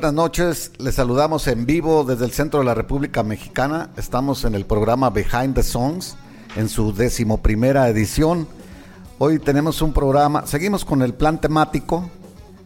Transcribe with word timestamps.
buenas 0.00 0.14
noches. 0.14 0.72
Les 0.78 0.94
saludamos 0.94 1.46
en 1.46 1.66
vivo 1.66 2.04
desde 2.04 2.24
el 2.24 2.30
centro 2.30 2.60
de 2.60 2.64
la 2.64 2.72
República 2.72 3.22
Mexicana. 3.22 3.90
Estamos 3.98 4.46
en 4.46 4.54
el 4.54 4.64
programa 4.64 5.10
Behind 5.10 5.54
the 5.54 5.62
Songs, 5.62 6.16
en 6.56 6.70
su 6.70 6.94
decimoprimera 6.94 7.86
edición. 7.86 8.48
Hoy 9.18 9.38
tenemos 9.38 9.82
un 9.82 9.92
programa, 9.92 10.46
seguimos 10.46 10.86
con 10.86 11.02
el 11.02 11.12
plan 11.12 11.38
temático. 11.38 12.08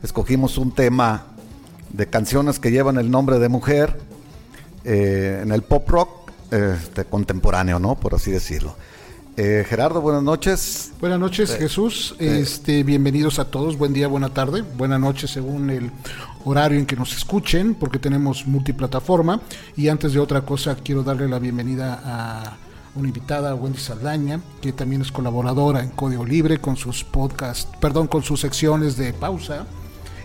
Escogimos 0.01 0.59
un 0.59 0.71
tema 0.71 1.27
de 1.91 2.07
canciones 2.07 2.61
que 2.61 2.71
llevan 2.71 2.99
el 2.99 3.11
nombre 3.11 3.41
de 3.41 3.49
mujer 3.49 3.99
eh, 4.85 5.41
en 5.43 5.51
el 5.51 5.63
pop 5.63 5.89
rock 5.89 6.31
este, 6.53 7.05
contemporáneo, 7.05 7.81
¿no? 7.81 7.97
Por 7.97 8.15
así 8.15 8.31
decirlo. 8.31 8.77
Eh, 9.37 9.65
Gerardo, 9.69 10.01
buenas 10.01 10.23
noches. 10.23 10.93
Buenas 11.01 11.19
noches, 11.19 11.51
Eh, 11.51 11.57
Jesús. 11.59 12.15
eh. 12.21 12.39
Este, 12.41 12.85
bienvenidos 12.85 13.39
a 13.41 13.45
todos. 13.47 13.77
Buen 13.77 13.93
día, 13.93 14.07
buena 14.07 14.29
tarde, 14.29 14.63
buena 14.77 14.97
noche 14.99 15.27
según 15.27 15.71
el 15.71 15.91
horario 16.45 16.79
en 16.79 16.87
que 16.87 16.95
nos 16.95 17.17
escuchen, 17.17 17.75
porque 17.75 17.99
tenemos 17.99 18.47
multiplataforma. 18.47 19.41
Y 19.77 19.89
antes 19.89 20.13
de 20.13 20.21
otra 20.21 20.43
cosa, 20.43 20.77
quiero 20.77 21.03
darle 21.03 21.29
la 21.29 21.41
bienvenida 21.41 22.01
a 22.05 22.57
una 22.95 23.09
invitada, 23.09 23.57
Wendy 23.57 23.79
Saldaña, 23.81 24.41
que 24.61 24.73
también 24.73 25.03
es 25.03 25.11
colaboradora 25.11 25.83
en 25.83 25.89
Código 25.91 26.25
Libre 26.25 26.61
con 26.61 26.77
sus 26.77 27.03
podcasts, 27.03 27.69
perdón, 27.81 28.07
con 28.07 28.23
sus 28.23 28.41
secciones 28.41 28.97
de 28.97 29.13
pausa. 29.15 29.67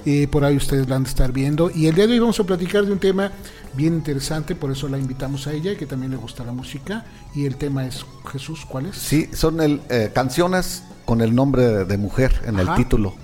Eh, 0.05 0.28
por 0.28 0.45
ahí 0.45 0.55
ustedes 0.55 0.88
la 0.88 0.95
han 0.95 1.03
de 1.03 1.09
estar 1.09 1.31
viendo. 1.31 1.69
Y 1.69 1.88
el 1.88 1.95
día 1.95 2.08
de 2.08 2.14
hoy 2.14 2.19
vamos 2.19 2.39
a 2.39 2.44
platicar 2.44 2.86
de 2.86 2.92
un 2.92 3.00
tema 3.00 3.31
bien 3.73 3.94
interesante, 3.94 4.55
por 4.55 4.72
eso 4.72 4.88
la 4.88 4.97
invitamos 4.97 5.47
a 5.47 5.53
ella, 5.53 5.75
que 5.75 5.86
también 5.86 6.11
le 6.11 6.17
gusta 6.17 6.44
la 6.44 6.52
música. 6.52 7.05
Y 7.36 7.45
el 7.45 7.55
tema 7.58 7.86
es, 7.86 8.05
Jesús, 8.31 8.66
¿cuál 8.67 8.88
es? 8.88 8.95
Sí, 8.95 9.30
son 9.33 9.61
el, 9.61 9.81
eh, 9.89 10.11
canciones 10.14 10.83
con 11.05 11.22
el 11.22 11.36
nombre 11.36 11.86
de, 11.86 11.97
mujer 11.97 12.42
en 12.45 12.59
el 12.59 12.73
título. 12.75 13.16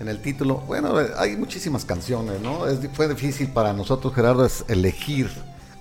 En 0.00 0.08
el 0.08 0.20
título, 0.20 0.62
bueno, 0.66 1.00
eh, 1.00 1.10
hay 1.16 1.36
muchísimas 1.36 1.84
canciones, 1.84 2.40
¿no? 2.40 2.66
Es, 2.66 2.78
fue 2.92 3.08
difícil 3.08 3.48
para 3.48 3.72
nosotros, 3.72 4.14
Gerardo, 4.14 4.44
es 4.44 4.64
elegir 4.68 5.30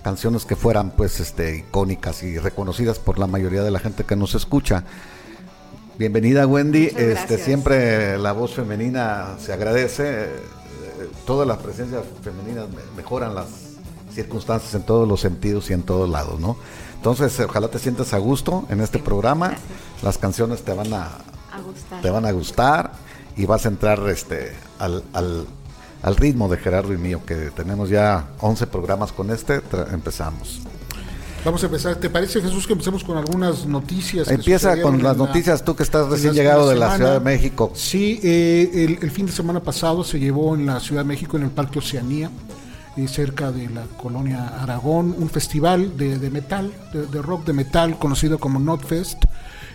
canciones 0.03 0.45
que 0.45 0.55
fueran, 0.55 0.91
pues, 0.91 1.19
este, 1.19 1.57
icónicas 1.57 2.23
y 2.23 2.37
reconocidas 2.37 2.99
por 2.99 3.17
la 3.17 3.27
mayoría 3.27 3.63
de 3.63 3.71
la 3.71 3.79
gente 3.79 4.03
que 4.03 4.15
nos 4.15 4.35
escucha. 4.35 4.83
Bienvenida, 5.97 6.47
Wendy. 6.47 6.85
Este, 6.95 7.37
siempre 7.37 8.17
la 8.17 8.31
voz 8.31 8.53
femenina 8.53 9.35
se 9.39 9.53
agradece. 9.53 10.23
eh, 10.25 10.29
Todas 11.25 11.47
las 11.47 11.57
presencias 11.57 12.03
femeninas 12.23 12.67
me- 12.69 12.81
mejoran 12.97 13.35
las 13.35 13.47
circunstancias 14.13 14.73
en 14.75 14.83
todos 14.83 15.07
los 15.07 15.21
sentidos 15.21 15.69
y 15.69 15.73
en 15.73 15.83
todos 15.83 16.09
lados, 16.09 16.39
¿no? 16.39 16.57
Entonces, 16.95 17.39
ojalá 17.39 17.67
te 17.67 17.79
sientas 17.79 18.13
a 18.13 18.17
gusto 18.17 18.65
en 18.69 18.79
este 18.81 18.99
programa. 18.99 19.49
gracias. 19.49 20.03
Las 20.03 20.17
canciones 20.17 20.63
te 20.63 20.73
van 20.73 20.93
a, 20.93 21.03
a 21.51 21.61
gustar. 21.65 22.01
te 22.01 22.09
van 22.09 22.25
a 22.25 22.31
gustar 22.31 22.91
y 23.35 23.45
vas 23.45 23.65
a 23.65 23.69
entrar 23.69 23.99
este 24.09 24.53
al, 24.79 25.03
al, 25.13 25.45
al 26.01 26.15
ritmo 26.15 26.47
de 26.49 26.57
Gerardo 26.57 26.93
y 26.93 26.97
mío, 26.97 27.21
que 27.25 27.35
tenemos 27.51 27.89
ya 27.89 28.27
11 28.39 28.67
programas 28.67 29.11
con 29.11 29.29
este. 29.31 29.61
empezamos. 29.91 30.61
Vamos 31.45 31.61
a 31.61 31.65
empezar. 31.65 31.95
¿Te 31.97 32.09
parece, 32.09 32.41
Jesús, 32.41 32.65
que 32.65 32.71
empecemos 32.73 33.03
con 33.03 33.17
algunas 33.17 33.65
noticias? 33.65 34.29
Empieza 34.29 34.81
con 34.81 35.03
las 35.03 35.17
la- 35.17 35.25
noticias, 35.25 35.63
tú 35.65 35.75
que 35.75 35.83
estás 35.83 36.07
recién 36.07 36.33
llegado 36.33 36.69
de 36.69 36.75
la? 36.75 36.95
Ciudad 36.95 37.13
de 37.15 37.19
México. 37.19 37.71
Sí, 37.75 38.19
eh, 38.23 38.71
el, 38.73 38.99
el 39.01 39.11
fin 39.11 39.25
de 39.25 39.31
semana 39.33 39.59
pasado 39.59 40.03
se 40.05 40.19
llevó 40.19 40.55
en 40.55 40.65
la 40.65 40.79
Ciudad 40.79 41.01
de 41.01 41.07
México, 41.07 41.35
en 41.35 41.43
el 41.43 41.49
Parque 41.49 41.79
Oceanía, 41.79 42.29
eh, 42.95 43.07
cerca 43.09 43.51
de 43.51 43.69
la 43.69 43.83
colonia 43.97 44.53
Aragón, 44.61 45.13
un 45.17 45.29
festival 45.29 45.97
de, 45.97 46.17
de 46.17 46.29
metal, 46.29 46.71
de, 46.93 47.07
de 47.07 47.21
rock 47.21 47.45
de 47.45 47.51
metal, 47.53 47.99
conocido 47.99 48.39
como 48.39 48.59
Notfest, 48.59 49.23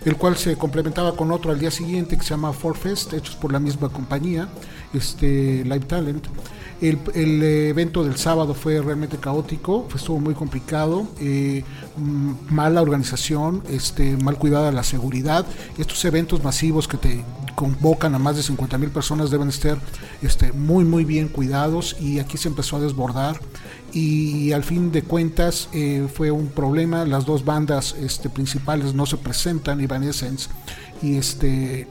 el 0.05 0.15
cual 0.15 0.37
se 0.37 0.55
complementaba 0.55 1.15
con 1.15 1.31
otro 1.31 1.51
al 1.51 1.59
día 1.59 1.71
siguiente 1.71 2.17
que 2.17 2.23
se 2.23 2.29
llama 2.29 2.53
Forfest, 2.53 3.13
hechos 3.13 3.35
por 3.35 3.51
la 3.51 3.59
misma 3.59 3.89
compañía, 3.89 4.49
este 4.93 5.63
Live 5.63 5.85
Talent. 5.85 6.27
El, 6.81 6.97
el, 7.13 7.43
evento 7.43 8.05
del 8.05 8.15
sábado 8.15 8.53
fue 8.53 8.81
realmente 8.81 9.17
caótico, 9.17 9.85
fue, 9.89 9.97
estuvo 9.99 10.17
muy 10.17 10.33
complicado, 10.33 11.07
eh, 11.19 11.65
mm, 11.97 12.31
mala 12.49 12.81
organización, 12.81 13.63
este, 13.69 14.15
mal 14.15 14.37
cuidada 14.37 14.71
la 14.71 14.83
seguridad. 14.83 15.45
Estos 15.77 16.05
eventos 16.05 16.41
masivos 16.41 16.87
que 16.87 16.95
te 16.95 17.25
convocan 17.55 18.15
a 18.15 18.19
más 18.19 18.37
de 18.37 18.43
50 18.43 18.77
mil 18.77 18.91
personas 18.91 19.29
deben 19.29 19.49
estar 19.49 19.77
este, 20.21 20.53
muy, 20.53 20.85
muy 20.85 21.03
bien 21.03 21.27
cuidados 21.27 21.97
y 21.99 22.19
aquí 22.19 22.37
se 22.37 22.47
empezó 22.47 22.77
a 22.77 22.79
desbordar 22.79 23.41
y 23.93 24.51
al 24.51 24.63
fin 24.63 24.91
de 24.91 25.03
cuentas 25.03 25.69
eh, 25.73 26.07
fue 26.13 26.31
un 26.31 26.47
problema. 26.47 27.05
Las 27.05 27.25
dos 27.25 27.45
bandas 27.45 27.95
este, 27.99 28.29
principales 28.29 28.93
no 28.93 29.05
se 29.05 29.17
presentan, 29.17 29.81
Evanescence 29.81 30.49
y 31.01 31.15
este 31.15 31.87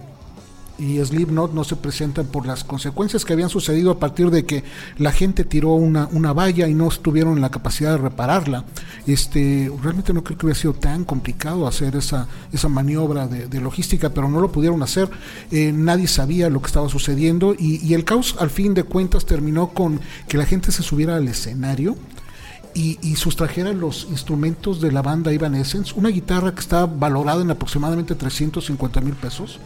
y 0.78 1.04
Slipknot 1.04 1.52
no 1.52 1.64
se 1.64 1.76
presentan 1.76 2.26
por 2.26 2.46
las 2.46 2.62
consecuencias 2.62 3.24
que 3.24 3.32
habían 3.32 3.50
sucedido 3.50 3.90
a 3.90 3.98
partir 3.98 4.30
de 4.30 4.44
que 4.44 4.62
la 4.96 5.12
gente 5.12 5.44
tiró 5.44 5.72
una, 5.72 6.08
una 6.12 6.32
valla 6.32 6.68
y 6.68 6.74
no 6.74 6.88
estuvieron 6.88 7.34
en 7.34 7.40
la 7.40 7.50
capacidad 7.50 7.92
de 7.92 7.98
repararla. 7.98 8.64
Este, 9.06 9.70
realmente 9.82 10.12
no 10.12 10.22
creo 10.22 10.38
que 10.38 10.46
hubiera 10.46 10.60
sido 10.60 10.74
tan 10.74 11.04
complicado 11.04 11.66
hacer 11.66 11.96
esa, 11.96 12.28
esa 12.52 12.68
maniobra 12.68 13.26
de, 13.26 13.60
logística, 13.60 14.10
pero 14.10 14.28
no 14.28 14.40
lo 14.40 14.52
pudieron 14.52 14.82
hacer. 14.82 15.10
Eh, 15.50 15.72
nadie 15.74 16.06
sabía 16.06 16.48
lo 16.48 16.60
que 16.60 16.68
estaba 16.68 16.88
sucediendo 16.88 17.54
y, 17.58 17.84
y 17.84 17.94
el 17.94 18.04
caos 18.04 18.36
al 18.38 18.50
fin 18.50 18.74
de 18.74 18.84
cuentas 18.84 19.26
terminó 19.26 19.70
con 19.70 20.00
que 20.28 20.38
la 20.38 20.46
gente 20.46 20.70
se 20.70 20.84
subiera 20.84 21.16
al 21.16 21.26
escenario 21.26 21.96
y, 22.74 22.98
y 23.02 23.16
sustrajera 23.16 23.72
los 23.72 24.06
instrumentos 24.10 24.80
de 24.80 24.92
la 24.92 25.02
banda 25.02 25.32
Evanescence, 25.32 25.94
una 25.96 26.10
guitarra 26.10 26.54
que 26.54 26.60
estaba 26.60 26.86
valorada 26.86 27.42
en 27.42 27.50
aproximadamente 27.50 28.14
350 28.14 29.00
mil 29.00 29.14
pesos. 29.14 29.58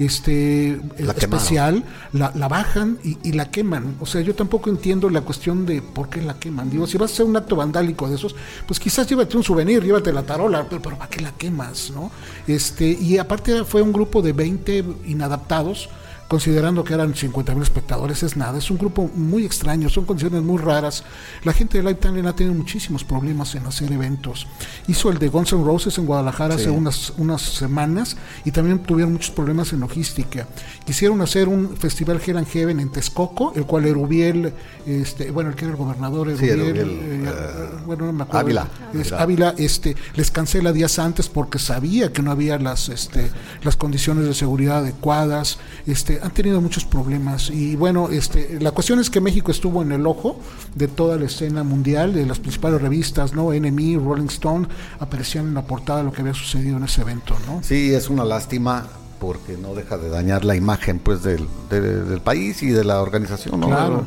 Este 0.00 0.80
La 0.98 1.12
especial, 1.12 1.84
la, 2.12 2.32
la 2.34 2.48
bajan 2.48 2.98
y, 3.04 3.18
y 3.22 3.32
la 3.32 3.50
queman. 3.50 3.96
O 4.00 4.06
sea, 4.06 4.22
yo 4.22 4.34
tampoco 4.34 4.70
entiendo 4.70 5.10
la 5.10 5.20
cuestión 5.20 5.66
de 5.66 5.82
por 5.82 6.08
qué 6.08 6.22
la 6.22 6.38
queman. 6.38 6.70
Digo, 6.70 6.86
si 6.86 6.96
vas 6.96 7.10
a 7.10 7.14
hacer 7.14 7.26
un 7.26 7.36
acto 7.36 7.54
vandálico 7.54 8.08
de 8.08 8.16
esos, 8.16 8.34
pues 8.66 8.80
quizás 8.80 9.06
llévate 9.06 9.36
un 9.36 9.42
souvenir, 9.42 9.84
llévate 9.84 10.10
la 10.12 10.22
tarola, 10.22 10.66
pero, 10.68 10.80
pero 10.80 10.96
¿para 10.96 11.10
qué 11.10 11.20
la 11.20 11.32
quemas? 11.32 11.90
¿no? 11.90 12.10
Este, 12.46 12.86
y 12.86 13.18
aparte 13.18 13.64
fue 13.64 13.82
un 13.82 13.92
grupo 13.92 14.22
de 14.22 14.32
20 14.32 14.84
inadaptados 15.06 15.90
considerando 16.30 16.84
que 16.84 16.94
eran 16.94 17.12
50 17.12 17.54
mil 17.54 17.64
espectadores, 17.64 18.22
es 18.22 18.36
nada, 18.36 18.56
es 18.56 18.70
un 18.70 18.78
grupo 18.78 19.10
muy 19.16 19.44
extraño, 19.44 19.88
son 19.88 20.04
condiciones 20.04 20.44
muy 20.44 20.58
raras. 20.58 21.02
La 21.42 21.52
gente 21.52 21.78
de 21.78 21.82
Live 21.82 21.96
Talent 21.96 22.28
ha 22.28 22.32
tenido 22.32 22.54
muchísimos 22.54 23.02
problemas 23.02 23.52
en 23.56 23.66
hacer 23.66 23.90
eventos. 23.90 24.46
Hizo 24.86 25.10
el 25.10 25.18
de 25.18 25.26
Guns 25.26 25.52
N' 25.52 25.64
Roses 25.64 25.98
en 25.98 26.06
Guadalajara 26.06 26.54
Sí. 26.54 26.60
hace 26.62 26.70
unas, 26.70 27.12
unas 27.18 27.42
semanas 27.42 28.16
y 28.44 28.52
también 28.52 28.78
tuvieron 28.78 29.12
muchos 29.14 29.32
problemas 29.32 29.72
en 29.72 29.80
logística. 29.80 30.46
Quisieron 30.86 31.20
hacer 31.20 31.48
un 31.48 31.76
festival 31.76 32.20
Hell 32.24 32.36
and 32.36 32.46
Heaven 32.46 32.78
en 32.78 32.92
Texcoco, 32.92 33.52
el 33.56 33.66
cual 33.66 33.86
Erubiel, 33.86 34.54
este, 34.86 35.32
bueno, 35.32 35.50
el 35.50 35.56
que 35.56 35.64
era 35.64 35.72
el 35.72 35.78
gobernador 35.78 36.28
Sí, 36.38 36.48
Erubiel, 36.48 36.90
eh, 36.90 37.24
eh, 37.26 37.68
bueno, 37.86 38.06
no 38.06 38.12
me 38.12 38.22
acuerdo. 38.22 38.38
Ávila. 38.38 38.68
Es 38.94 39.10
Ávila. 39.10 39.48
Ávila, 39.50 39.54
este, 39.58 39.96
les 40.14 40.30
cancela 40.30 40.72
días 40.72 41.00
antes 41.00 41.28
porque 41.28 41.58
sabía 41.58 42.12
que 42.12 42.22
no 42.22 42.30
había 42.30 42.56
las, 42.56 42.88
este, 42.88 43.32
las 43.64 43.74
condiciones 43.74 44.26
de 44.26 44.34
seguridad 44.34 44.78
adecuadas. 44.78 45.58
Este, 45.88 46.19
han 46.22 46.30
tenido 46.32 46.60
muchos 46.60 46.84
problemas 46.84 47.50
y 47.50 47.76
bueno, 47.76 48.08
este, 48.10 48.58
la 48.60 48.70
cuestión 48.72 48.98
es 49.00 49.10
que 49.10 49.20
México 49.20 49.50
estuvo 49.50 49.82
en 49.82 49.92
el 49.92 50.06
ojo 50.06 50.38
de 50.74 50.88
toda 50.88 51.16
la 51.16 51.26
escena 51.26 51.62
mundial, 51.64 52.12
de 52.14 52.26
las 52.26 52.38
principales 52.38 52.80
revistas, 52.80 53.32
¿no? 53.34 53.52
NME, 53.52 53.98
Rolling 53.98 54.26
Stone, 54.28 54.68
aparecían 54.98 55.46
en 55.48 55.54
la 55.54 55.62
portada 55.62 56.02
lo 56.02 56.12
que 56.12 56.20
había 56.22 56.34
sucedido 56.34 56.76
en 56.76 56.84
ese 56.84 57.02
evento, 57.02 57.34
¿no? 57.46 57.60
Sí, 57.62 57.92
es 57.94 58.08
una 58.10 58.24
lástima 58.24 58.86
porque 59.18 59.56
no 59.56 59.74
deja 59.74 59.98
de 59.98 60.08
dañar 60.08 60.44
la 60.44 60.56
imagen 60.56 60.98
pues 60.98 61.22
del, 61.22 61.46
de- 61.68 61.80
del 62.04 62.20
país 62.20 62.62
y 62.62 62.70
de 62.70 62.84
la 62.84 63.02
organización. 63.02 63.60
¿no? 63.60 63.66
Claro. 63.66 64.06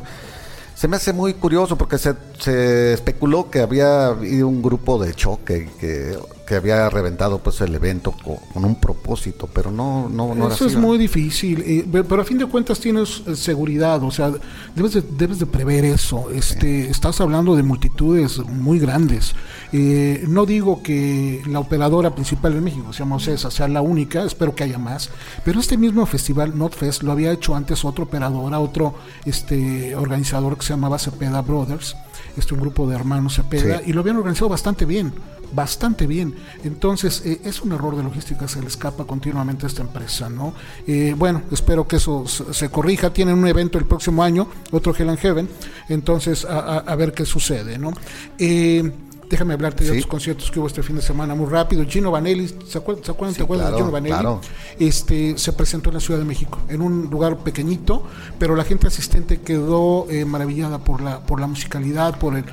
Se 0.74 0.88
me 0.88 0.96
hace 0.96 1.12
muy 1.12 1.34
curioso 1.34 1.78
porque 1.78 1.98
se, 1.98 2.14
se 2.40 2.94
especuló 2.94 3.48
que 3.48 3.60
había 3.60 4.08
habido 4.08 4.48
un 4.48 4.60
grupo 4.60 5.02
de 5.02 5.14
choque 5.14 5.68
y 5.72 5.78
que 5.80 6.18
que 6.46 6.56
había 6.56 6.90
reventado 6.90 7.38
pues 7.38 7.60
el 7.62 7.74
evento 7.74 8.12
con, 8.22 8.36
con 8.52 8.64
un 8.66 8.74
propósito, 8.78 9.48
pero 9.52 9.70
no, 9.70 10.08
no, 10.10 10.34
no 10.34 10.46
era 10.46 10.54
Eso 10.54 10.66
así, 10.66 10.74
es 10.74 10.80
muy 10.80 10.98
difícil, 10.98 11.62
eh, 11.66 11.86
pe- 11.90 12.04
pero 12.04 12.20
a 12.20 12.24
fin 12.24 12.36
de 12.36 12.44
cuentas 12.46 12.78
tienes 12.80 13.22
eh, 13.26 13.34
seguridad, 13.34 14.02
o 14.02 14.10
sea, 14.10 14.30
debes 14.74 14.92
de, 14.92 15.02
debes 15.16 15.38
de 15.38 15.46
prever 15.46 15.84
eso. 15.86 16.30
Este, 16.30 16.90
Estás 16.90 17.20
hablando 17.22 17.56
de 17.56 17.62
multitudes 17.62 18.38
muy 18.40 18.78
grandes. 18.78 19.34
Eh, 19.72 20.24
no 20.28 20.44
digo 20.44 20.82
que 20.82 21.42
la 21.46 21.60
operadora 21.60 22.14
principal 22.14 22.52
en 22.52 22.62
México, 22.64 22.92
se 22.92 22.98
llama 23.00 23.16
OCESA, 23.16 23.50
sea 23.50 23.66
la 23.66 23.80
única, 23.80 24.22
espero 24.24 24.54
que 24.54 24.64
haya 24.64 24.78
más, 24.78 25.10
pero 25.44 25.58
este 25.60 25.78
mismo 25.78 26.04
festival, 26.06 26.56
NotFest, 26.58 27.02
lo 27.04 27.12
había 27.12 27.32
hecho 27.32 27.54
antes 27.56 27.84
otra 27.84 28.04
operadora, 28.04 28.60
otro 28.60 28.94
este, 29.24 29.96
organizador 29.96 30.56
que 30.58 30.64
se 30.66 30.74
llamaba 30.74 30.98
Cepeda 30.98 31.40
Brothers, 31.42 31.96
este 32.36 32.54
un 32.54 32.60
grupo 32.60 32.86
de 32.86 32.94
hermanos 32.96 33.36
Cepeda, 33.36 33.78
Sí. 33.78 33.84
y 33.90 33.92
lo 33.94 34.00
habían 34.02 34.16
organizado 34.18 34.48
bastante 34.50 34.84
bien, 34.84 35.12
bastante 35.52 36.06
bien. 36.06 36.34
Entonces, 36.64 37.22
eh, 37.24 37.40
es 37.44 37.60
un 37.62 37.72
error 37.72 37.96
de 37.96 38.02
logística, 38.02 38.48
se 38.48 38.60
le 38.60 38.68
escapa 38.68 39.04
continuamente 39.04 39.66
a 39.66 39.68
esta 39.68 39.82
empresa, 39.82 40.28
¿no? 40.28 40.54
Eh, 40.86 41.14
bueno, 41.16 41.42
espero 41.50 41.86
que 41.86 41.96
eso 41.96 42.24
se, 42.26 42.68
corrija. 42.70 43.12
Tienen 43.12 43.36
un 43.38 43.46
evento 43.46 43.78
el 43.78 43.84
próximo 43.84 44.22
año, 44.22 44.48
otro 44.70 44.94
Hell 44.96 45.08
and 45.10 45.18
Heaven, 45.18 45.48
entonces 45.88 46.44
a, 46.44 46.58
a- 46.58 46.78
a 46.78 46.96
ver 46.96 47.12
qué 47.12 47.24
sucede, 47.26 47.78
¿no? 47.78 47.92
Eh, 48.38 48.92
Déjame 49.26 49.54
hablarte 49.54 49.82
de 49.84 49.90
Sí. 49.90 49.96
otros 49.96 50.06
conciertos 50.10 50.50
que 50.50 50.60
hubo 50.60 50.66
este 50.68 50.82
fin 50.82 50.94
de 50.96 51.02
semana 51.02 51.34
muy 51.34 51.46
rápido. 51.48 51.82
Gino 51.88 52.10
Vanelli, 52.10 52.46
¿se 52.68 52.76
acuerdan, 52.78 53.02
¿se 53.04 53.10
acuerdan, 53.10 53.32
Sí, 53.34 53.38
¿te 53.38 53.42
acuerdas 53.44 53.66
claro, 53.68 53.76
de 53.76 53.82
Gino 53.82 53.90
Vanelli? 53.92 54.12
claro. 54.12 54.40
Este, 54.78 55.38
se 55.38 55.52
presentó 55.54 55.88
en 55.88 55.94
la 55.94 56.00
Ciudad 56.00 56.20
de 56.20 56.26
México, 56.26 56.58
en 56.68 56.82
un 56.82 57.08
lugar 57.10 57.38
pequeñito, 57.38 58.04
pero 58.38 58.54
la 58.54 58.64
gente 58.64 58.86
asistente 58.86 59.40
quedó 59.40 60.06
eh, 60.10 60.24
maravillada 60.26 60.78
por 60.84 61.00
la, 61.00 61.20
por 61.20 61.40
la 61.40 61.46
musicalidad, 61.46 62.18
por 62.18 62.36
el, 62.36 62.44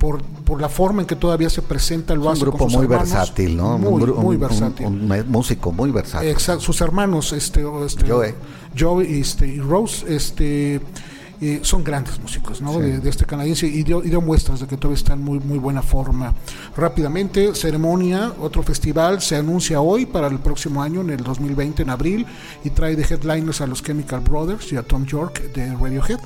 por, 0.00 0.22
por 0.22 0.60
la 0.60 0.68
forma 0.70 1.02
en 1.02 1.06
que 1.06 1.14
todavía 1.14 1.50
se 1.50 1.60
presenta, 1.62 2.14
lo 2.14 2.22
Es 2.22 2.26
un 2.26 2.32
hace 2.32 2.40
con 2.40 2.48
grupo 2.50 2.64
sus 2.64 2.76
muy 2.78 2.84
hermanos. 2.86 3.08
versátil, 3.12 3.56
¿no? 3.56 3.78
Muy, 3.78 4.02
un, 4.02 4.18
muy 4.22 4.36
versátil. 4.36 4.86
un- 4.86 5.24
músico 5.28 5.70
muy 5.72 5.90
versátil. 5.92 6.28
Exacto, 6.30 6.62
sus 6.62 6.80
hermanos, 6.80 7.32
este, 7.34 7.62
este 7.86 8.08
Joe. 8.10 8.34
Joe, 8.76 9.20
este, 9.20 9.46
y 9.46 9.60
Rose, 9.60 10.06
este, 10.12 10.80
eh, 11.42 11.60
son 11.62 11.84
grandes 11.84 12.18
músicos, 12.18 12.60
¿no? 12.62 12.78
De, 12.78 12.98
de 12.98 13.10
este 13.10 13.24
canadiense 13.26 13.66
y 13.66 13.82
dio, 13.82 14.02
y 14.02 14.08
dio 14.08 14.20
muestras 14.20 14.60
de 14.60 14.66
que 14.66 14.76
todavía 14.76 14.96
están 14.98 15.18
en 15.18 15.24
muy, 15.24 15.38
muy 15.38 15.58
buena 15.58 15.82
forma. 15.82 16.34
Rápidamente, 16.76 17.54
ceremonia, 17.54 18.32
otro 18.40 18.62
festival 18.62 19.20
se 19.20 19.36
anuncia 19.36 19.80
hoy 19.82 20.06
para 20.06 20.28
el 20.28 20.38
próximo 20.38 20.82
año, 20.82 21.02
en 21.02 21.10
el 21.10 21.22
2020, 21.22 21.82
en 21.82 21.90
abril, 21.90 22.26
y 22.64 22.70
trae 22.70 22.96
de 22.96 23.02
headliners 23.04 23.60
a 23.60 23.66
los 23.66 23.82
Chemical 23.82 24.20
Brothers 24.20 24.72
y 24.72 24.76
a 24.76 24.82
Tom 24.82 25.04
York 25.04 25.52
de 25.54 25.74
Radiohead. 25.76 26.20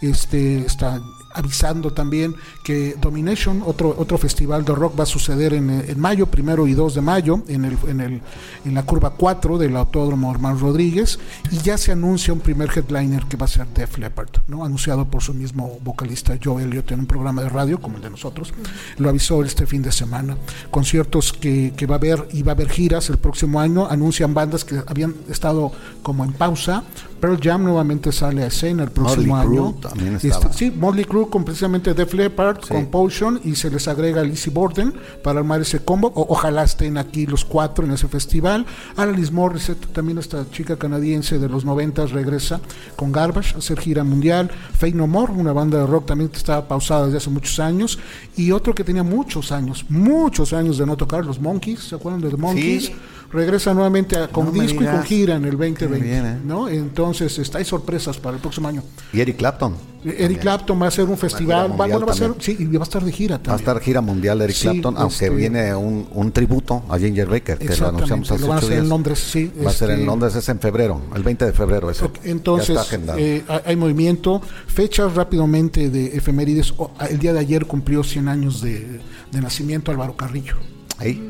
Este 0.00 0.64
está 0.66 1.00
avisando 1.32 1.92
también 1.92 2.34
que 2.62 2.96
Domination, 3.00 3.62
otro 3.64 3.94
otro 3.96 4.18
festival 4.18 4.64
de 4.64 4.74
rock, 4.74 4.98
va 4.98 5.04
a 5.04 5.06
suceder 5.06 5.54
en, 5.54 5.70
en 5.70 6.00
mayo, 6.00 6.26
primero 6.26 6.66
y 6.66 6.74
2 6.74 6.94
de 6.94 7.00
mayo, 7.00 7.42
en 7.48 7.64
el, 7.64 7.78
en 7.86 8.00
el 8.00 8.20
en 8.64 8.74
la 8.74 8.82
curva 8.82 9.10
4 9.10 9.58
del 9.58 9.76
Autódromo 9.76 10.30
Hermano 10.30 10.58
Rodríguez, 10.58 11.18
y 11.50 11.58
ya 11.58 11.78
se 11.78 11.92
anuncia 11.92 12.32
un 12.32 12.40
primer 12.40 12.70
headliner 12.74 13.24
que 13.24 13.36
va 13.36 13.46
a 13.46 13.48
ser 13.48 13.66
Def 13.68 13.98
Leppard, 13.98 14.30
¿no? 14.48 14.64
anunciado 14.64 15.06
por 15.06 15.22
su 15.22 15.34
mismo 15.34 15.78
vocalista 15.82 16.38
Joe 16.42 16.62
Elliott 16.62 16.92
en 16.92 17.00
un 17.00 17.06
programa 17.06 17.42
de 17.42 17.48
radio 17.48 17.80
como 17.80 17.96
el 17.96 18.02
de 18.02 18.10
nosotros. 18.10 18.52
Lo 18.98 19.08
avisó 19.08 19.42
este 19.42 19.66
fin 19.66 19.82
de 19.82 19.92
semana. 19.92 20.36
Conciertos 20.70 21.32
que, 21.32 21.72
que 21.76 21.86
va 21.86 21.96
a 21.96 21.98
haber 21.98 22.28
y 22.32 22.42
va 22.42 22.52
a 22.52 22.54
haber 22.54 22.68
giras 22.68 23.10
el 23.10 23.18
próximo 23.18 23.60
año, 23.60 23.86
anuncian 23.88 24.34
bandas 24.34 24.64
que 24.64 24.82
habían 24.86 25.14
estado 25.28 25.72
como 26.02 26.24
en 26.24 26.32
pausa. 26.32 26.84
Pearl 27.20 27.38
Jam 27.42 27.62
nuevamente 27.64 28.12
sale 28.12 28.42
a 28.42 28.46
escena 28.46 28.84
el 28.84 28.90
próximo 28.90 29.36
Motley 29.36 29.48
Crue 29.56 29.66
año. 29.68 29.74
también 29.80 30.14
Este, 30.16 30.28
estaba. 30.28 30.52
sí, 30.52 30.70
Motley 30.70 31.04
Crue 31.04 31.28
con 31.28 31.44
precisamente 31.44 31.92
Def 31.94 32.14
Leppard, 32.14 32.58
Sí. 32.62 32.68
con 32.74 32.86
Potion 32.86 33.40
y 33.44 33.54
se 33.56 33.70
les 33.70 33.86
agrega 33.88 34.22
Lizzie 34.22 34.52
Borden 34.52 34.94
para 35.22 35.40
armar 35.40 35.60
ese 35.60 35.80
combo. 35.80 36.08
O- 36.14 36.26
ojalá 36.32 36.64
estén 36.64 36.96
aquí 36.98 37.26
los 37.26 37.44
cuatro 37.44 37.84
en 37.84 37.90
ese 37.92 38.08
festival. 38.08 38.64
Alanis 38.96 39.30
Morissette, 39.32 39.86
también 39.92 40.18
esta 40.18 40.48
chica 40.50 40.76
canadiense 40.76 41.38
de 41.38 41.48
los 41.48 41.64
noventas, 41.64 42.10
regresa 42.12 42.60
con 42.96 43.12
Garbage 43.12 43.54
a 43.54 43.58
hacer 43.58 43.78
gira 43.80 44.02
mundial. 44.04 44.50
Fake 44.78 44.94
No 44.94 45.06
More, 45.06 45.32
una 45.32 45.52
banda 45.52 45.78
de 45.78 45.86
rock 45.86 46.06
también 46.06 46.30
que 46.30 46.38
estaba 46.38 46.66
pausada 46.66 47.04
desde 47.06 47.18
hace 47.18 47.30
muchos 47.30 47.58
años. 47.60 47.98
Y 48.36 48.52
otro 48.52 48.74
que 48.74 48.82
tenía 48.84 49.02
muchos 49.02 49.52
años, 49.52 49.84
muchos 49.90 50.52
años 50.54 50.78
de 50.78 50.86
no 50.86 50.96
tocar, 50.96 51.26
los 51.26 51.40
Monkeys, 51.40 51.80
¿se 51.80 51.94
acuerdan 51.96 52.20
de 52.22 52.30
The 52.30 52.36
Monkeys? 52.36 52.86
Sí. 52.86 52.92
Regresa 53.32 53.72
nuevamente 53.74 54.16
a- 54.16 54.26
con 54.26 54.46
No 54.46 54.50
disco 54.50 54.82
y 54.82 54.86
con 54.86 55.02
gira 55.04 55.36
en 55.36 55.44
el 55.44 55.52
2020. 55.56 55.86
bien, 56.04 56.26
¿eh? 56.26 56.38
¿no? 56.44 56.68
Entonces, 56.68 57.09
está, 57.12 57.58
hay 57.58 57.64
sorpresas 57.64 58.16
para 58.18 58.36
el 58.36 58.40
próximo 58.42 58.68
año. 58.68 58.82
Y 59.12 59.20
Eric 59.20 59.36
Clapton. 59.36 59.74
Eric 60.02 60.16
también. 60.18 60.40
Clapton 60.40 60.80
va 60.80 60.84
a 60.86 60.88
hacer 60.88 61.04
un 61.04 61.18
festival, 61.18 61.72
va, 61.72 61.86
bueno, 61.86 62.06
va 62.06 62.12
a 62.12 62.16
ser, 62.16 62.32
sí, 62.38 62.56
y 62.58 62.64
va 62.76 62.80
a 62.80 62.84
estar 62.84 63.04
de 63.04 63.12
gira 63.12 63.36
Va 63.36 63.40
a 63.40 63.42
también. 63.42 63.68
estar 63.68 63.80
gira 63.82 64.00
mundial 64.00 64.40
Eric 64.40 64.56
Sí, 64.56 64.62
Clapton, 64.68 64.94
aunque 64.96 65.14
este- 65.26 65.30
viene 65.30 65.74
un, 65.74 66.08
un 66.12 66.32
tributo 66.32 66.82
a 66.88 66.98
Ginger 66.98 67.28
Baker, 67.28 67.58
que 67.58 67.76
lo 67.76 67.88
anunciamos 67.88 68.30
hace 68.30 68.40
lo 68.40 68.48
van 68.48 68.56
a 68.56 68.58
hacer 68.60 68.72
en 68.72 68.78
días. 68.78 68.88
Londres, 68.88 69.18
sí. 69.18 69.52
Va 69.64 69.70
a 69.70 69.72
ser 69.74 69.90
este, 69.90 70.00
en 70.00 70.06
Londres, 70.06 70.34
es 70.36 70.48
en 70.48 70.58
febrero, 70.58 71.00
el 71.14 71.22
20 71.22 71.44
de 71.44 71.52
febrero. 71.52 71.90
Ese. 71.90 72.04
ok, 72.06 72.18
Entonces, 72.24 72.78
eh, 73.18 73.44
hay- 73.66 73.76
movimiento. 73.76 74.40
Fechas 74.66 75.14
rápidamente 75.14 75.90
de 75.90 76.16
efemérides. 76.16 76.72
El 77.10 77.18
día 77.18 77.32
de 77.34 77.40
ayer 77.40 77.66
cumplió 77.66 78.02
100 78.02 78.28
años 78.28 78.62
de, 78.62 79.00
de 79.32 79.40
nacimiento 79.40 79.90
Álvaro 79.90 80.16
Carrillo. 80.16 80.54
Ahí. 80.98 81.28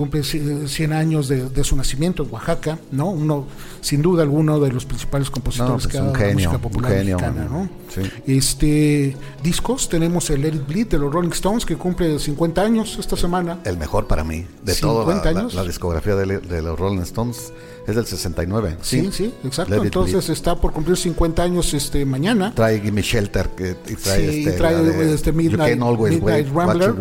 Cumple 0.00 0.22
ci- 0.22 0.66
100 0.66 0.92
años 0.94 1.28
de, 1.28 1.50
de 1.50 1.62
su 1.62 1.76
nacimiento 1.76 2.22
en 2.22 2.30
Oaxaca, 2.32 2.78
¿no? 2.90 3.10
Uno, 3.10 3.44
sin 3.82 4.00
duda 4.00 4.22
alguno, 4.22 4.58
de 4.58 4.72
los 4.72 4.86
principales 4.86 5.28
compositores 5.28 5.70
No, 5.70 5.76
pues 5.78 5.86
que 5.88 5.98
ha 5.98 6.02
dado 6.04 6.32
música 6.32 6.58
popular 6.58 6.92
genio, 6.92 7.18
mexicana, 7.18 7.44
¿no? 7.50 7.68
sí. 7.94 8.00
Este, 8.26 9.14
discos, 9.42 9.90
tenemos 9.90 10.30
el 10.30 10.40
Let 10.40 10.54
It 10.54 10.66
Bleed 10.66 10.86
de 10.86 10.98
los 10.98 11.12
Rolling 11.12 11.32
Stones, 11.32 11.66
que 11.66 11.76
cumple 11.76 12.18
50 12.18 12.62
años 12.62 12.96
esta 12.98 13.14
semana. 13.14 13.58
El 13.64 13.76
mejor 13.76 14.06
para 14.06 14.24
mí, 14.24 14.46
de 14.64 14.72
50 14.72 14.80
toda 14.80 15.14
la, 15.16 15.32
la- 15.32 15.40
años. 15.40 15.54
la 15.54 15.64
discografía 15.64 16.14
de, 16.16 16.38
de 16.38 16.62
los 16.62 16.78
Rolling 16.78 17.00
Stones, 17.02 17.52
es 17.86 17.94
del 17.94 18.06
69. 18.06 18.78
Sí, 18.80 19.10
sí, 19.12 19.34
exacto. 19.44 19.70
Let 19.74 19.78
It 19.80 19.84
Entonces 19.84 20.28
está 20.30 20.56
por 20.56 20.72
cumplir 20.72 20.96
50 20.96 21.42
años 21.42 21.74
este 21.74 22.06
mañana. 22.06 22.54
trae 22.54 22.80
Gimme 22.80 23.02
Shelter 23.02 23.50
que, 23.50 23.76
y 23.86 23.94
trae, 23.96 24.30
Sí, 24.32 24.38
este, 24.40 24.52
trae, 24.52 24.72
la 24.76 24.82
de 24.82 25.14
este, 25.14 25.30
You 25.30 25.36
Midnight- 25.36 25.78
Wait 26.22 26.48
Rambler. 26.54 26.94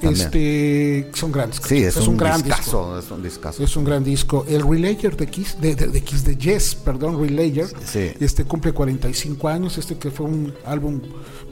También. 0.00 0.26
Este, 0.26 1.10
son 1.14 1.32
grandes. 1.32 1.60
sí, 1.64 1.82
es, 1.82 1.96
un, 1.96 2.16
gran 2.16 2.42
discazo, 2.42 2.96
disco. 2.96 2.98
es 2.98 3.10
un 3.10 3.22
discazo. 3.22 3.64
Es 3.64 3.76
un 3.76 3.84
gran 3.84 4.04
disco. 4.04 4.44
El 4.48 4.62
Relayer 4.68 5.16
de 5.16 5.26
Kiss, 5.26 5.60
de, 5.60 5.74
de, 5.74 5.88
de 5.88 6.02
Kiss, 6.02 6.24
de 6.24 6.36
Yes, 6.36 6.74
perdón, 6.76 7.20
Relayer, 7.20 7.66
Sí. 7.84 8.10
este 8.20 8.44
cumple 8.44 8.72
45 8.72 9.48
años. 9.48 9.76
Este 9.78 9.96
que 9.98 10.10
fue 10.10 10.26
un 10.26 10.54
álbum 10.64 11.00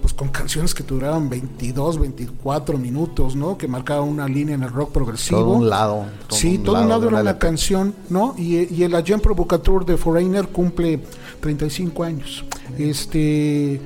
pues 0.00 0.12
con 0.12 0.28
canciones 0.28 0.74
que 0.74 0.84
duraban 0.84 1.28
22, 1.28 1.98
24 1.98 2.78
minutos, 2.78 3.34
¿no? 3.34 3.58
Que 3.58 3.66
marcaba 3.66 4.02
una 4.02 4.28
línea 4.28 4.54
en 4.54 4.62
el 4.62 4.70
rock 4.70 4.92
progresivo. 4.92 5.40
Todo 5.40 5.50
un 5.50 5.68
lado. 5.68 6.06
todo 6.28 6.38
sí, 6.38 6.58
todo 6.58 6.80
un 6.80 6.88
lado 6.88 7.08
era 7.08 7.20
una 7.22 7.38
canción, 7.38 7.94
¿no? 8.08 8.34
Y, 8.38 8.72
y 8.72 8.82
el 8.84 8.94
Agent 8.94 9.22
Provocateur 9.22 9.84
de 9.84 9.96
Foreigner 9.96 10.48
cumple 10.48 11.00
35 11.40 12.04
años. 12.04 12.44
Este. 12.78 13.80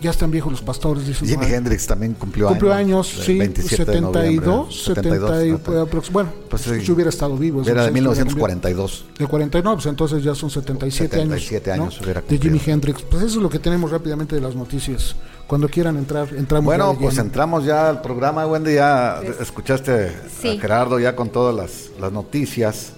Ya 0.00 0.10
están 0.10 0.30
viejos 0.30 0.50
los 0.50 0.62
pastores, 0.62 1.06
dicen. 1.06 1.28
Jimi. 1.28 1.44
Hendrix 1.46 1.86
también 1.86 2.14
cumplió, 2.14 2.48
Cumplió 2.48 2.72
años, 2.72 3.18
el 3.18 3.22
sí, 3.24 3.38
27 3.38 3.90
de 3.90 4.00
noviembre, 4.00 4.30
72, 4.72 4.82
70 4.84 5.08
y, 5.08 5.50
72, 5.50 5.90
aprox- 5.90 6.10
bueno, 6.10 6.30
Pues 6.48 6.62
sí. 6.62 6.80
si 6.80 6.92
hubiera 6.92 7.10
estado 7.10 7.36
vivo. 7.36 7.60
Era 7.60 7.84
de 7.84 7.92
sí, 7.92 7.98
estuviera 7.98 8.24
1942. 8.24 9.04
De 9.18 9.26
49, 9.26 9.76
pues 9.76 9.86
entonces 9.86 10.22
ya 10.24 10.34
son 10.34 10.48
77, 10.50 11.16
77 11.16 11.70
años, 11.72 11.98
años 12.00 12.06
¿no? 12.14 12.22
de. 12.28 12.38
Jimi 12.38 12.60
Hendrix. 12.64 13.02
Pues 13.02 13.22
eso 13.24 13.36
es 13.36 13.42
lo 13.42 13.50
que 13.50 13.58
tenemos 13.58 13.90
rápidamente 13.90 14.34
de 14.36 14.40
las 14.40 14.54
noticias. 14.54 15.14
Cuando 15.46 15.68
quieran 15.68 15.96
entrar, 15.98 16.28
entramos. 16.34 16.64
Bueno, 16.64 16.96
pues 16.98 17.14
lleno. 17.16 17.26
entramos 17.26 17.64
ya 17.66 17.88
al 17.90 18.00
programa, 18.00 18.46
Wendy, 18.46 18.74
ya 18.74 19.20
escuchaste 19.40 20.12
Sí. 20.40 20.56
a 20.56 20.60
Gerardo 20.60 20.98
ya 20.98 21.14
con 21.14 21.28
todas 21.28 21.54
las, 21.54 21.90
las 22.00 22.10
noticias. 22.12 22.92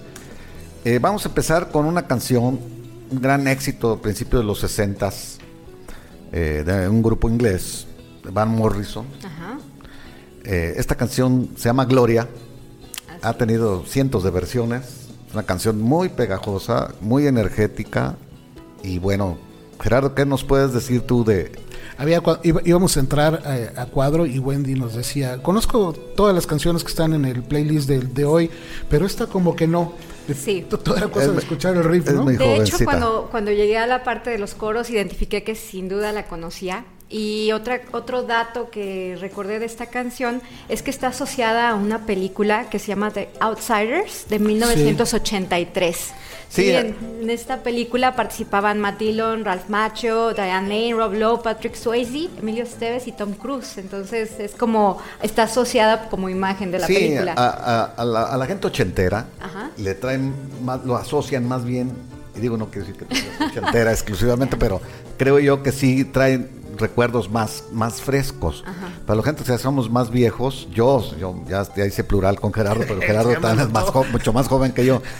Eh, 0.84 0.98
vamos 1.00 1.24
a 1.24 1.28
empezar 1.30 1.70
con 1.70 1.86
una 1.86 2.06
canción, 2.06 2.60
un 3.10 3.20
gran 3.20 3.48
éxito 3.48 3.92
a 3.92 4.00
principios 4.02 4.42
de 4.42 4.46
los 4.46 4.62
60 6.32 6.80
de 6.80 6.88
un 6.88 7.02
grupo 7.02 7.28
inglés, 7.28 7.86
Van 8.32 8.48
Morrison. 8.48 9.06
Ajá. 9.24 9.58
Eh, 10.44 10.74
esta 10.76 10.96
canción 10.96 11.50
se 11.56 11.68
llama 11.68 11.84
Gloria, 11.84 12.26
ha 13.22 13.34
tenido 13.34 13.84
cientos 13.86 14.24
de 14.24 14.30
versiones, 14.30 15.10
es 15.28 15.34
una 15.34 15.44
canción 15.44 15.80
muy 15.80 16.08
pegajosa, 16.08 16.94
muy 17.00 17.26
energética 17.26 18.16
y 18.82 18.98
bueno, 18.98 19.38
Gerardo, 19.82 20.14
¿qué 20.14 20.24
nos 20.24 20.44
puedes 20.44 20.72
decir 20.72 21.02
tú 21.02 21.24
de, 21.24 21.52
Había, 21.98 22.22
íbamos 22.64 22.96
a 22.96 23.00
entrar 23.00 23.42
eh, 23.46 23.70
a, 23.76 23.86
cuadro 23.86 24.26
y 24.26 24.38
Wendy 24.38 24.74
nos 24.74 24.94
decía, 24.94 25.42
conozco 25.42 25.92
todas 25.92 26.34
las 26.34 26.46
canciones 26.46 26.82
que 26.84 26.88
están 26.90 27.12
en 27.14 27.24
el 27.24 27.42
playlist 27.42 27.88
de, 27.88 27.98
de 28.00 28.24
hoy, 28.24 28.50
pero 28.88 29.04
esta 29.06 29.26
como 29.26 29.54
que 29.56 29.66
no. 29.66 29.92
Sí. 30.36 30.64
Toda 30.70 31.00
la 31.00 31.08
cosa 31.08 31.26
Es- 31.26 31.32
de 31.32 31.38
escuchar 31.40 31.74
el 31.76 31.82
riff, 31.84 32.06
es 32.06 32.14
¿no? 32.14 32.22
muy- 32.22 32.36
De 32.36 32.56
hecho, 32.58 32.76
cuando, 32.84 33.26
cuando 33.30 33.50
llegué 33.50 33.76
a 33.76 33.88
la 33.88 34.04
parte 34.04 34.30
de 34.30 34.38
los 34.38 34.54
coros, 34.54 34.88
identifiqué 34.88 35.42
que 35.42 35.56
sin 35.56 35.88
duda 35.88 36.12
la 36.12 36.26
conocía 36.26 36.84
Y 37.10 37.50
otra, 37.52 37.80
otro 37.90 38.22
dato 38.22 38.70
que 38.70 39.18
recordé 39.20 39.58
de 39.58 39.66
esta 39.66 39.86
canción 39.86 40.40
es 40.68 40.82
que 40.82 40.90
está 40.90 41.08
asociada 41.08 41.70
a 41.70 41.74
una 41.74 42.06
película 42.06 42.70
que 42.70 42.78
se 42.78 42.86
llama 42.86 43.10
The 43.10 43.30
Outsiders 43.40 44.26
de 44.30 44.38
1983. 44.38 45.96
Sí, 45.96 46.12
en, 46.56 46.96
en, 47.20 47.30
esta 47.30 47.62
película 47.62 48.14
participaban 48.14 48.80
Matt 48.80 48.98
Dillon, 48.98 49.44
Ralph 49.44 49.68
Macchio, 49.68 50.34
Diane 50.34 50.68
Lane, 50.68 50.94
Rob 50.94 51.14
Lowe, 51.14 51.42
Patrick 51.42 51.74
Swayze, 51.74 52.28
Emilio 52.38 52.64
Esteves 52.64 53.06
y 53.06 53.12
Tom 53.12 53.32
Cruise. 53.32 53.78
Entonces 53.78 54.38
es 54.38 54.52
como, 54.52 54.98
está 55.22 55.44
asociada 55.44 56.08
como 56.08 56.28
imagen 56.28 56.70
de 56.70 56.78
la 56.78 56.86
sí, 56.86 56.94
película. 56.94 57.34
A, 57.36 57.84
a, 57.96 58.04
la, 58.04 58.22
a 58.24 58.36
la 58.36 58.46
gente 58.46 58.66
ochentera 58.66 59.26
le 59.76 59.94
traen 59.94 60.34
más, 60.64 60.84
lo 60.84 60.96
asocian 60.96 61.46
más 61.46 61.64
bien, 61.64 61.92
y 62.36 62.40
digo 62.40 62.56
no 62.56 62.66
quiero 62.70 62.86
decir 62.86 63.06
que 63.06 63.14
es 63.14 63.24
ochentera 63.50 63.92
exclusivamente, 63.92 64.56
pero 64.56 64.80
creo 65.16 65.38
yo 65.38 65.62
que 65.62 65.72
sí 65.72 66.04
traen 66.04 66.62
recuerdos 66.78 67.30
más, 67.30 67.64
más 67.72 68.00
frescos. 68.00 68.64
Para 69.06 69.18
la 69.18 69.22
gente 69.22 69.44
que 69.44 69.58
somos 69.58 69.90
más 69.90 70.10
viejos, 70.10 70.68
yo, 70.72 71.02
yo 71.18 71.36
ya, 71.48 71.66
ya 71.74 71.86
hice 71.86 72.04
plural 72.04 72.40
con 72.40 72.52
Gerardo, 72.52 72.84
pero 72.86 73.00
Gerardo 73.00 73.32
también 73.34 73.66
es 73.66 73.72
más 73.72 73.86
mucho 74.10 74.32
más 74.32 74.48
joven 74.48 74.72
que 74.72 74.84
yo. 74.84 75.02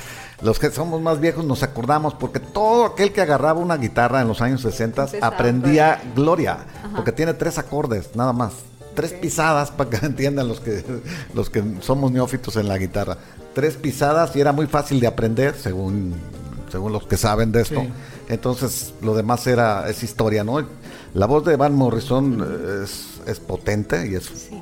Los 0.43 0.59
que 0.59 0.71
somos 0.71 1.01
más 1.01 1.21
viejos 1.21 1.45
nos 1.45 1.63
acordamos 1.63 2.15
porque 2.15 2.41
todo 2.41 2.87
aquel 2.87 3.13
que 3.13 3.21
agarraba 3.21 3.61
una 3.61 3.77
guitarra 3.77 4.21
en 4.21 4.29
los 4.29 4.41
años 4.41 4.61
60 4.63 5.09
aprendía 5.21 6.03
Gloria, 6.17 6.59
porque 6.97 7.13
tiene 7.13 7.35
tres 7.35 7.59
acordes, 7.59 8.11
nada 8.17 8.33
más. 8.33 8.53
Tres 8.95 9.13
pisadas 9.13 9.71
para 9.71 9.89
que 9.89 9.97
entiendan 10.07 10.49
los 10.49 10.61
que 10.61 10.85
los 11.33 11.49
que 11.49 11.63
somos 11.81 12.11
neófitos 12.11 12.57
en 12.57 12.69
la 12.69 12.77
guitarra. 12.77 13.17
Tres 13.55 13.77
pisadas 13.77 14.35
y 14.35 14.41
era 14.41 14.53
muy 14.53 14.67
fácil 14.67 14.99
de 15.01 15.07
aprender 15.07 15.55
según 15.55 16.15
según 16.71 16.93
los 16.93 17.05
que 17.07 17.17
saben 17.17 17.53
de 17.53 17.63
esto. 17.63 17.81
Sí. 17.81 17.93
Entonces, 18.29 18.95
lo 19.01 19.15
demás 19.15 19.47
era 19.47 19.89
es 19.89 20.03
historia, 20.03 20.43
¿no? 20.43 20.67
La 21.15 21.27
voz 21.27 21.45
de 21.45 21.57
Van 21.57 21.75
Morrison 21.75 22.83
es, 22.83 23.21
es 23.27 23.39
potente 23.39 24.09
y 24.09 24.15
es 24.17 24.25
sí. 24.25 24.61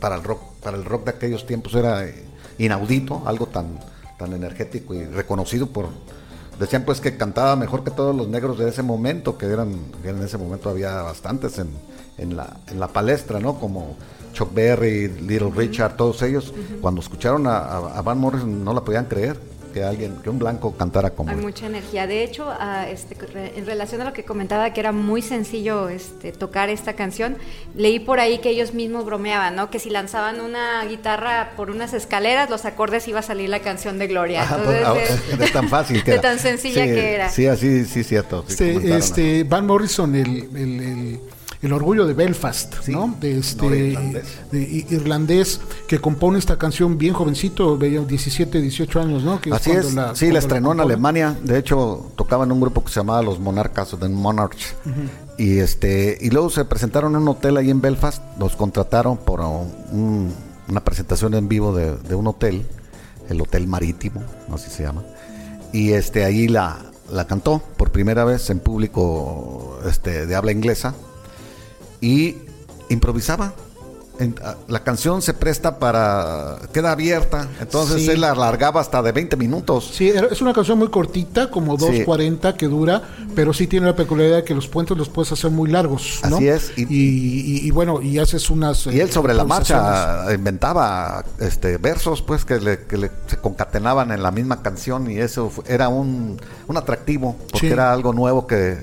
para 0.00 0.14
el 0.14 0.22
rock 0.22 0.40
para 0.62 0.76
el 0.76 0.84
rock 0.84 1.06
de 1.06 1.10
aquellos 1.10 1.44
tiempos 1.44 1.74
era 1.74 2.06
inaudito, 2.58 3.22
algo 3.26 3.46
tan 3.46 3.78
tan 4.18 4.32
energético 4.32 4.94
y 4.94 5.04
reconocido 5.04 5.68
por 5.68 5.88
decían 6.58 6.84
pues 6.84 7.00
que 7.00 7.16
cantaba 7.16 7.56
mejor 7.56 7.84
que 7.84 7.90
todos 7.90 8.14
los 8.14 8.28
negros 8.28 8.58
de 8.58 8.68
ese 8.68 8.82
momento 8.82 9.38
que 9.38 9.46
eran 9.46 9.76
que 10.02 10.10
en 10.10 10.22
ese 10.22 10.36
momento 10.38 10.68
había 10.68 11.02
bastantes 11.02 11.58
en, 11.58 11.68
en 12.18 12.36
la 12.36 12.56
en 12.66 12.80
la 12.80 12.88
palestra 12.88 13.40
no 13.40 13.58
como 13.58 13.96
Chuck 14.32 14.52
Berry 14.52 15.08
Little. 15.08 15.50
Richard 15.54 15.96
todos 15.96 16.20
ellos 16.22 16.50
uh 16.50 16.54
-huh. 16.54 16.80
cuando 16.80 17.00
escucharon 17.00 17.46
a, 17.46 17.58
a, 17.58 17.98
a, 17.98 18.02
Van 18.02 18.18
Morrison 18.18 18.64
no 18.64 18.74
la 18.74 18.82
podían 18.84 19.06
creer 19.06 19.38
que 19.68 19.82
alguien 19.82 20.16
que 20.22 20.30
un 20.30 20.38
blanco 20.38 20.76
cantara 20.76 21.10
como 21.10 21.30
hay 21.30 21.36
mucha 21.36 21.66
energía. 21.66 22.06
De 22.06 22.22
hecho 22.24 22.48
uh, 22.48 22.88
este, 22.88 23.16
en 23.56 23.66
relación 23.66 24.00
a 24.00 24.04
lo 24.04 24.12
que 24.12 24.24
comentaba 24.24 24.72
que 24.72 24.80
era 24.80 24.92
muy 24.92 25.22
sencillo 25.22 25.88
este, 25.88 26.32
tocar 26.32 26.68
esta 26.68 26.94
canción 26.94 27.36
leí 27.74 27.98
por 27.98 28.20
ahí 28.20 28.38
que 28.38 28.50
ellos 28.50 28.74
mismos 28.74 29.04
bromeaban 29.04 29.56
no 29.56 29.70
que 29.70 29.78
si 29.78 29.90
lanzaban 29.90 30.40
una 30.40 30.84
guitarra 30.84 31.52
por 31.56 31.70
unas 31.70 31.94
escaleras 31.94 32.50
los 32.50 32.64
acordes 32.64 33.06
iba 33.08 33.20
a 33.20 33.22
salir 33.22 33.48
la 33.48 33.60
canción 33.60 33.98
de 33.98 34.06
Gloria. 34.06 34.46
Ah, 34.48 34.56
Entonces, 34.58 35.20
pues, 35.36 35.40
es, 35.40 35.52
tan 35.52 35.68
fácil 35.68 36.02
que 36.04 36.12
de 36.12 36.18
tan 36.18 36.38
sencilla 36.38 36.84
sí, 36.84 36.90
que 36.90 37.14
era. 37.14 37.30
sí 37.30 37.46
así 37.46 37.84
sí 37.84 38.04
cierto 38.04 38.44
sí, 38.46 38.64
este, 38.64 38.96
este 38.96 39.44
Van 39.44 39.66
Morrison 39.66 40.14
el, 40.14 40.48
el, 40.54 40.80
el 40.80 41.20
el 41.60 41.72
orgullo 41.72 42.06
de 42.06 42.14
Belfast, 42.14 42.74
sí, 42.82 42.92
¿no? 42.92 43.16
De 43.20 43.38
este 43.38 43.66
irlandés. 43.66 44.24
De, 44.52 44.60
irlandés. 44.90 45.60
que 45.88 46.00
compone 46.00 46.38
esta 46.38 46.56
canción 46.56 46.98
bien 46.98 47.14
jovencito, 47.14 47.76
17, 47.76 48.60
18 48.60 49.00
años, 49.00 49.24
¿no? 49.24 49.40
Que 49.40 49.52
Así 49.52 49.72
es, 49.72 49.86
es. 49.86 49.94
La, 49.94 50.14
sí, 50.14 50.30
la 50.30 50.38
estrenó 50.38 50.68
la 50.68 50.74
en 50.74 50.80
Alemania, 50.88 51.36
de 51.42 51.58
hecho 51.58 52.12
tocaba 52.14 52.44
en 52.44 52.52
un 52.52 52.60
grupo 52.60 52.84
que 52.84 52.90
se 52.92 53.00
llamaba 53.00 53.22
Los 53.22 53.40
Monarcas, 53.40 53.96
The 53.98 54.08
Monarchs, 54.08 54.76
uh 54.86 54.88
-huh. 54.88 55.08
y 55.38 55.58
este 55.58 56.16
y 56.20 56.30
luego 56.30 56.48
se 56.50 56.64
presentaron 56.64 57.16
en 57.16 57.22
un 57.22 57.28
hotel 57.28 57.56
ahí 57.56 57.70
en 57.70 57.80
Belfast, 57.80 58.22
los 58.38 58.54
contrataron 58.54 59.16
por 59.16 59.40
un, 59.40 60.32
una 60.68 60.84
presentación 60.84 61.34
en 61.34 61.48
vivo 61.48 61.74
de, 61.74 61.96
de, 61.96 62.14
un 62.14 62.28
hotel, 62.28 62.66
el 63.28 63.40
Hotel 63.40 63.66
Marítimo, 63.66 64.22
así 64.52 64.70
se 64.70 64.84
llama, 64.84 65.02
y 65.72 65.90
este 65.90 66.24
ahí 66.24 66.46
la, 66.46 66.78
la 67.10 67.26
cantó 67.26 67.62
por 67.76 67.90
primera 67.90 68.24
vez 68.24 68.48
en 68.50 68.60
público 68.60 69.80
este, 69.88 70.26
de 70.26 70.36
habla 70.36 70.52
inglesa 70.52 70.94
y 72.00 72.36
improvisaba. 72.88 73.54
La 74.66 74.82
canción 74.82 75.22
se 75.22 75.32
presta 75.32 75.78
para. 75.78 76.58
queda 76.72 76.90
abierta, 76.90 77.46
entonces 77.60 78.02
sí. 78.02 78.10
él 78.10 78.22
la 78.22 78.32
alargaba 78.32 78.80
hasta 78.80 79.00
de 79.00 79.12
20 79.12 79.36
minutos. 79.36 79.92
Sí, 79.94 80.08
es 80.08 80.42
una 80.42 80.52
canción 80.52 80.76
muy 80.76 80.88
cortita, 80.88 81.52
como 81.52 81.78
2.40 81.78 82.50
sí. 82.50 82.58
que 82.58 82.66
dura, 82.66 83.00
pero 83.36 83.52
sí 83.52 83.68
tiene 83.68 83.86
la 83.86 83.94
peculiaridad 83.94 84.38
de 84.38 84.44
que 84.44 84.56
los 84.56 84.66
puentes 84.66 84.96
los 84.96 85.08
puedes 85.08 85.30
hacer 85.30 85.52
muy 85.52 85.70
largos. 85.70 86.20
¿no? 86.28 86.36
Así 86.36 86.48
es. 86.48 86.72
Y, 86.76 86.82
y, 86.82 87.66
y, 87.68 87.70
bueno, 87.70 88.02
y 88.02 88.18
haces 88.18 88.50
unas. 88.50 88.88
Y 88.88 88.98
él 88.98 89.08
sobre 89.12 89.34
la 89.34 89.44
marcha 89.44 90.24
inventaba 90.34 91.24
este 91.38 91.78
versos, 91.78 92.20
pues, 92.20 92.44
que, 92.44 92.58
le, 92.58 92.86
que 92.86 92.96
le, 92.96 93.12
se 93.28 93.36
concatenaban 93.36 94.10
en 94.10 94.24
la 94.24 94.32
misma 94.32 94.62
canción, 94.62 95.08
y 95.08 95.18
eso 95.18 95.52
era 95.68 95.88
un, 95.88 96.40
un 96.66 96.76
atractivo, 96.76 97.36
porque 97.52 97.68
sí. 97.68 97.72
era 97.72 97.92
algo 97.92 98.12
nuevo 98.12 98.48
que, 98.48 98.78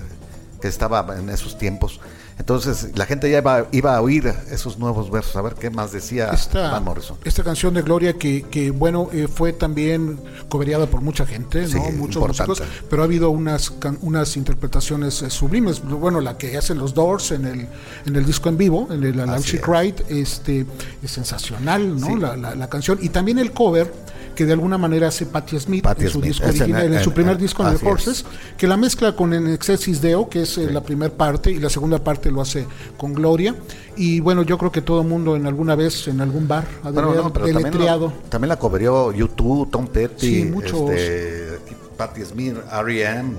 que 0.62 0.70
estaba 0.70 1.06
en 1.20 1.30
esos 1.30 1.58
tiempos. 1.58 2.00
Entonces 2.38 2.90
la 2.96 3.06
gente 3.06 3.30
ya 3.32 3.38
iba, 3.38 3.68
iba, 3.72 3.96
a 3.96 4.02
oír 4.02 4.34
esos 4.52 4.78
nuevos 4.78 5.10
versos, 5.10 5.36
a 5.38 5.42
ver 5.42 5.56
qué 5.56 5.70
más 5.70 5.92
decía 5.94 6.30
esta, 6.34 6.72
Van 6.72 6.84
Morrison. 6.84 7.18
Esta 7.24 7.44
canción 7.44 7.74
de 7.74 7.82
Gloria 7.82 8.14
que, 8.14 8.44
que 8.44 8.72
bueno, 8.72 9.10
eh, 9.14 9.28
fue 9.34 9.54
también 9.54 10.20
coveriada 10.50 10.86
por 10.86 11.02
mucha 11.02 11.26
gente, 11.26 11.68
sí, 11.68 11.76
¿no? 11.76 11.92
muchos 11.92 12.28
músicos, 12.28 12.62
pero 12.90 13.04
ha 13.04 13.06
habido 13.06 13.30
unas, 13.30 13.74
unas 14.02 14.36
interpretaciones 14.36 15.22
eh, 15.22 15.30
sublimes. 15.30 15.82
Bueno, 15.82 16.20
la 16.20 16.38
que 16.38 16.58
hacen 16.58 16.78
los 16.78 16.94
Doors 16.94 17.32
en 17.32 17.46
el, 17.46 17.68
en 18.06 18.16
el 18.16 18.26
disco 18.26 18.50
en 18.50 18.58
vivo, 18.58 18.88
en 18.92 19.04
el 19.04 19.20
Alan 19.20 19.42
Ride, 19.42 20.04
este, 20.10 20.66
es 21.02 21.12
sensacional, 21.12 22.00
¿no? 22.00 22.08
Sí. 22.08 22.16
La, 22.18 22.36
la, 22.36 22.54
la 22.54 22.70
canción. 22.70 23.00
Y 23.02 23.10
también 23.10 23.40
el 23.40 23.52
cover 23.52 23.92
que 24.36 24.46
de 24.46 24.54
alguna 24.54 24.78
manera 24.78 25.08
hace 25.08 25.26
Patti 25.26 25.60
Smith 25.60 25.84
Patti 25.84 26.04
en 26.04 26.10
su 26.10 26.20
Smith. 26.20 26.34
disco 26.34 26.48
original, 26.48 26.86
en, 26.86 26.94
en, 26.94 27.04
su 27.04 27.12
primer 27.12 27.38
disco 27.38 27.68
en 27.68 27.76
el 27.76 27.88
Horses, 27.88 28.20
es. 28.20 28.26
que 28.58 28.68
la 28.68 28.78
mezcla 28.78 29.16
con 29.16 29.34
En 29.34 29.48
Excelsis 29.48 30.02
Deo, 30.02 30.30
que 30.30 30.44
es 30.44 30.50
sí. 30.50 30.68
la 30.70 30.82
primera 30.82 31.14
parte, 31.14 31.52
y 31.52 31.60
la 31.60 31.70
segunda 31.70 32.04
parte 32.04 32.30
lo 32.32 32.42
hace 32.42 32.68
con 32.98 33.14
Gloria. 33.14 33.56
Y 33.96 34.20
bueno, 34.20 34.44
yo 34.44 34.58
creo 34.58 34.72
que 34.72 34.82
todo 34.82 35.02
el 35.02 35.08
mundo 35.08 35.36
en 35.36 35.48
alguna 35.48 35.76
vez, 35.76 36.08
en 36.08 36.22
algún 36.22 36.48
bar, 36.48 36.66
ha 36.84 36.92
bueno, 36.92 37.16
no. 37.16 37.32
También, 37.32 37.56
lo, 37.56 38.12
también 38.30 38.50
la 38.50 38.60
coverió 38.60 39.12
YouTube, 39.12 39.72
Tom 39.72 39.88
Petty, 39.88 40.44
sí, 40.44 40.46
muchos. 40.46 40.92
Este, 40.92 41.60
Patti 41.98 42.26
Smith, 42.26 42.56
R.E.M., 42.72 43.36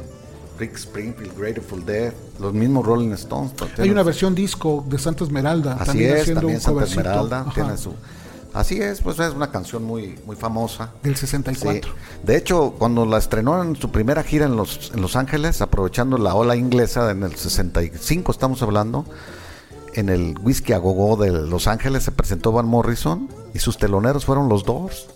Rick 0.59 0.77
Springfield, 0.77 1.39
Grateful 1.39 1.85
Dead, 1.85 2.13
los 2.39 2.53
mismos 2.55 2.87
Rolling 2.87 3.13
Stones. 3.13 3.53
Hay 3.79 3.91
una 3.91 4.03
versión 4.03 4.35
disco 4.35 4.85
de 4.89 4.99
Santa 4.99 5.25
Esmeralda. 5.25 5.75
Así 5.75 5.87
también 5.87 6.15
es, 6.15 6.21
haciendo 6.23 6.41
también 6.41 6.57
un 6.57 6.63
Santa 6.63 6.85
Esmeralda 6.85 7.41
Ajá. 7.41 7.53
tiene 7.53 7.77
su... 7.77 7.95
Así 8.57 8.81
es, 8.81 9.03
pues 9.03 9.19
es 9.19 9.35
una 9.35 9.51
canción 9.51 9.85
muy, 9.85 10.19
muy 10.25 10.35
famosa. 10.35 10.95
Del 11.03 11.15
64. 11.15 11.93
Sí. 11.93 11.99
De 12.23 12.39
hecho, 12.39 12.75
cuando 12.79 13.05
la 13.05 13.19
estrenó 13.19 13.63
en 13.63 13.77
su 13.77 13.93
primera 13.93 14.23
gira 14.23 14.47
en 14.47 14.57
Los, 14.57 14.93
en 14.95 15.03
los 15.03 15.15
Ángeles, 15.15 15.61
aprovechando 15.61 16.17
la 16.17 16.35
ola 16.35 16.57
inglesa 16.57 17.11
en 17.11 17.23
el 17.23 17.37
65, 17.37 18.33
estamos 18.33 18.63
hablando, 18.63 19.05
en 19.93 20.09
el 20.09 20.39
Whisky 20.43 20.73
a 20.73 20.79
Gogo 20.79 21.17
de 21.23 21.33
Los 21.33 21.67
Ángeles 21.67 22.05
se 22.05 22.13
presentó 22.13 22.51
Van 22.51 22.65
Morrison 22.65 23.29
y 23.53 23.59
sus 23.59 23.77
teloneros 23.77 24.25
fueron 24.25 24.49
los 24.49 24.65
Doors. 24.65 25.07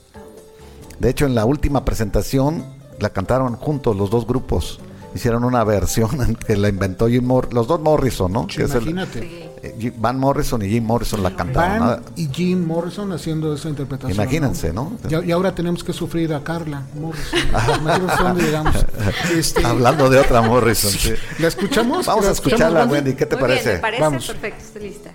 De 0.98 1.08
hecho, 1.08 1.24
en 1.24 1.34
la 1.34 1.46
última 1.46 1.86
presentación 1.86 2.62
la 2.98 3.08
cantaron 3.08 3.56
juntos 3.56 3.96
los 3.96 4.10
dos 4.10 4.26
grupos. 4.26 4.80
Hicieron 5.14 5.44
una 5.44 5.64
versión 5.64 6.36
que 6.46 6.58
la 6.58 6.68
inventó 6.68 7.08
Jim 7.08 7.24
Morrison, 7.24 7.54
los 7.54 7.66
dos 7.66 7.80
Morrison, 7.80 8.30
¿no? 8.30 8.46
Sí, 8.50 8.58
que 8.58 8.64
imagínate. 8.64 9.18
Es 9.18 9.24
el, 9.24 9.49
Van 9.96 10.18
Morrison 10.18 10.62
y 10.62 10.68
Jim 10.68 10.84
Morrison 10.84 11.22
la 11.22 11.34
cantaron. 11.34 11.88
Van 11.88 12.02
y 12.16 12.28
Jim 12.28 12.66
Morrison 12.66 13.12
haciendo 13.12 13.54
esa 13.54 13.68
interpretación. 13.68 14.14
Imagínense, 14.14 14.72
¿no? 14.72 14.96
¿no? 15.02 15.22
Y, 15.22 15.28
y, 15.28 15.32
ahora 15.32 15.54
tenemos 15.54 15.84
que 15.84 15.92
sufrir 15.92 16.32
a 16.34 16.42
Carla 16.42 16.82
Morrison. 16.94 17.40
dónde 18.22 18.42
llegamos. 18.42 18.74
Este... 19.34 19.64
Hablando 19.64 20.08
de 20.08 20.18
otra 20.18 20.42
Morrison. 20.42 20.90
Sí. 21.00 21.14
¿La 21.38 21.48
escuchamos? 21.48 22.04
Vamos 22.06 22.24
¿La 22.24 22.30
a 22.30 22.34
escucharla, 22.34 22.84
Wendy. 22.84 23.14
¿Qué 23.14 23.24
te 23.24 23.36
Muy 23.36 23.42
parece? 23.42 23.70
Bien, 23.70 23.76
me 23.76 23.80
parece 23.80 24.02
Vamos. 24.02 24.26
perfecto, 24.26 24.64
estoy 24.64 24.82
lista. 24.82 25.10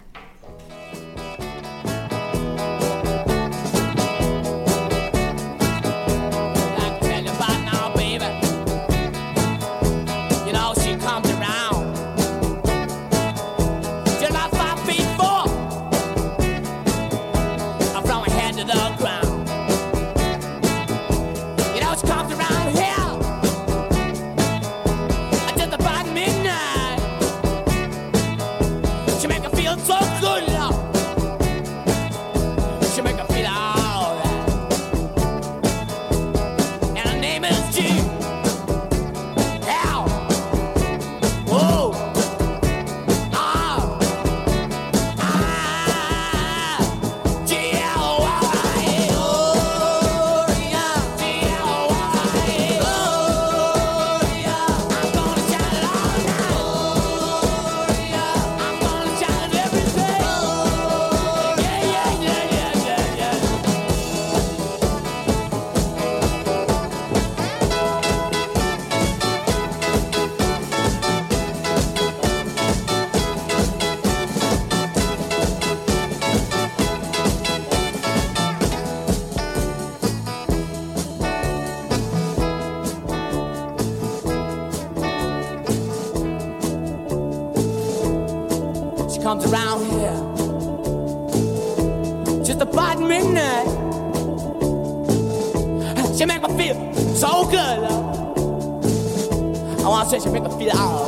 sensation, 100.19 100.43
make 100.43 100.51
a 100.51 100.57
feel 100.57 100.71
out. 100.71 101.04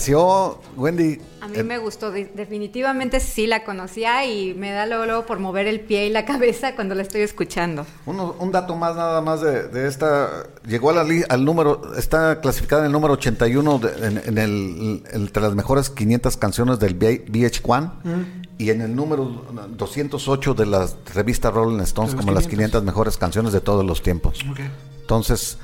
Pareció, 0.00 0.58
Wendy? 0.76 1.18
A 1.40 1.48
mí 1.48 1.58
Eh, 1.58 1.62
me 1.64 1.78
gustó, 1.78 2.10
de- 2.10 2.30
definitivamente 2.34 3.18
sí 3.18 3.46
la 3.46 3.64
conocía 3.64 4.26
y 4.26 4.52
me 4.52 4.70
da 4.72 4.84
luego, 4.84 5.06
luego 5.06 5.24
por 5.26 5.38
mover 5.38 5.66
el 5.66 5.80
pie 5.80 6.06
y 6.06 6.10
la 6.10 6.24
cabeza 6.26 6.74
cuando 6.74 6.94
la 6.94 7.00
estoy 7.02 7.22
escuchando. 7.22 7.86
uno- 8.04 8.34
un 8.38 8.52
dato 8.52 8.76
más 8.76 8.94
nada 8.94 9.22
más 9.22 9.40
de, 9.40 9.68
de 9.68 9.88
esta, 9.88 10.44
llegó 10.66 10.90
a 10.90 10.92
la 10.92 11.04
li- 11.04 11.24
al 11.30 11.44
número, 11.46 11.94
está 11.96 12.40
clasificada 12.42 12.82
en 12.82 12.86
el 12.86 12.92
número 12.92 13.14
81 13.14 13.78
de- 13.78 14.06
en, 14.06 14.22
en 14.26 14.38
el, 14.38 15.02
entre 15.12 15.42
las 15.42 15.54
mejores 15.54 15.88
500 15.88 16.36
canciones 16.36 16.78
del 16.78 16.94
V- 16.94 17.24
VH1 17.26 17.92
y 18.58 18.70
en 18.70 18.82
el 18.82 18.94
número 18.94 19.44
208 19.78 20.52
de 20.54 20.66
la 20.66 20.86
revista 21.14 21.50
Rolling 21.50 21.80
Stones 21.80 22.14
como 22.14 22.32
las 22.32 22.44
500. 22.46 22.50
500 22.50 22.84
mejores 22.84 23.16
canciones 23.16 23.52
de 23.54 23.60
todos 23.62 23.84
los 23.84 24.02
tiempos. 24.02 24.40
Ok. 24.50 24.60
Entonces, 25.00 25.56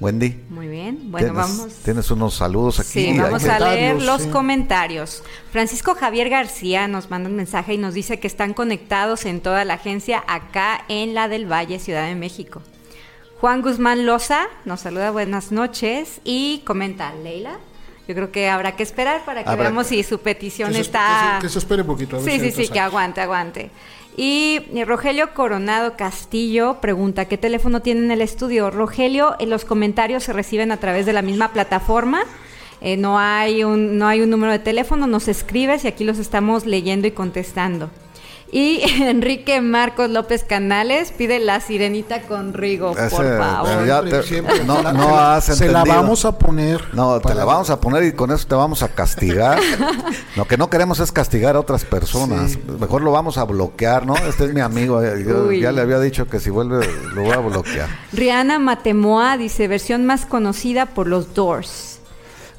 Wendy, 0.00 0.44
Muy 0.48 0.68
bien, 0.68 1.10
bueno, 1.10 1.26
tienes, 1.32 1.34
vamos. 1.58 1.74
tienes 1.84 2.10
unos 2.12 2.34
saludos 2.34 2.78
aquí. 2.78 3.12
Sí, 3.12 3.18
vamos 3.18 3.44
a 3.44 3.58
leer 3.58 4.00
los 4.00 4.22
sí. 4.22 4.28
comentarios. 4.28 5.24
Francisco 5.50 5.96
Javier 5.96 6.28
García 6.28 6.86
nos 6.86 7.10
manda 7.10 7.28
un 7.28 7.34
mensaje 7.34 7.74
y 7.74 7.78
nos 7.78 7.94
dice 7.94 8.20
que 8.20 8.28
están 8.28 8.54
conectados 8.54 9.24
en 9.24 9.40
toda 9.40 9.64
la 9.64 9.74
agencia 9.74 10.22
acá 10.28 10.84
en 10.88 11.14
la 11.14 11.26
del 11.28 11.50
Valle, 11.50 11.80
Ciudad 11.80 12.06
de 12.06 12.14
México. 12.14 12.62
Juan 13.40 13.60
Guzmán 13.60 14.06
Loza 14.06 14.46
nos 14.64 14.80
saluda, 14.80 15.10
buenas 15.10 15.50
noches 15.50 16.20
y 16.22 16.62
comenta, 16.64 17.12
Leila. 17.14 17.58
Yo 18.06 18.14
creo 18.14 18.30
que 18.32 18.48
habrá 18.48 18.74
que 18.76 18.82
esperar 18.84 19.24
para 19.24 19.42
que 19.42 19.50
Habrá- 19.50 19.64
veamos 19.64 19.88
si 19.88 20.02
su 20.04 20.20
petición 20.20 20.68
Que 20.68 20.76
se, 20.76 20.80
está... 20.82 21.38
que 21.40 21.46
se- 21.46 21.46
que 21.48 21.52
se 21.54 21.58
espere 21.58 21.82
un 21.82 21.88
poquito. 21.88 22.16
a 22.16 22.20
ver 22.20 22.30
Sí, 22.32 22.40
si 22.40 22.50
sí, 22.52 22.66
sí, 22.66 22.72
que 22.72 22.80
aguante, 22.80 23.20
aguante. 23.20 23.70
Y 24.20 24.62
eh, 24.74 24.84
Rogelio 24.84 25.32
Coronado 25.32 25.96
Castillo 25.96 26.80
pregunta, 26.80 27.26
¿qué 27.26 27.38
teléfono 27.38 27.82
tiene 27.82 28.00
en 28.00 28.10
el 28.10 28.20
estudio? 28.20 28.68
Rogelio, 28.68 29.36
en 29.38 29.48
los 29.48 29.64
comentarios 29.64 30.24
se 30.24 30.32
reciben 30.32 30.72
a 30.72 30.78
través 30.78 31.06
de 31.06 31.12
la 31.12 31.22
misma 31.22 31.52
plataforma. 31.52 32.22
Eh, 32.80 32.96
no, 32.96 33.20
hay 33.20 33.62
un, 33.62 33.96
no 33.96 34.08
hay 34.08 34.20
un 34.20 34.30
número 34.30 34.50
de 34.50 34.58
teléfono, 34.58 35.06
nos 35.06 35.28
escribes 35.28 35.84
y 35.84 35.88
aquí 35.88 36.02
los 36.02 36.18
estamos 36.18 36.66
leyendo 36.66 37.06
y 37.06 37.12
contestando. 37.12 37.90
Y 38.50 38.80
Enrique 39.02 39.60
Marcos 39.60 40.08
López 40.10 40.42
Canales 40.42 41.12
pide 41.12 41.38
la 41.38 41.60
sirenita 41.60 42.22
con 42.22 42.54
Rigo, 42.54 42.92
Ese, 42.96 43.14
por 43.14 43.38
favor. 43.38 43.86
ya 43.86 44.00
Siempre, 44.00 44.10
te- 44.20 44.26
siempre. 44.26 44.64
no, 44.64 44.82
no 44.82 44.92
la- 45.10 45.36
has 45.36 45.44
Se 45.44 45.68
la 45.68 45.84
vamos 45.84 46.24
a 46.24 46.38
poner. 46.38 46.82
No, 46.94 47.20
te 47.20 47.34
la 47.34 47.44
vamos 47.44 47.68
a 47.68 47.78
poner 47.78 48.04
y 48.04 48.12
con 48.12 48.30
eso 48.30 48.46
te 48.46 48.54
vamos 48.54 48.82
a 48.82 48.88
castigar. 48.88 49.58
Lo 50.36 50.46
que 50.46 50.56
no 50.56 50.70
queremos 50.70 50.98
es 51.00 51.12
castigar 51.12 51.56
a 51.56 51.60
otras 51.60 51.84
personas. 51.84 52.52
Sí. 52.52 52.62
Mejor 52.80 53.02
lo 53.02 53.12
vamos 53.12 53.36
a 53.36 53.44
bloquear, 53.44 54.06
¿no? 54.06 54.16
Este 54.16 54.46
es 54.46 54.54
mi 54.54 54.60
amigo. 54.62 55.02
eh, 55.02 55.24
Yo 55.26 55.52
ya 55.52 55.70
le 55.72 55.82
había 55.82 56.00
dicho 56.00 56.26
que 56.26 56.40
si 56.40 56.48
vuelve 56.48 56.86
lo 57.14 57.22
voy 57.22 57.32
a 57.32 57.38
bloquear. 57.38 57.88
Rihanna 58.12 58.58
Matemoa 58.58 59.36
dice, 59.36 59.68
versión 59.68 60.06
más 60.06 60.24
conocida 60.24 60.86
por 60.86 61.06
los 61.06 61.34
Doors. 61.34 61.98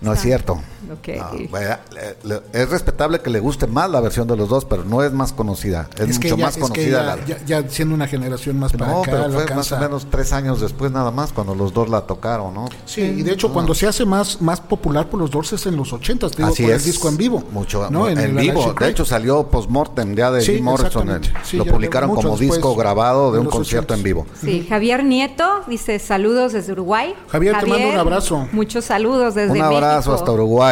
No 0.01 0.13
es 0.13 0.21
cierto. 0.21 0.61
Ok. 0.91 1.07
No, 1.17 1.49
vaya, 1.51 1.81
le- 1.91 2.17
le- 2.29 2.41
es 2.53 2.69
respetable 2.69 3.19
que 3.19 3.29
le 3.29 3.39
guste 3.39 3.67
más 3.67 3.89
la 3.89 3.99
versión 4.01 4.27
de 4.27 4.35
los 4.37 4.49
dos, 4.49 4.65
pero 4.65 4.83
no 4.85 5.03
es 5.03 5.11
más 5.11 5.33
conocida. 5.33 5.89
Es, 5.95 6.09
Es 6.11 6.19
que 6.19 6.29
mucho 6.29 6.37
ya, 6.37 6.45
más 6.45 6.51
es 6.51 6.55
que 6.57 6.61
conocida 6.61 6.99
ya, 6.99 7.15
la. 7.15 7.25
ya- 7.25 7.45
ya 7.63 7.69
siendo 7.69 7.95
una 7.95 8.07
generación 8.07 8.57
más 8.59 8.71
para 8.73 8.91
no, 8.91 9.01
acá, 9.01 9.11
pero 9.11 9.29
fue 9.31 9.55
más 9.55 9.71
o 9.71 9.79
menos 9.79 10.07
tres 10.09 10.31
años 10.33 10.61
después 10.61 10.91
nada 10.91 11.11
más 11.11 11.33
cuando 11.33 11.55
los 11.55 11.73
dos 11.73 11.89
la 11.89 12.01
tocaron, 12.01 12.53
¿no? 12.53 12.69
Sí, 12.85 13.01
y 13.01 13.23
de 13.23 13.33
hecho 13.33 13.51
cuando 13.51 13.73
se 13.73 13.87
hace 13.87 14.05
más, 14.05 14.41
más 14.41 14.61
popular 14.61 15.09
por 15.09 15.19
los 15.19 15.29
Doors 15.31 15.53
es 15.53 15.65
en 15.65 15.75
los 15.75 15.91
80 15.93 16.29
te 16.29 16.37
digo, 16.37 16.49
Así 16.49 16.63
por 16.63 16.71
es. 16.71 16.85
el 16.85 16.91
disco 16.91 17.09
en 17.09 17.17
vivo. 17.17 17.43
Mucho 17.51 17.89
¿no? 17.89 18.07
en, 18.07 18.17
el 18.17 18.33
vivo. 18.33 18.73
De 18.73 18.89
hecho, 18.89 19.05
salió 19.05 19.47
post-mortem 19.47 20.15
ya 20.15 20.31
de 20.31 20.41
Sí, 20.41 20.55
Jim 20.55 20.65
Morrison. 20.65 21.09
en- 21.09 21.15
exactamente. 21.17 21.47
Sí, 21.49 21.57
lo 21.57 21.65
publicaron 21.65 22.09
como 22.15 22.29
después, 22.29 22.51
disco 22.51 22.75
grabado 22.75 23.31
de 23.31 23.39
en 23.39 23.45
un 23.45 23.51
concierto 23.51 23.93
80s. 23.93 23.97
en 23.97 24.03
vivo. 24.03 24.25
Sí, 24.39 24.65
Javier 24.69 25.03
Nieto 25.03 25.61
dice 25.67 25.99
saludos 25.99 26.53
desde 26.53 26.71
Uruguay. 26.73 27.13
Javier, 27.29 27.57
te 27.59 27.65
mando 27.65 27.89
un 27.89 27.97
abrazo. 27.97 28.47
Muchos 28.51 28.85
saludos 28.85 29.35
desde 29.35 29.51
Un 29.51 29.61
abrazo 29.61 30.11
México. 30.11 30.13
hasta 30.15 30.31
Uruguay. 30.31 30.68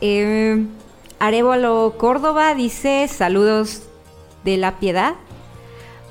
Eh, 0.00 0.64
Arevalo 1.18 1.94
Córdoba 1.98 2.54
dice 2.54 3.08
saludos 3.08 3.82
de 4.44 4.56
la 4.56 4.78
piedad. 4.78 5.14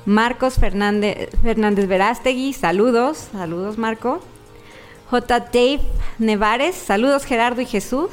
Marcos 0.06 0.54
Fernández, 0.54 1.28
Fernández 1.42 1.86
Verástegui, 1.86 2.52
saludos, 2.52 3.28
saludos 3.32 3.78
Marco. 3.78 4.20
J. 5.10 5.40
Dave 5.40 5.80
Nevares, 6.18 6.74
saludos 6.76 7.24
Gerardo 7.24 7.60
y 7.60 7.66
Jesús. 7.66 8.08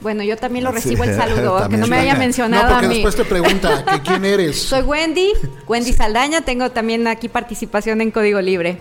Bueno, 0.00 0.22
yo 0.22 0.36
también 0.36 0.64
lo 0.64 0.70
Sí, 0.70 0.76
recibo 0.76 1.02
el 1.04 1.16
saludo, 1.16 1.68
que 1.70 1.76
no 1.76 1.88
me 1.88 1.98
haya 1.98 2.12
No, 2.14 2.20
mencionado 2.20 2.68
porque 2.70 2.86
a 2.86 2.88
mí. 2.88 2.94
después 2.94 3.16
te 3.16 3.24
pregunta 3.24 3.84
que 3.84 4.00
quién 4.02 4.24
eres. 4.24 4.62
Soy 4.68 4.82
Wendy, 4.82 5.32
Wendy 5.66 5.92
Saldaña, 5.92 6.42
tengo 6.42 6.70
también 6.70 7.06
aquí 7.08 7.28
participación 7.28 8.00
en 8.00 8.12
Código 8.12 8.40
Libre. 8.40 8.78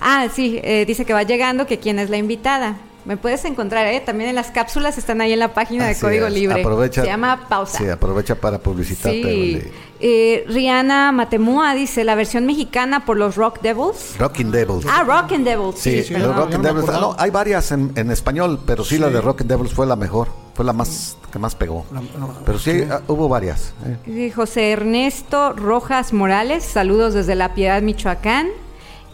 Ah, 0.00 0.28
sí, 0.32 0.60
eh, 0.62 0.84
dice 0.86 1.06
que 1.06 1.14
va 1.14 1.22
llegando, 1.22 1.66
que 1.66 1.78
quién 1.78 1.98
es 1.98 2.10
la 2.10 2.18
invitada. 2.18 2.76
Me 3.04 3.16
puedes 3.16 3.44
encontrar, 3.46 3.86
¿eh? 3.86 4.00
También 4.04 4.28
en 4.30 4.36
las 4.36 4.50
cápsulas 4.50 4.98
están 4.98 5.20
ahí 5.22 5.32
en 5.32 5.38
la 5.38 5.54
página 5.54 5.86
de 5.86 5.98
Código 5.98 6.26
es. 6.26 6.32
Libre. 6.32 6.60
Aprovecha, 6.60 7.02
Se 7.02 7.06
llama 7.06 7.46
Pausa. 7.48 7.78
Sí, 7.78 7.88
aprovecha 7.88 8.34
para 8.34 8.58
publicitarte. 8.58 9.22
Sí. 9.22 9.62
Eh, 10.00 10.44
Rihanna 10.46 11.10
Matemua 11.12 11.74
dice 11.74 12.04
la 12.04 12.14
versión 12.14 12.44
mexicana 12.44 13.04
por 13.06 13.16
los 13.16 13.34
Rock 13.36 13.60
Devils. 13.62 14.16
Rockin' 14.18 14.50
Devils. 14.50 14.84
Ah, 14.88 15.04
Rock 15.04 15.32
and 15.32 15.44
Devils. 15.46 15.78
Sí, 15.78 16.02
sí, 16.04 16.12
los 16.14 16.22
no, 16.22 16.34
Rockin' 16.34 16.60
Devils. 16.60 16.82
acordaba. 16.84 17.00
No, 17.00 17.16
hay 17.18 17.30
varias 17.30 17.72
en, 17.72 17.92
en 17.96 18.10
español, 18.10 18.60
pero 18.66 18.84
sí, 18.84 18.98
la 18.98 19.08
de 19.08 19.20
Rockin' 19.20 19.48
Devils 19.48 19.72
fue 19.72 19.86
la 19.86 19.96
mejor. 19.96 20.28
Fue 20.54 20.64
la 20.64 20.72
más 20.72 21.16
que 21.32 21.38
más 21.38 21.54
pegó. 21.54 21.86
La- 21.92 22.00
no, 22.00 22.34
Pero 22.44 22.58
sí, 22.58 22.84
ah, 22.90 23.00
hubo 23.08 23.28
varias. 23.28 23.72
eh. 23.86 24.26
Eh, 24.26 24.32
José 24.34 24.72
Ernesto 24.72 25.52
Rojas 25.52 26.12
Morales, 26.12 26.64
saludos 26.64 27.14
desde 27.14 27.34
La 27.36 27.54
Piedad, 27.54 27.80
Michoacán. 27.80 28.48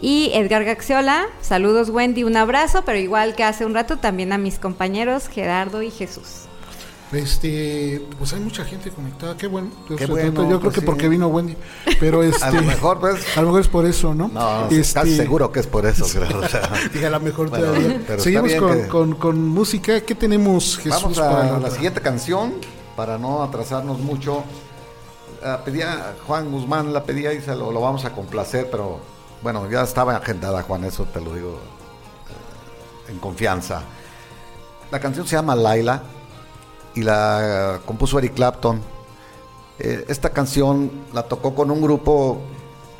Y 0.01 0.31
Edgar 0.33 0.63
Gaxiola, 0.65 1.25
saludos 1.41 1.89
Wendy, 1.89 2.23
un 2.23 2.35
abrazo, 2.37 2.83
pero 2.85 2.99
igual 2.99 3.33
que 3.35 3.43
hace 3.43 3.65
un 3.65 3.73
rato 3.73 3.97
también 3.97 4.33
a 4.33 4.37
mis 4.37 4.59
compañeros 4.59 5.27
Gerardo 5.27 5.81
y 5.81 5.89
Jesús. 5.91 6.41
Este, 7.11 8.03
pues 8.17 8.33
hay 8.33 8.41
mucha 8.41 8.65
gente 8.65 8.89
conectada, 8.91 9.37
qué 9.37 9.47
bueno. 9.47 9.69
Qué 9.87 9.95
Yo 10.05 10.13
creo 10.15 10.59
pues 10.59 10.73
que 10.73 10.79
sí. 10.81 10.85
porque 10.85 11.07
vino 11.07 11.27
Wendy, 11.27 11.55
pero 11.99 12.23
este, 12.23 12.43
A 12.43 12.51
lo 12.51 12.61
mejor, 12.63 12.99
pues. 12.99 13.37
a 13.37 13.41
lo 13.41 13.47
mejor 13.47 13.61
es 13.61 13.67
por 13.69 13.85
eso, 13.85 14.13
¿no? 14.13 14.27
No, 14.27 14.67
Este, 14.69 14.93
casi 14.99 15.15
seguro 15.15 15.49
que 15.51 15.61
es 15.61 15.67
por 15.67 15.85
eso. 15.85 16.05
creo, 16.11 16.39
o 16.39 16.47
sea. 16.47 16.69
Dije, 16.93 17.05
a 17.05 17.09
lo 17.11 17.19
mejor 17.21 17.49
Bueno, 17.49 17.67
todavía. 17.67 18.01
Seguimos 18.19 18.53
con, 18.55 18.81
que- 18.81 18.87
con, 18.87 19.15
con 19.15 19.47
música. 19.47 20.01
¿Qué 20.01 20.13
tenemos, 20.15 20.77
Jesús, 20.77 21.01
Vamos 21.03 21.19
para 21.19 21.41
a 21.41 21.51
la 21.53 21.59
la, 21.59 21.71
siguiente 21.71 22.01
canción 22.01 22.55
para 22.97 23.17
no 23.17 23.43
atrasarnos 23.43 23.99
mucho. 23.99 24.43
La 25.41 25.63
pedía 25.63 26.15
Juan 26.27 26.51
Guzmán, 26.51 26.91
la 26.91 27.03
pedía 27.03 27.31
y 27.33 27.39
se 27.41 27.55
lo, 27.55 27.71
lo 27.71 27.79
vamos 27.79 28.03
a 28.03 28.11
complacer, 28.11 28.67
pero 28.69 28.99
bueno, 29.45 29.69
ya 29.69 29.83
estaba 29.83 30.15
agendada, 30.15 30.63
Juan, 30.63 30.85
eso 30.85 31.05
te 31.05 31.21
lo 31.21 31.31
digo 31.35 31.59
eh, 31.59 33.11
en 33.11 33.19
confianza. 33.19 33.83
La 34.89 34.99
canción 34.99 35.27
se 35.27 35.35
llama 35.35 35.55
Laila 35.55 36.01
y 36.95 37.03
la 37.03 37.79
compuso 37.85 38.17
Eric 38.17 38.33
Clapton. 38.33 38.81
Eh, 39.77 40.03
esta 40.07 40.31
canción 40.31 40.89
la 41.13 41.21
tocó 41.21 41.53
con 41.53 41.69
un 41.69 41.79
grupo. 41.79 42.41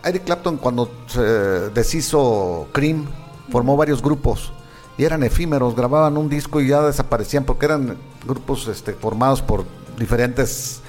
Eric 0.03 0.25
Clapton, 0.25 0.57
cuando 0.57 0.91
se 1.07 1.23
deshizo 1.71 2.67
Cream, 2.73 3.07
formó 3.49 3.75
varios 3.75 4.03
grupos 4.03 4.53
y 4.99 5.03
eran 5.03 5.23
efímeros, 5.23 5.75
grababan 5.75 6.15
un 6.15 6.29
disco 6.29 6.61
y 6.61 6.67
ya 6.67 6.83
desaparecían 6.83 7.45
porque 7.45 7.65
eran 7.65 7.97
grupos 8.23 8.67
este, 8.67 8.93
formados 8.93 9.41
por 9.41 9.65
diferentes 9.97 10.83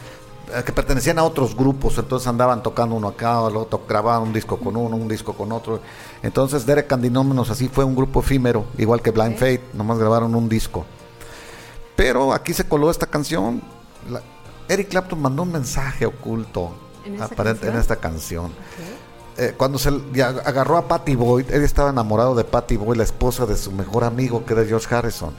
que 0.64 0.72
pertenecían 0.72 1.18
a 1.18 1.24
otros 1.24 1.56
grupos, 1.56 1.98
entonces 1.98 2.28
andaban 2.28 2.62
tocando 2.62 2.94
uno 2.94 3.08
acá, 3.08 3.40
luego 3.50 3.66
to- 3.66 3.82
grababan 3.88 4.22
un 4.22 4.32
disco 4.32 4.56
con 4.58 4.76
uno, 4.76 4.96
un 4.96 5.08
disco 5.08 5.32
con 5.32 5.50
otro. 5.52 5.80
Entonces 6.22 6.64
Derek 6.64 6.86
Candinómenos 6.86 7.50
así 7.50 7.68
fue 7.68 7.84
un 7.84 7.96
grupo 7.96 8.20
efímero, 8.20 8.64
igual 8.78 9.02
que 9.02 9.10
Blind 9.10 9.34
Fate, 9.34 9.62
nomás 9.74 9.98
grabaron 9.98 10.34
un 10.34 10.48
disco. 10.48 10.84
Pero 11.96 12.32
aquí 12.32 12.52
se 12.52 12.64
coló 12.64 12.90
esta 12.90 13.06
canción. 13.06 13.62
la- 14.10 14.22
Eric 14.68 14.88
Clapton 14.88 15.20
mandó 15.20 15.42
un 15.42 15.52
mensaje 15.52 16.06
oculto 16.06 16.70
¿En 17.04 17.14
esta 17.14 17.26
en 17.34 17.44
canción? 17.44 17.76
esta 17.76 17.96
canción. 17.96 18.52
Eh, 19.38 19.54
cuando 19.56 19.78
se 19.78 19.88
agarró 20.44 20.76
a 20.78 20.88
Patty 20.88 21.14
Boyd, 21.14 21.50
él 21.50 21.62
estaba 21.62 21.90
enamorado 21.90 22.34
de 22.34 22.44
Patty 22.44 22.76
Boyd, 22.76 22.96
la 22.96 23.04
esposa 23.04 23.46
de 23.46 23.56
su 23.56 23.70
mejor 23.72 24.04
amigo, 24.04 24.44
que 24.44 24.54
era 24.54 24.64
George 24.64 24.92
Harrison. 24.94 25.34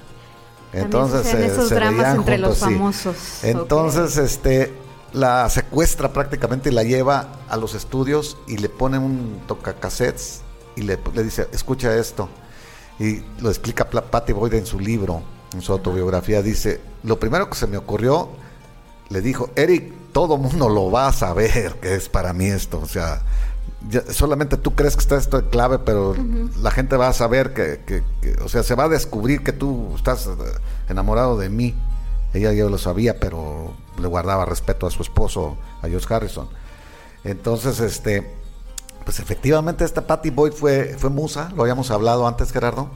Entonces 0.74 1.34
eh, 1.34 1.46
esos 1.48 1.70
se 1.70 1.76
dramas 1.76 1.96
veían 1.98 2.16
entre 2.18 2.38
los 2.38 2.60
juntos, 2.60 2.68
sí. 2.70 2.76
famosos. 3.06 3.44
Entonces, 3.44 4.18
este, 4.18 4.74
la 5.14 5.50
secuestra 5.50 6.14
prácticamente 6.14 6.70
y 6.70 6.74
la 6.74 6.84
lleva 6.84 7.28
a 7.50 7.58
los 7.58 7.74
estudios 7.76 8.38
y 8.48 8.58
le 8.58 8.70
pone 8.70 8.98
un 8.98 9.42
tocacassettes 9.48 10.42
y 10.76 10.82
le, 10.84 11.00
le 11.14 11.24
dice, 11.24 11.48
escucha 11.52 11.96
esto. 11.96 12.30
Y 13.00 13.22
lo 13.42 13.50
explica 13.50 13.90
Patty 13.90 14.34
Boyd 14.34 14.54
en 14.56 14.66
su 14.66 14.80
libro, 14.80 15.22
en 15.54 15.62
su 15.62 15.72
autobiografía. 15.72 16.42
Dice, 16.42 16.82
lo 17.04 17.20
primero 17.20 17.50
que 17.50 17.56
se 17.56 17.68
me 17.68 17.78
ocurrió, 17.78 18.30
le 19.10 19.22
dijo, 19.22 19.50
Eric, 19.56 19.94
todo 20.12 20.38
mundo 20.38 20.68
lo 20.70 20.90
va 20.92 21.08
a 21.08 21.14
saber 21.14 21.76
que 21.76 21.94
es 21.96 22.10
para 22.10 22.34
mí 22.34 22.46
esto. 22.46 22.80
O 22.80 22.88
sea, 22.88 23.22
ya- 23.90 24.04
solamente 24.12 24.58
tú 24.58 24.74
crees 24.76 24.96
que 24.96 25.02
está 25.02 25.16
esto 25.18 25.40
de 25.42 25.50
clave, 25.50 25.78
pero 25.80 26.16
la 26.62 26.72
gente 26.72 26.98
va 26.98 27.08
a 27.10 27.14
saber 27.14 27.54
que, 27.54 27.82
que- 27.86 28.04
que- 28.22 28.42
o 28.44 28.50
sea, 28.50 28.64
se 28.64 28.74
va 28.76 28.86
a 28.86 28.90
descubrir 28.90 29.44
que 29.44 29.54
tú 29.54 29.94
estás 29.96 30.26
eh, 30.28 30.32
enamorado 30.90 31.38
de 31.38 31.50
mí. 31.50 31.76
Ella 32.34 32.52
ya 32.54 32.66
lo 32.66 32.78
sabía, 32.80 33.20
pero 33.20 33.74
le 34.00 34.08
guardaba 34.08 34.46
respeto 34.46 34.88
a 34.88 34.92
su 34.92 35.02
esposo, 35.02 35.58
a 35.82 35.88
George 35.88 36.14
Harrison. 36.14 36.48
Entonces, 37.24 37.80
este, 37.80 38.36
pues 39.04 39.20
efectivamente 39.20 39.84
esta 39.84 40.06
Patty 40.06 40.30
Boyd 40.30 40.54
fue, 40.54 40.96
fue 40.98 41.10
musa, 41.10 41.52
lo 41.56 41.64
habíamos 41.64 41.92
hablado 41.92 42.28
antes, 42.28 42.52
Gerardo, 42.52 42.90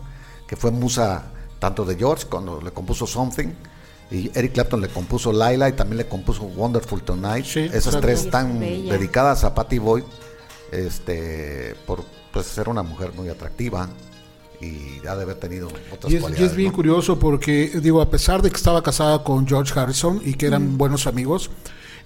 que 0.48 0.56
fue 0.56 0.72
musa 0.72 1.32
tanto 1.60 1.86
de 1.86 1.96
George 1.96 2.28
cuando 2.30 2.62
le 2.62 2.72
compuso 2.72 3.08
Something, 3.08 3.50
y 4.10 4.30
Eric 4.38 4.54
Clapton 4.54 4.82
le 4.82 4.90
compuso 4.90 5.32
Laila 5.32 5.70
y 5.70 5.74
también 5.74 5.98
le 5.98 6.08
compuso 6.08 6.44
Wonderful 6.44 7.02
Tonight. 7.02 7.46
Sí, 7.46 7.70
Esas 7.72 8.02
tres 8.02 8.26
están 8.26 8.60
bella. 8.60 8.94
dedicadas 8.94 9.46
a 9.46 9.56
Patty 9.56 9.80
Boyd, 9.80 10.04
este, 10.72 11.76
por 11.86 12.04
pues, 12.34 12.46
ser 12.46 12.68
una 12.68 12.84
mujer 12.84 13.14
muy 13.14 13.30
atractiva 13.30 13.88
y 14.62 15.06
ha 15.08 15.16
de 15.16 15.24
haber 15.24 15.36
tenido 15.38 15.68
otras 15.92 16.12
Y 16.12 16.16
es, 16.16 16.20
y 16.20 16.22
cualidades. 16.22 16.52
es 16.52 16.56
bien 16.58 16.70
¿no? 16.70 16.76
curioso 16.76 17.18
porque, 17.20 17.72
digo, 17.82 18.02
a 18.02 18.10
pesar 18.10 18.42
de 18.42 18.50
que 18.50 18.58
estaba 18.58 18.82
casada 18.84 19.24
con 19.24 19.48
George 19.48 19.78
Harrison 19.80 20.22
y 20.24 20.34
que 20.36 20.46
eran 20.48 20.74
Mm. 20.74 20.78
buenos 20.78 21.08
amigos, 21.08 21.50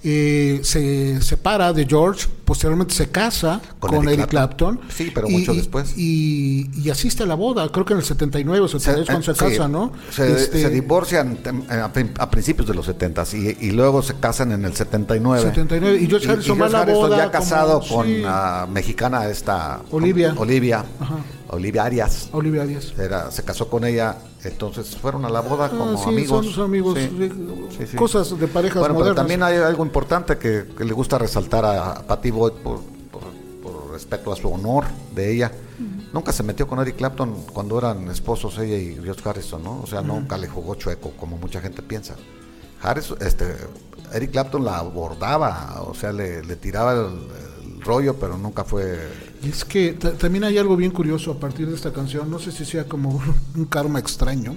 eh, 0.08 0.60
se 0.62 1.20
separa 1.24 1.74
de 1.74 1.86
George, 1.88 2.28
posteriormente 2.44 2.94
se 2.94 3.10
casa 3.10 3.60
Con 3.80 3.90
con, 3.90 4.06
Eric 4.08 4.20
Eric 4.20 4.30
Clapton. 4.30 4.80
Sí, 4.94 5.12
pero 5.14 5.28
y- 5.28 5.32
mucho 5.32 5.54
y- 5.54 5.58
después. 5.58 5.98
Y, 5.98 6.70
y 6.80 6.90
asiste 6.92 7.24
a 7.24 7.26
la 7.26 7.34
boda, 7.34 7.68
creo 7.72 7.86
que 7.86 7.94
en 7.94 8.00
el 8.00 8.06
79 8.06 8.66
o 8.66 8.68
72 8.68 9.08
cuando 9.08 9.24
se 9.24 9.32
eh, 9.32 9.36
sí, 9.36 9.58
casa, 9.58 9.68
¿no? 9.68 9.92
Se, 10.12 10.32
Este, 10.32 10.62
se 10.62 10.70
divorcian 10.70 11.40
a, 11.70 11.92
prin- 11.92 12.12
a 12.20 12.30
principios 12.30 12.68
de 12.68 12.76
los 12.76 12.86
70 12.86 13.24
y, 13.34 13.58
y 13.62 13.72
luego 13.72 14.04
se 14.04 14.14
casan 14.16 14.52
en 14.52 14.66
el 14.66 14.76
79. 14.76 15.42
79, 15.42 15.98
y 16.00 16.08
George 16.08 16.30
Harrison 16.30 16.62
va 16.62 16.66
a 16.68 16.70
la 16.70 16.82
Harrison 16.82 17.02
boda 17.02 17.18
ya 17.18 17.32
casado 17.32 17.80
como- 17.80 17.96
con 17.96 18.06
sí. 18.08 18.18
la 18.22 18.68
mexicana 18.72 19.28
esta 19.28 19.82
Olivia. 19.90 20.36
Olivia, 20.38 20.86
Ajá. 21.00 21.16
Olivia 21.56 21.84
Arias. 21.84 22.30
Olivia 22.32 22.66
Díaz. 22.66 22.94
Era, 23.00 23.32
se 23.32 23.44
casó 23.44 23.68
con 23.70 23.84
ella, 23.86 24.18
entonces 24.44 24.96
fueron 24.96 25.26
a 25.26 25.30
la 25.30 25.42
boda 25.42 25.66
Ah, 25.66 25.70
como 25.70 25.98
sí, 25.98 26.10
amigos. 26.10 26.52
son- 26.54 26.66
amigos, 26.66 26.98
Sí, 27.78 27.88
sí, 27.88 27.98
cosas 27.98 28.38
de 28.40 28.48
parejas 28.48 28.80
Bueno, 28.80 28.94
pero 28.96 29.00
modernas. 29.00 29.16
también 29.16 29.44
hay 29.44 29.58
algo 29.58 29.84
importante 29.86 30.38
que, 30.38 30.66
que 30.78 30.84
le 30.86 30.94
gusta 30.94 31.18
resaltar 31.18 31.66
a 31.66 31.96
Patty 32.06 32.32
Boyd 32.32 32.54
por, 32.64 32.80
por- 33.12 33.24
por 33.64 33.92
respeto 33.92 34.32
a 34.32 34.36
su 34.36 34.52
honor 34.52 34.86
de 35.14 35.34
ella. 35.34 35.52
Nunca 36.14 36.32
se 36.32 36.44
metió 36.44 36.66
con 36.66 36.80
Eric 36.80 36.96
Clapton 36.96 37.34
cuando 37.52 37.78
eran 37.78 38.10
esposos 38.10 38.58
ella 38.60 38.78
y 38.78 38.96
George 39.04 39.28
Harrison, 39.28 39.62
¿no? 39.62 39.82
O 39.82 39.88
sea, 39.88 40.02
nunca 40.02 40.38
le 40.38 40.48
jugó 40.48 40.76
chueco 40.76 41.12
como 41.12 41.38
mucha 41.38 41.60
gente 41.60 41.82
piensa. 41.82 42.16
Harrison, 42.82 43.18
este, 43.22 43.56
Eric 44.14 44.32
Clapton 44.32 44.64
la 44.64 44.78
abordaba, 44.78 45.84
o 45.86 45.94
sea, 45.94 46.14
le, 46.14 46.42
le 46.44 46.56
tiraba 46.56 46.94
el, 46.94 47.28
el 47.76 47.82
rollo, 47.82 48.16
pero 48.16 48.38
nunca 48.38 48.64
fue 48.64 48.98
es 49.50 49.66
que 49.66 49.94
ta- 49.94 50.14
también 50.14 50.44
hay 50.44 50.58
algo 50.58 50.76
bien 50.76 50.92
curioso 50.92 51.32
a 51.32 51.40
partir 51.40 51.68
de 51.68 51.76
esta 51.76 51.92
canción, 51.94 52.30
no 52.30 52.40
sé 52.40 52.52
si 52.52 52.66
sea 52.66 52.86
como 52.86 53.22
un 53.56 53.66
karma 53.66 54.00
extraño, 54.00 54.56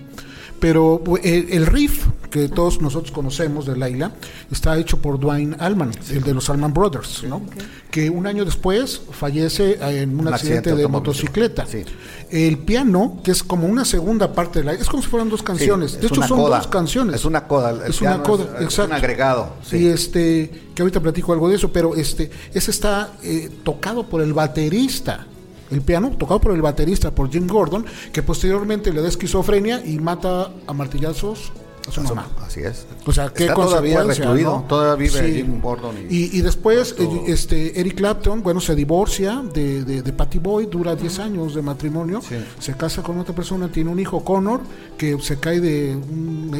pero 0.60 1.02
el, 1.22 1.48
el 1.50 1.66
riff 1.66 2.06
que 2.30 2.48
todos 2.48 2.80
nosotros 2.80 3.10
conocemos 3.12 3.64
de 3.66 3.76
Laila 3.76 4.12
está 4.50 4.76
hecho 4.78 4.98
por 4.98 5.18
Dwayne 5.18 5.56
Allman, 5.58 5.90
el 6.10 6.22
de 6.22 6.34
los 6.34 6.50
Allman 6.50 6.72
Brothers, 6.74 7.24
¿no? 7.24 7.42
que 7.90 8.10
un 8.10 8.26
año 8.26 8.44
después 8.44 9.00
fallece 9.12 9.78
en 9.80 10.10
un, 10.10 10.26
Un 10.26 10.34
accidente, 10.34 10.58
accidente 10.70 10.74
de 10.82 10.88
motocicleta. 10.88 11.64
Sí. 11.66 11.84
El 12.30 12.58
piano, 12.58 13.20
que 13.24 13.30
es 13.30 13.42
como 13.42 13.66
una 13.66 13.84
segunda 13.86 14.32
parte 14.34 14.58
de 14.58 14.66
la... 14.66 14.72
Es 14.74 14.88
como 14.88 15.02
si 15.02 15.08
fueran 15.08 15.30
dos 15.30 15.42
canciones. 15.42 15.92
Sí, 15.92 15.98
de 15.98 16.06
hecho, 16.08 16.22
son 16.22 16.38
coda. 16.38 16.58
dos 16.58 16.66
canciones. 16.66 17.16
Es 17.16 17.24
una 17.24 17.46
coda. 17.46 17.70
el 17.70 17.90
Es 17.90 18.02
una 18.02 18.22
coda, 18.22 18.44
es- 18.44 18.50
es 18.60 18.64
exacto. 18.64 18.90
un 18.90 18.96
agregado. 18.98 19.52
Y 19.72 19.86
este, 19.86 20.50
que 20.74 20.82
ahorita 20.82 21.00
platico 21.00 21.32
algo 21.32 21.48
de 21.48 21.56
eso, 21.56 21.72
pero 21.72 21.94
este, 21.96 22.30
ese 22.52 22.70
está 22.70 23.12
eh, 23.22 23.48
tocado 23.64 24.06
por 24.06 24.20
el 24.20 24.34
baterista. 24.34 25.26
El 25.70 25.80
piano, 25.80 26.10
tocado 26.18 26.40
por 26.40 26.52
el 26.52 26.60
baterista, 26.62 27.10
por 27.10 27.30
Jim 27.30 27.46
Gordon, 27.46 27.86
que 28.12 28.22
posteriormente 28.22 28.92
le 28.92 29.00
da 29.00 29.08
esquizofrenia 29.08 29.82
y 29.84 29.98
mata 29.98 30.50
a 30.66 30.72
martillazos 30.74 31.52
su 31.92 32.02
mamá. 32.02 32.28
Así 32.46 32.60
es. 32.60 32.86
O 33.06 33.12
sea, 33.12 33.28
qué 33.30 33.44
Está 33.44 33.54
todavía 33.54 33.96
consecuencia, 34.02 34.24
recluido, 34.24 34.50
¿no? 34.58 34.64
todavía 34.68 34.94
vive 35.08 35.26
Sí. 35.28 35.34
Jim 35.36 35.60
Gordon. 35.60 35.94
Y, 36.08 36.16
Y, 36.16 36.38
y 36.38 36.40
después, 36.42 36.94
todo. 36.96 37.06
eh, 37.16 37.22
este, 37.28 37.80
Eric 37.80 37.94
Clapton, 37.96 38.42
bueno, 38.42 38.60
se 38.60 38.74
divorcia 38.74 39.42
de, 39.54 39.84
de, 39.84 40.02
de 40.02 40.12
Patty 40.12 40.38
Boyd, 40.38 40.68
dura 40.68 40.94
10 40.96 41.18
años 41.20 41.54
de 41.54 41.62
matrimonio, 41.62 42.20
Sí. 42.20 42.36
se 42.58 42.74
casa 42.74 43.02
con 43.02 43.18
otra 43.18 43.34
persona, 43.34 43.70
tiene 43.70 43.90
un 43.90 43.98
hijo, 44.00 44.24
Connor, 44.24 44.60
que 44.96 45.18
se 45.20 45.38
cae 45.38 45.60
de 45.60 45.96
un, 45.96 46.50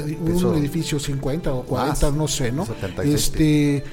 un 0.45 0.55
edificio 0.57 0.99
50 0.99 1.53
o 1.53 1.63
40, 1.63 2.07
Más, 2.11 2.17
no 2.17 2.29
sé, 2.29 2.53
¿no? 2.53 2.65
76 2.67 3.15
Este, 3.15 3.85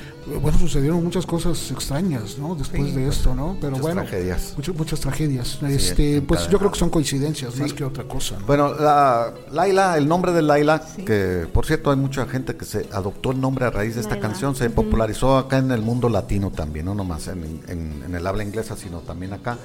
bueno, 0.42 0.58
sucedieron 0.58 1.04
muchas 1.04 1.26
cosas 1.26 1.70
extrañas, 1.72 2.38
¿no? 2.40 2.56
Después 2.56 2.90
Sí, 2.90 2.92
de 2.96 3.08
esto, 3.08 3.36
¿no? 3.36 3.58
Pero 3.62 3.72
muchas 3.72 3.82
bueno, 3.84 4.02
tragedias. 4.02 4.54
muchas, 4.58 4.76
muchas 4.76 5.00
tragedias. 5.00 5.60
este, 5.64 6.22
pues 6.22 6.48
yo 6.50 6.58
creo 6.58 6.72
que 6.72 6.80
son 6.80 6.90
coincidencias 6.90 7.56
más 7.58 7.74
que 7.74 7.84
otra 7.84 8.06
cosa, 8.06 8.40
¿no? 8.40 8.46
Bueno, 8.48 8.74
la, 8.74 9.34
Laila, 9.52 9.98
el 9.98 10.08
nombre 10.08 10.32
de 10.32 10.42
Laila, 10.42 10.82
que 11.06 11.48
por 11.54 11.66
cierto 11.66 11.92
hay 11.92 11.98
mucha 11.98 12.26
gente 12.26 12.56
que 12.56 12.66
se 12.66 12.88
adoptó 12.92 13.32
el 13.32 13.40
nombre 13.40 13.66
a 13.66 13.70
raíz 13.70 13.96
de 13.96 14.02
esta 14.02 14.16
Laila. 14.16 14.28
canción, 14.30 14.56
se 14.56 14.70
popularizó 14.72 15.38
acá 15.38 15.58
en 15.60 15.70
el 15.72 15.82
mundo 15.82 16.10
latino 16.10 16.50
también, 16.52 16.86
no 16.86 16.96
nomás 16.96 17.28
en, 17.28 17.62
en- 17.68 18.04
en 18.08 18.16
el 18.16 18.26
habla 18.26 18.44
inglesa, 18.44 18.76
sino 18.76 19.00
también 19.02 19.34
acá. 19.34 19.58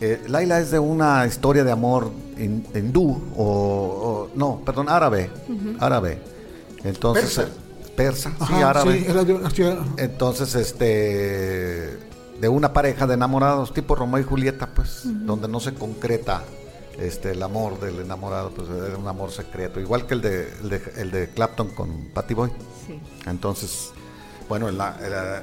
Eh, 0.00 0.22
Laila 0.28 0.58
es 0.58 0.70
de 0.70 0.78
una 0.78 1.26
historia 1.26 1.64
de 1.64 1.70
amor 1.70 2.10
hin- 2.38 2.64
hindú, 2.74 3.10
o, 3.36 3.44
o- 3.44 4.30
no, 4.34 4.60
perdón, 4.64 4.88
árabe, 4.88 5.30
árabe. 5.78 6.18
Entonces, 6.82 7.40
Persa. 7.96 8.32
sí, 8.46 8.54
árabe. 8.54 8.98
sí, 8.98 9.04
era 9.08 9.24
de- 9.24 9.50
sí, 9.50 9.62
Entonces, 9.98 10.54
este, 10.54 11.98
de 12.40 12.48
una 12.48 12.72
pareja 12.72 13.06
de 13.06 13.14
enamorados, 13.14 13.72
tipo 13.74 13.94
Romeo 13.94 14.20
y 14.20 14.24
Julieta, 14.24 14.68
pues, 14.74 15.02
donde 15.04 15.48
no 15.48 15.60
se 15.60 15.74
concreta 15.74 16.42
este, 16.98 17.32
el 17.32 17.42
amor 17.42 17.80
del 17.80 18.00
enamorado, 18.00 18.50
pues 18.50 18.68
era 18.68 18.96
un 18.96 19.08
amor 19.08 19.30
secreto, 19.30 19.80
igual 19.80 20.06
que 20.06 20.14
el 20.14 20.20
de, 20.20 20.48
el 20.62 20.68
de, 20.70 20.82
el 20.98 21.10
de 21.10 21.28
Clapton 21.30 21.68
con 21.70 22.08
Patty 22.12 22.34
Boy. 22.34 22.50
Sí. 22.86 23.00
Entonces, 23.26 23.90
bueno, 24.48 24.70
la- 24.70 24.96
la- 25.00 25.42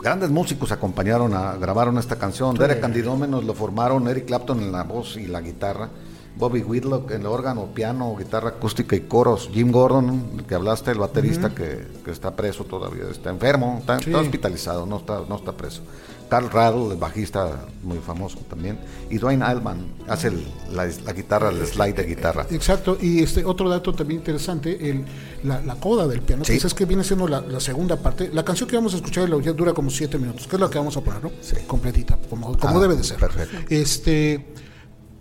grandes 0.00 0.30
músicos 0.30 0.70
acompañaron 0.72 1.32
a 1.34 1.54
grabaron 1.56 1.96
esta 1.98 2.16
canción. 2.16 2.56
Derek 2.56 2.80
Candidómenos 2.80 3.44
lo 3.44 3.54
formaron, 3.54 4.06
Eric 4.08 4.26
Clapton 4.26 4.60
en 4.60 4.72
la 4.72 4.82
voz 4.84 5.16
y 5.16 5.26
la 5.26 5.40
guitarra, 5.40 5.88
Bobby 6.36 6.60
Whitlock 6.62 7.10
en 7.12 7.20
el 7.20 7.26
órgano, 7.26 7.66
piano, 7.74 8.14
guitarra 8.16 8.50
acústica 8.50 8.96
y 8.96 9.00
coros, 9.00 9.50
Jim 9.52 9.70
Gordon, 9.70 10.30
el 10.38 10.44
que 10.44 10.54
hablaste, 10.54 10.90
el 10.90 10.98
baterista 10.98 11.54
que, 11.54 11.86
que 12.04 12.10
está 12.10 12.34
preso 12.34 12.64
todavía, 12.64 13.04
está 13.10 13.30
enfermo, 13.30 13.76
está, 13.80 13.98
Sí. 13.98 14.06
está 14.10 14.20
hospitalizado, 14.20 14.86
no 14.86 14.96
está, 14.98 15.22
no 15.28 15.36
está 15.36 15.52
preso. 15.52 15.82
Carl 16.30 16.48
Rattle, 16.50 16.92
el 16.92 16.96
bajista 16.96 17.66
muy 17.82 17.98
famoso 17.98 18.38
también, 18.48 18.78
y 19.10 19.18
Dwayne 19.18 19.44
Allman 19.44 19.86
hace 20.08 20.28
el- 20.28 20.42
la, 20.72 20.86
la 21.04 21.12
guitarra, 21.12 21.50
el 21.50 21.66
slide 21.66 21.92
de 21.94 22.04
guitarra. 22.04 22.46
Exacto, 22.50 22.96
y 22.98 23.22
este 23.22 23.44
otro 23.44 23.68
dato 23.68 23.92
también 23.94 24.20
interesante, 24.20 24.88
el, 24.90 25.04
la, 25.44 25.60
la 25.60 25.74
coda 25.74 26.08
del 26.08 26.22
piano, 26.22 26.42
Sí. 26.46 26.58
que 26.58 26.66
es 26.66 26.72
que 26.72 26.86
viene 26.86 27.04
siendo 27.04 27.28
la, 27.28 27.42
la 27.42 27.60
segunda 27.60 27.96
parte. 27.96 28.30
La 28.32 28.42
canción 28.46 28.66
que 28.66 28.76
vamos 28.76 28.94
a 28.94 28.96
escuchar 28.96 29.28
la 29.28 29.36
dura 29.52 29.74
como 29.74 29.90
siete 29.90 30.16
minutos, 30.16 30.46
que 30.46 30.56
es 30.56 30.60
la 30.60 30.70
que 30.70 30.78
vamos 30.78 30.96
a 30.96 31.02
poner, 31.02 31.22
¿no? 31.22 31.30
Sí. 31.42 31.56
Completita, 31.66 32.18
como, 32.30 32.56
como 32.56 32.78
Ah, 32.78 32.80
debe 32.80 32.96
de 32.96 33.04
ser. 33.04 33.18
perfecto. 33.18 33.58
Este, 33.68 34.51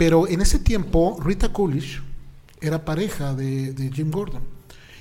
pero 0.01 0.27
en 0.27 0.41
ese 0.41 0.57
tiempo, 0.57 1.19
Rita 1.23 1.53
Coolidge 1.53 2.01
era 2.59 2.83
pareja 2.85 3.35
de, 3.35 3.71
de 3.71 3.91
Jim 3.91 4.09
Gordon. 4.09 4.41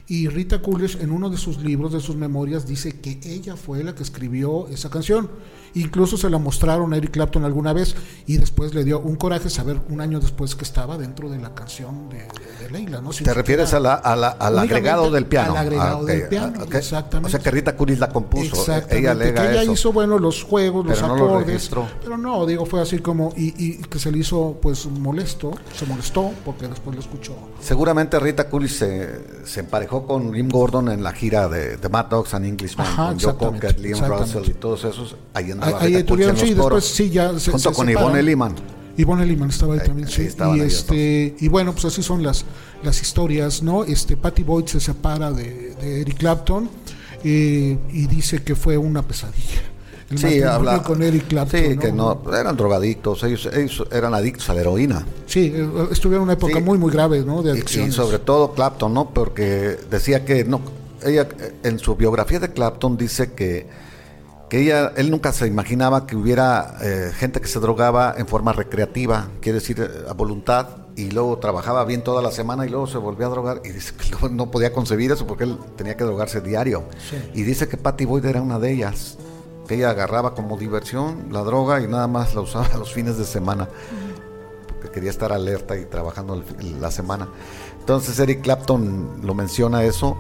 Y 0.09 0.29
Rita 0.29 0.61
Coolidge 0.61 1.01
en 1.01 1.13
uno 1.13 1.31
de 1.31 1.37
sus 1.37 1.59
libros, 1.59 1.93
de 1.93 2.01
sus 2.01 2.17
memorias, 2.17 2.67
dice 2.67 3.01
que 3.01 3.21
ella 3.25 3.57
fue 3.57 3.85
la 3.85 3.95
que 3.95 4.03
escribió 4.03 4.67
esa 4.69 4.91
canción. 4.91 5.31
Incluso 5.73 6.17
se 6.17 6.29
la 6.29 6.39
mostraron 6.39 6.93
a 6.93 6.97
Eric 6.97 7.13
Clapton 7.13 7.45
alguna 7.45 7.73
vez 7.73 7.95
y 8.27 8.39
después 8.39 8.75
le 8.75 8.83
dio 8.83 8.99
un 8.99 9.15
coraje 9.15 9.49
saber 9.51 9.81
un 9.89 10.01
año 10.01 10.19
después 10.19 10.57
que 10.57 10.65
estaba 10.65 10.99
dentro 10.99 11.31
de 11.31 11.39
la 11.39 11.55
canción 11.55 12.09
de, 12.09 12.17
de 12.65 12.71
Leila. 12.73 13.01
¿no? 13.01 13.11
¿Te 13.11 13.33
refieres 13.33 13.73
a 13.73 13.79
la, 13.79 13.95
a 13.95 14.17
la- 14.17 14.31
al 14.31 14.59
agregado 14.59 15.13
del 15.13 15.27
piano? 15.27 15.53
Al 15.53 15.59
agregado 15.59 16.01
Ah, 16.01 16.05
del 16.13 16.29
piano, 16.29 16.59
ah, 16.63 16.77
exactamente. 16.77 17.29
O 17.29 17.31
sea 17.31 17.39
que 17.39 17.53
Rita 17.53 17.77
Curis 17.77 18.01
la 18.01 18.09
compuso. 18.09 18.47
Exactamente, 18.47 18.99
Ella 18.99 19.11
alega 19.13 19.43
que 19.45 19.51
ella 19.53 19.63
eso. 19.63 19.73
hizo 19.73 19.93
bueno 19.93 20.19
los 20.19 20.43
juegos, 20.43 20.85
los 20.87 20.97
Pero 20.99 21.07
no 21.09 21.17
lo 21.17 21.25
acordes, 21.37 21.71
pero 22.03 22.19
no, 22.19 22.47
digo, 22.47 22.67
fue 22.67 22.81
así 22.81 22.99
como 22.99 23.33
y, 23.37 23.55
y 23.65 23.79
que 23.83 24.01
se 24.01 24.11
le 24.11 24.19
hizo 24.19 24.59
pues 24.61 24.87
molesto, 24.87 25.53
se 25.79 25.87
molestó 25.87 26.33
porque 26.45 26.67
después 26.67 26.97
lo 26.97 27.01
escuchó. 27.01 27.37
Seguramente 27.61 28.19
Rita 28.19 28.49
Coolidge 28.51 28.73
se, 28.75 29.47
se 29.47 29.61
emparejó 29.61 30.00
con 30.07 30.35
Jim 30.35 30.49
Gordon 30.49 30.89
en 30.91 31.03
la 31.03 31.13
gira 31.13 31.49
de, 31.49 31.77
de 31.77 31.89
Mad 31.89 32.07
Dogs 32.07 32.35
and 32.35 32.47
Englishman, 32.47 32.87
Ajá, 32.87 33.09
con 33.09 33.21
Joe 33.21 33.37
Cocker, 33.37 33.81
Liam. 33.81 34.05
Russell 34.05 34.49
y 34.49 34.55
todos 34.55 34.85
esos. 34.85 35.17
Ahí 35.35 35.51
andaba 35.51 35.81
Ahí, 35.81 35.95
ahí 35.97 36.05
tuvieron, 36.05 36.37
sí, 36.37 36.55
después 36.55 36.85
sí 36.85 37.11
ya 37.11 37.39
se, 37.39 37.51
Junto 37.51 37.71
se 37.71 37.75
con 37.77 37.87
separan. 37.87 38.09
Ivonne 38.09 38.23
Lehman. 38.23 38.55
Ivonne 38.97 39.25
Lehman 39.25 39.51
estaba 39.51 39.75
ahí 39.75 39.81
también, 39.81 40.09
sí. 40.09 40.29
Y 40.57 40.61
este 40.61 41.35
y 41.41 41.49
bueno, 41.49 41.73
pues 41.73 41.87
así 41.87 42.03
son 42.03 42.23
las 42.23 42.45
las 42.83 43.01
historias, 43.01 43.63
¿no? 43.63 43.85
Este 43.85 44.17
Patty 44.17 44.43
Boyd 44.43 44.67
se 44.67 44.81
separa 44.81 45.33
de, 45.33 45.75
de 45.77 46.01
Eric 46.03 46.19
Clapton 46.19 46.69
eh, 47.25 47.79
y 47.93 48.07
dice 48.07 48.43
que 48.43 48.55
fue 48.55 48.77
una 48.77 49.03
pesadilla. 49.03 49.63
El 50.11 50.19
Sí, 50.19 50.43
habla, 50.43 50.83
con 50.83 51.03
Eric 51.03 51.29
Clapton. 51.29 51.61
sí, 51.61 51.79
que 51.79 51.93
no, 51.93 52.21
eran 52.37 52.57
drogadictos, 52.57 53.23
ellos, 53.23 53.49
ellos 53.53 53.87
eran 53.93 54.13
adictos 54.13 54.51
a 54.51 54.55
la 54.55 54.63
heroína. 54.63 55.07
Sí, 55.27 55.53
eh, 55.55 55.69
estuvieron 55.93 56.23
en 56.23 56.25
una 56.25 56.33
época 56.33 56.55
Sí. 56.57 56.63
muy 56.63 56.79
muy 56.79 56.91
grave, 56.93 57.21
¿no? 57.25 57.43
De 57.43 57.57
Y, 57.59 57.81
y 57.81 57.93
sobre 57.93 58.19
todo 58.19 58.53
Clapton, 58.53 58.93
¿no? 58.93 59.11
Porque 59.11 59.79
decía 59.89 60.25
que 60.25 60.45
no, 60.45 60.61
ella 61.05 61.29
en 61.63 61.79
su 61.79 61.95
biografía 61.95 62.41
de 62.41 62.53
Clapton 62.53 62.97
dice 62.97 63.33
que, 63.35 63.69
que 64.49 64.63
ella, 64.63 64.93
él 64.97 65.11
nunca 65.13 65.33
se 65.33 65.47
imaginaba 65.47 66.07
que 66.09 66.17
hubiera 66.17 66.77
eh, 66.83 67.13
gente 67.15 67.41
que 67.41 67.47
se 67.47 67.61
drogaba 67.61 68.15
en 68.19 68.27
forma 68.27 68.53
recreativa, 68.53 69.29
quiere 69.41 69.61
decir 69.61 69.81
eh, 69.81 70.09
a 70.09 70.13
voluntad, 70.13 70.67
y 70.97 71.11
luego 71.13 71.39
trabajaba 71.39 71.85
bien 71.85 72.03
toda 72.03 72.21
la 72.21 72.33
semana 72.33 72.67
y 72.67 72.69
luego 72.69 72.87
se 72.89 72.99
volvía 72.99 73.27
a 73.27 73.31
drogar 73.31 73.63
y 73.65 73.69
dice 73.71 73.93
que 73.95 74.29
no, 74.29 74.51
podía 74.51 74.73
concebir 74.73 75.13
eso 75.13 75.27
porque 75.27 75.45
él 75.45 75.57
tenía 75.77 75.97
que 75.97 76.03
drogarse 76.05 76.41
diario. 76.41 76.83
Y 77.33 77.43
dice 77.43 77.69
que 77.69 77.77
Patty 77.77 78.05
Boyd 78.05 78.25
era 78.25 78.43
una 78.43 78.59
de 78.59 78.73
ellas, 78.73 79.17
ella 79.75 79.91
agarraba 79.91 80.35
como 80.35 80.57
diversión 80.57 81.29
la 81.31 81.43
droga 81.43 81.81
y 81.81 81.87
nada 81.87 82.07
más 82.07 82.35
la 82.35 82.41
usaba 82.41 82.69
los 82.79 82.93
fines 82.93 83.17
de 83.19 83.25
semana 83.25 83.69
porque 84.69 84.91
quería 84.91 85.11
estar 85.11 85.33
alerta 85.33 85.77
y 85.77 85.85
trabajando 85.85 86.43
la 86.81 86.91
semana. 86.91 87.29
Entonces 87.79 88.19
Eric 88.19 88.41
Clapton 88.43 89.21
lo 89.23 89.35
menciona 89.35 89.85
eso. 89.85 90.17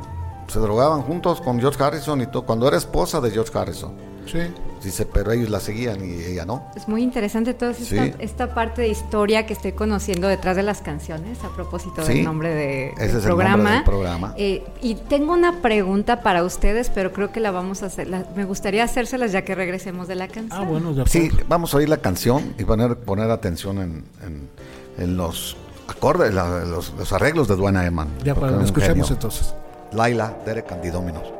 Se 0.48 0.58
drogaban 0.58 1.02
juntos 1.02 1.40
con 1.40 1.60
George 1.60 1.82
Harrison 1.82 2.20
y 2.20 2.26
todo. 2.26 2.44
Cuando 2.44 2.68
era 2.68 2.76
esposa 2.76 3.20
de 3.20 3.30
George 3.30 3.56
Harrison. 3.56 4.09
Sí. 4.30 4.38
Dice, 4.82 5.04
pero 5.04 5.32
ellos 5.32 5.50
la 5.50 5.60
seguían 5.60 6.02
y 6.02 6.22
ella 6.24 6.46
no. 6.46 6.64
Es 6.74 6.88
muy 6.88 7.02
interesante 7.02 7.52
toda 7.52 7.72
esta, 7.72 7.84
Sí. 7.84 8.14
esta 8.18 8.54
parte 8.54 8.80
de 8.82 8.88
historia 8.88 9.44
que 9.44 9.52
estoy 9.52 9.72
conociendo 9.72 10.26
detrás 10.28 10.56
de 10.56 10.62
las 10.62 10.80
canciones, 10.80 11.42
a 11.44 11.48
propósito 11.54 12.02
Sí. 12.04 12.14
del 12.14 12.24
nombre 12.24 12.48
de, 12.54 12.88
Ese 12.92 12.98
del 12.98 13.08
es 13.08 13.14
el 13.16 13.22
programa. 13.22 13.56
nombre 13.56 13.74
del 13.74 13.84
programa. 13.84 14.34
Eh, 14.38 14.64
y 14.80 14.94
tengo 14.94 15.32
una 15.34 15.60
pregunta 15.60 16.22
para 16.22 16.42
ustedes, 16.44 16.88
pero 16.88 17.12
creo 17.12 17.30
que 17.32 17.40
la 17.40 17.50
vamos 17.50 17.82
a 17.82 17.86
hacer. 17.86 18.06
la- 18.08 18.24
me 18.36 18.44
gustaría 18.46 18.84
hacérselas 18.84 19.32
ya 19.32 19.42
que 19.42 19.54
regresemos 19.54 20.08
de 20.08 20.14
la 20.14 20.28
canción. 20.28 20.62
Ah, 20.62 20.64
bueno, 20.64 20.94
de 20.94 21.04
Sí, 21.06 21.30
vamos 21.48 21.74
a 21.74 21.76
oír 21.76 21.88
la 21.88 21.98
canción 21.98 22.54
y 22.58 22.64
poner, 22.64 22.96
poner 22.96 23.30
atención 23.30 23.78
en, 23.78 24.04
en- 24.24 24.48
en 24.96 25.16
los 25.16 25.56
acordes, 25.88 26.32
la- 26.32 26.64
los, 26.64 26.94
los 26.96 27.12
arreglos 27.12 27.48
de 27.48 27.56
Duana 27.56 27.84
Eman. 27.84 28.08
Ya 28.24 28.34
para 28.34 28.62
escuchemos 28.62 29.08
genio. 29.08 29.12
entonces. 29.12 29.54
Laila, 29.92 30.34
Derek 30.46 30.70
and 30.72 31.39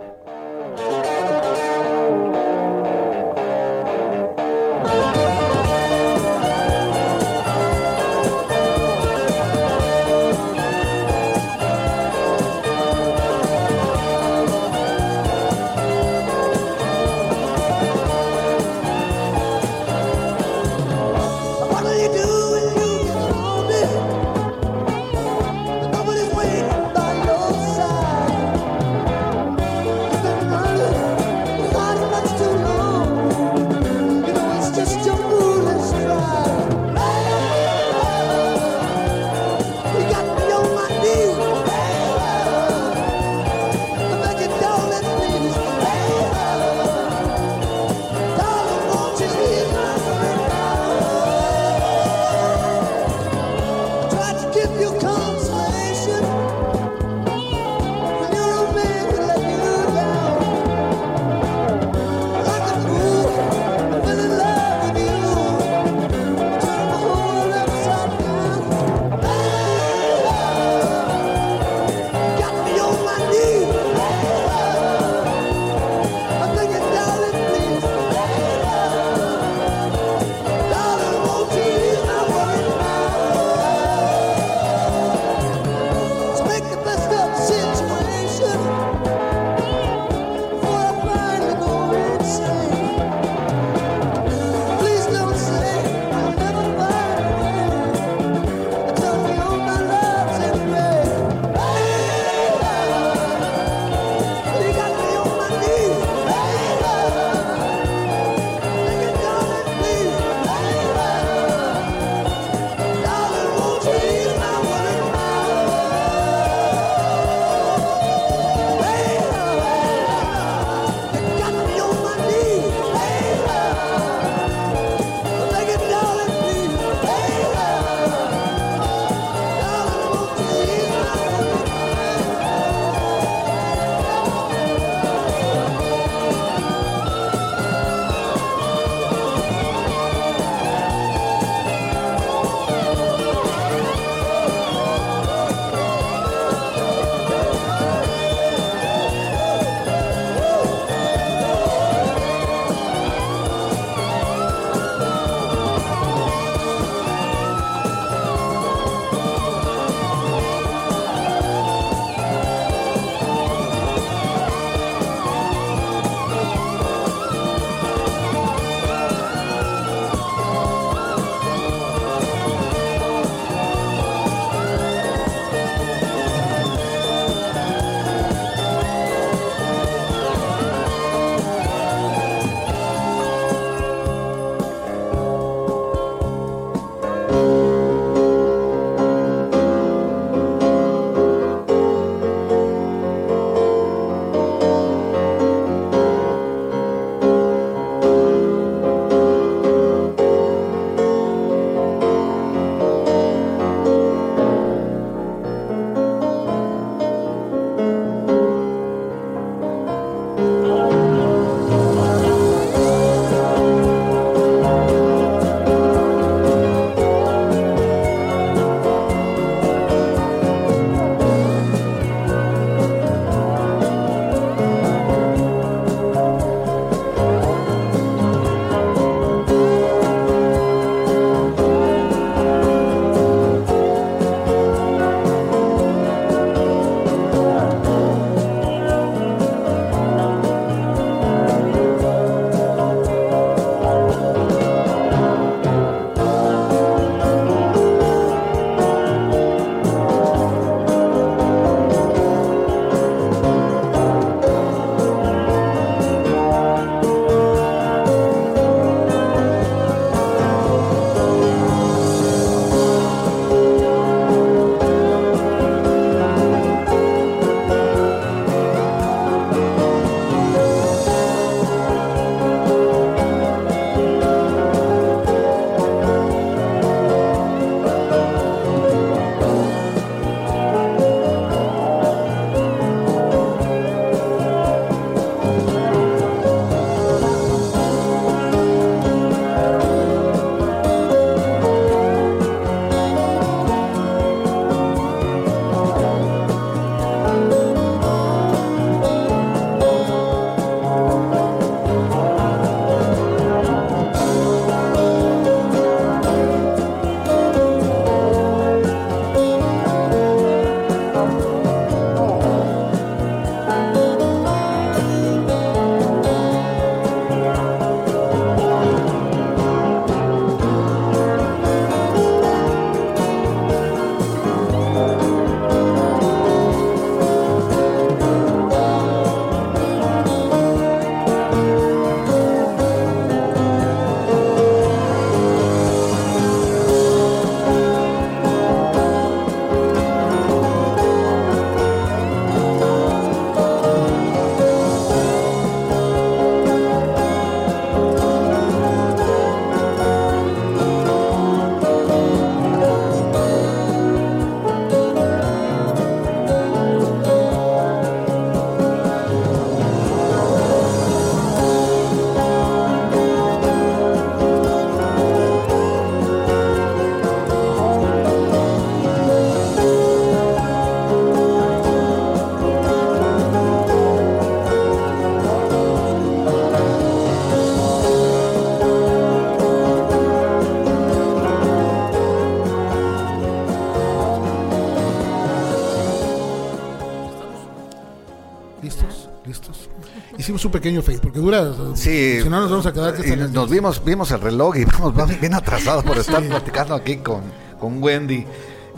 hicimos 390.50 390.64
un 390.64 390.72
pequeño 390.72 391.02
fade, 391.02 391.18
porque 391.18 391.38
dura. 391.38 391.72
Sí. 391.94 392.40
Si 392.42 392.48
no, 392.48 392.60
nos 392.60 392.70
vamos 392.70 392.86
a 392.86 392.92
quedar. 392.92 393.14
Y 393.24 393.36
nos 393.52 393.70
vimos, 393.70 394.04
vimos 394.04 394.30
el 394.32 394.40
reloj 394.40 394.76
y 394.76 394.84
vamos, 394.92 395.14
vamos 395.14 395.40
bien 395.40 395.54
atrasados 395.54 396.02
por 396.04 396.18
estar 396.18 396.42
platicando 396.42 396.94
aquí 396.94 397.18
con, 397.18 397.42
con 397.78 398.02
Wendy. 398.02 398.44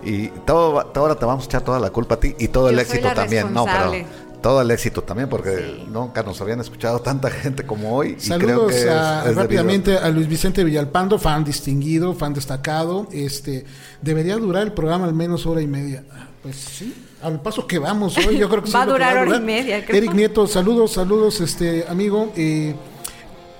Y 0.05 0.29
todo, 0.47 0.73
va- 0.75 0.87
ahora 0.95 1.15
te 1.15 1.25
vamos 1.27 1.45
a 1.45 1.47
echar 1.47 1.63
toda 1.63 1.79
la 1.79 1.91
culpa 1.91 2.15
a 2.15 2.21
ti 2.21 2.35
y 2.39 2.49
todo 2.49 2.69
el 2.71 2.77
Yo 2.77 2.81
éxito 2.83 3.07
la 3.09 3.15
también. 3.15 3.53
No, 3.53 3.65
pero 3.67 3.93
todo 4.41 4.61
el 4.61 4.71
éxito 4.73 5.03
también, 5.03 5.29
porque 5.29 5.57
Sí. 5.57 5.85
nunca 5.93 6.25
nos 6.25 6.41
habían 6.41 6.59
escuchado 6.61 6.99
tanta 7.01 7.31
gente 7.31 7.65
como 7.65 7.95
hoy. 7.95 8.17
y 8.21 8.29
creo 8.31 8.63
Saludos 8.69 8.73
que 8.73 8.91
a- 8.91 9.25
es 9.31 9.37
rápidamente 9.37 9.97
a 9.99 10.09
Luis 10.09 10.27
Vicente 10.27 10.65
Villalpando, 10.65 11.19
fan 11.19 11.45
distinguido, 11.45 12.15
fan 12.15 12.35
destacado. 12.35 13.07
Este 13.13 13.65
debería 14.01 14.37
durar 14.39 14.63
el 14.65 14.73
programa 14.73 15.05
al 15.05 15.15
menos 15.15 15.47
hora 15.47 15.61
y 15.61 15.67
media. 15.69 16.03
Pues 16.43 16.57
sí, 16.57 16.93
al 17.23 17.41
paso 17.41 17.67
que 17.67 17.79
vamos 17.79 18.17
hoy, 18.19 18.39
yo 18.39 18.49
creo 18.49 18.63
que 18.63 18.67
sí 18.69 18.75
Va 18.75 18.83
a 18.83 18.87
durar 18.87 19.17
hora 19.17 19.37
y 19.37 19.41
media, 19.41 19.85
creo. 19.85 19.97
Eric 19.99 20.15
Nieto, 20.15 20.47
saludos, 20.47 20.93
saludos, 20.93 21.41
este 21.41 21.85
amigo. 21.89 22.33
Eh, 22.37 22.75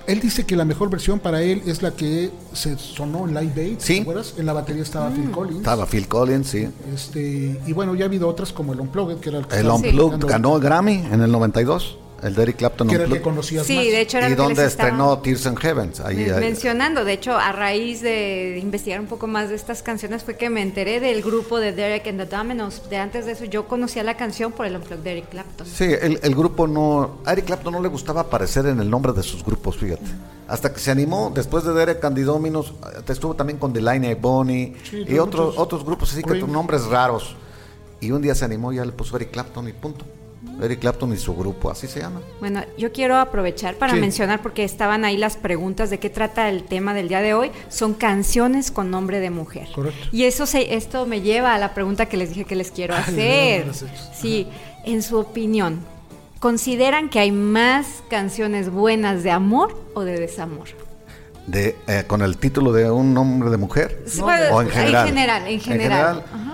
él 0.05 0.19
dice 0.19 0.45
que 0.45 0.57
la 0.57 0.65
mejor 0.65 0.89
versión 0.89 1.19
para 1.19 1.41
él 1.41 1.61
es 1.65 1.81
la 1.81 1.91
que 1.91 2.29
se 2.51 2.77
sonó 2.77 3.25
en 3.25 3.33
Live 3.35 3.61
Aid, 3.61 3.75
Sí. 3.79 3.95
¿te 3.95 4.01
acuerdas? 4.01 4.33
En 4.37 4.45
la 4.45 4.51
batería 4.53 4.83
estaba 4.83 5.09
Phil 5.09 5.31
Collins. 5.31 5.57
Estaba 5.59 5.85
Phil 5.85 6.07
Collins, 6.09 6.47
sí. 6.47 6.67
Este, 6.93 7.57
y 7.65 7.71
bueno, 7.71 7.95
ya 7.95 8.03
ha 8.03 8.07
habido 8.07 8.27
otras 8.27 8.51
como 8.51 8.73
el 8.73 8.81
Unplugged, 8.81 9.17
que 9.19 9.29
era 9.29 9.39
el 9.39 9.47
que 9.47 9.55
El 9.59 9.69
Unplugged 9.69 10.25
ganó 10.27 10.57
el 10.57 10.61
Grammy 10.61 11.05
en 11.09 11.21
el 11.21 11.31
92. 11.31 11.97
El 12.23 12.35
de 12.35 12.43
Eric 12.43 12.55
Clapton 12.57 12.87
que 12.87 12.95
era 12.95 13.03
el 13.03 13.11
que 13.11 13.21
conocías 13.21 13.65
Sí, 13.67 13.75
más. 13.75 13.83
de 13.85 13.99
hecho 14.01 14.17
era 14.17 14.29
Y 14.29 14.35
donde 14.35 14.65
estrenó 14.65 15.19
Tears 15.19 15.45
in 15.45 15.55
Heavens. 15.57 15.99
Ahí, 15.99 16.15
men- 16.15 16.33
ahí- 16.35 16.39
mencionando. 16.39 17.03
De 17.03 17.13
hecho, 17.13 17.33
a 17.37 17.51
raíz 17.51 18.01
de 18.01 18.57
investigar 18.61 18.99
un 19.01 19.07
poco 19.07 19.27
más 19.27 19.49
de 19.49 19.55
estas 19.55 19.83
canciones 19.83 20.23
fue 20.23 20.37
que 20.37 20.49
me 20.49 20.61
enteré 20.61 20.99
del 21.01 21.21
grupo 21.21 21.59
de 21.59 21.73
Derek 21.73 22.07
and 22.07 22.19
the 22.19 22.25
Dominos. 22.25 22.89
De 22.89 22.97
antes 22.97 23.25
de 23.25 23.33
eso 23.33 23.45
yo 23.45 23.67
conocía 23.67 24.03
la 24.03 24.15
canción 24.15 24.51
por 24.53 24.65
el 24.65 24.75
Unplugged 24.77 25.03
de 25.03 25.11
Eric 25.11 25.29
Clapton. 25.29 25.67
Sí, 25.67 25.83
el, 25.83 26.19
el 26.23 26.33
grupo 26.35 26.65
no. 26.65 27.17
A 27.25 27.33
Eric 27.33 27.45
Clapton 27.45 27.73
no 27.73 27.81
le 27.81 27.89
gustaba 27.89 28.21
aparecer 28.21 28.65
en 28.67 28.79
el 28.79 28.89
nombre 28.89 29.11
de 29.11 29.21
sus 29.21 29.43
grupos, 29.43 29.75
fíjate. 29.77 30.03
Hasta 30.47 30.71
que 30.73 30.79
se 30.79 30.91
animó, 30.91 31.31
después 31.33 31.63
de 31.65 31.73
Derek 31.73 32.03
and 32.05 32.15
the 32.15 32.23
Dominos, 32.23 32.73
eh, 32.95 33.01
estuvo 33.07 33.33
también 33.33 33.57
con 33.59 33.73
Delaney 33.73 34.13
Bonnie 34.15 34.75
Sí, 34.89 35.03
y 35.07 35.17
otros, 35.19 35.55
otros 35.57 35.83
grupos 35.83 36.11
así 36.13 36.23
que 36.23 36.39
con 36.39 36.51
nombres 36.51 36.85
raros. 36.85 37.35
Y 37.99 38.11
un 38.11 38.21
día 38.21 38.35
se 38.35 38.45
animó 38.45 38.71
y 38.71 38.77
ya 38.77 38.85
le 38.85 38.91
puso 38.91 39.15
Eric 39.17 39.31
Clapton 39.31 39.67
y 39.67 39.73
punto. 39.73 40.05
Eric 40.61 40.79
Clapton 40.79 41.11
y 41.13 41.17
su 41.17 41.35
grupo, 41.35 41.71
así 41.71 41.87
se 41.87 41.99
llama. 41.99 42.21
Bueno, 42.39 42.61
yo 42.77 42.91
quiero 42.91 43.17
aprovechar 43.17 43.75
para 43.75 43.93
Sí. 43.93 43.99
mencionar, 43.99 44.41
porque 44.41 44.63
estaban 44.63 45.03
ahí 45.03 45.17
las 45.17 45.35
preguntas 45.35 45.89
de 45.89 45.97
qué 45.99 46.09
trata 46.09 46.47
el 46.49 46.63
tema 46.63 46.93
del 46.93 47.07
día 47.09 47.21
de 47.21 47.33
hoy, 47.33 47.51
son 47.69 47.93
canciones 47.93 48.69
con 48.71 48.91
nombre 48.91 49.19
de 49.19 49.29
mujer. 49.31 49.67
Correcto. 49.73 50.07
Y 50.11 50.25
eso 50.25 50.45
se, 50.45 50.75
esto 50.75 51.05
me 51.05 51.21
lleva 51.21 51.53
a 51.55 51.57
la 51.57 51.73
pregunta 51.73 52.05
que 52.05 52.17
les 52.17 52.29
dije 52.29 52.45
que 52.45 52.55
les 52.55 52.71
quiero 52.71 52.93
Ay, 52.95 53.01
hacer. 53.01 53.61
hecho. 53.69 53.87
Sí, 54.13 54.47
en 54.85 55.01
su 55.01 55.17
opinión, 55.17 55.79
¿consideran 56.39 57.09
que 57.09 57.19
hay 57.19 57.31
más 57.31 58.03
canciones 58.09 58.69
buenas 58.69 59.23
de 59.23 59.31
amor 59.31 59.75
o 59.95 60.01
de 60.03 60.19
desamor? 60.19 60.67
De, 61.47 61.75
eh, 61.87 62.03
con 62.07 62.21
el 62.21 62.37
título 62.37 62.71
de 62.71 62.89
un 62.89 63.13
nombre 63.13 63.49
de 63.49 63.57
mujer. 63.57 64.03
Sí, 64.05 64.21
¿O 64.21 64.25
bueno, 64.25 64.61
en 64.61 64.69
general? 64.69 65.07
En 65.07 65.13
general, 65.13 65.47
en 65.47 65.59
general. 65.59 66.23
Ajá. 66.33 66.53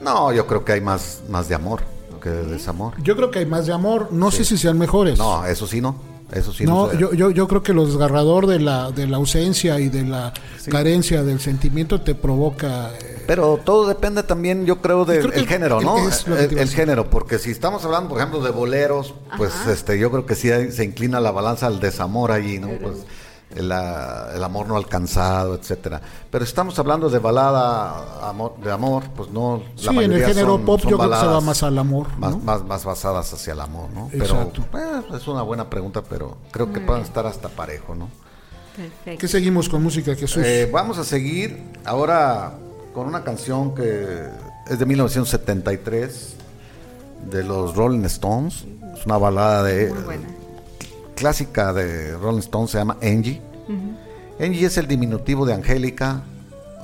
No, 0.00 0.32
yo 0.32 0.46
creo 0.46 0.64
que 0.64 0.72
hay 0.72 0.80
más, 0.80 1.20
más 1.28 1.48
de 1.48 1.54
amor 1.56 1.82
que 2.20 2.28
de 2.30 2.44
desamor. 2.46 2.94
Yo 3.02 3.16
creo 3.16 3.30
que 3.30 3.40
hay 3.40 3.46
más 3.46 3.66
de 3.66 3.72
amor. 3.72 4.08
No 4.12 4.30
sé 4.30 4.44
si 4.44 4.56
sean 4.58 4.78
mejores. 4.78 5.18
No, 5.18 5.44
eso 5.46 5.66
sí 5.66 5.80
no. 5.80 5.96
Eso 6.32 6.52
sí 6.52 6.64
No, 6.64 6.88
sé. 6.90 6.96
yo, 6.98 7.12
yo, 7.12 7.30
yo 7.32 7.48
creo 7.48 7.60
que 7.64 7.72
lo 7.72 7.84
desgarrador 7.86 8.46
de 8.46 8.60
la, 8.60 8.92
de 8.92 9.08
la 9.08 9.16
ausencia 9.16 9.80
y 9.80 9.88
de 9.88 10.04
la 10.04 10.32
carencia 10.70 11.24
del 11.24 11.40
sentimiento 11.40 12.02
te 12.02 12.14
provoca... 12.14 12.90
eh, 13.00 13.24
Pero 13.26 13.58
todo 13.64 13.88
depende 13.88 14.22
también, 14.22 14.64
yo 14.64 14.80
creo, 14.80 15.04
del 15.04 15.32
género, 15.48 15.80
¿no? 15.80 16.08
es 16.08 16.28
lo 16.28 16.36
que 16.36 16.44
El, 16.44 16.58
el 16.58 16.68
género, 16.68 17.10
porque 17.10 17.40
si 17.40 17.50
estamos 17.50 17.84
hablando, 17.84 18.10
por 18.10 18.18
ejemplo, 18.18 18.40
de 18.42 18.50
boleros, 18.50 19.12
pues 19.36 19.52
este, 19.68 19.98
yo 19.98 20.12
creo 20.12 20.24
que 20.24 20.36
sí 20.36 20.52
hay- 20.52 20.70
se 20.70 20.84
inclina 20.84 21.18
la 21.18 21.32
balanza 21.32 21.66
al 21.66 21.80
desamor 21.80 22.30
allí, 22.30 22.60
¿no? 22.60 22.68
Pues 22.80 22.98
el, 23.54 23.72
ah, 23.72 24.28
el 24.34 24.42
amor 24.44 24.66
no 24.68 24.76
alcanzado, 24.76 25.54
etcétera. 25.54 26.00
Pero 26.30 26.44
si 26.44 26.50
estamos 26.50 26.78
hablando 26.78 27.10
de 27.10 27.18
balada 27.18 28.28
amor, 28.28 28.54
de 28.62 28.70
amor, 28.70 29.04
pues 29.16 29.30
no. 29.30 29.62
sí, 29.76 29.88
en 29.88 30.12
el 30.12 30.24
género 30.24 30.52
son- 30.52 30.64
pop 30.64 30.80
son 30.80 30.90
yo 30.90 30.98
creo 30.98 31.10
que 31.10 31.16
se 31.16 31.26
va 31.26 31.40
más 31.40 31.62
al 31.62 31.78
amor. 31.78 32.06
Más, 32.18 32.32
¿no? 32.32 32.38
más, 32.38 32.64
más 32.64 32.84
basadas 32.84 33.32
hacia 33.32 33.52
el 33.52 33.60
amor, 33.60 33.90
¿no? 33.90 34.08
Exacto. 34.12 34.64
Pero 34.70 34.98
eh, 34.98 35.02
es 35.16 35.26
una 35.28 35.42
buena 35.42 35.68
pregunta, 35.68 36.02
pero 36.02 36.36
creo 36.50 36.72
que 36.72 36.80
pueden 36.80 37.02
estar 37.02 37.26
hasta 37.26 37.48
parejo, 37.48 37.94
¿no? 37.94 38.08
Perfecto. 38.76 39.20
¿Qué 39.20 39.28
seguimos 39.28 39.68
con 39.68 39.82
música, 39.82 40.14
Jesús? 40.14 40.42
Eh, 40.44 40.70
vamos 40.72 40.98
a 40.98 41.04
seguir 41.04 41.60
ahora 41.84 42.54
con 42.94 43.06
una 43.06 43.24
canción 43.24 43.74
que 43.74 44.28
es 44.68 44.78
de 44.78 44.86
1973 44.86 46.36
de 47.30 47.44
los 47.44 47.74
Rolling 47.74 48.04
Stones. 48.04 48.64
Es 48.96 49.04
una 49.06 49.18
balada 49.18 49.64
de 49.64 49.88
Muy 49.90 50.02
buena. 50.04 50.28
Clásica 51.20 51.72
de 51.72 52.16
Rolling 52.16 52.38
Stones, 52.40 52.70
se 52.70 52.78
llama 52.78 52.96
Angie. 53.02 53.40
Angie 54.40 54.66
es 54.66 54.78
el 54.78 54.86
diminutivo 54.88 55.44
de 55.46 55.52
Angélica 55.54 56.22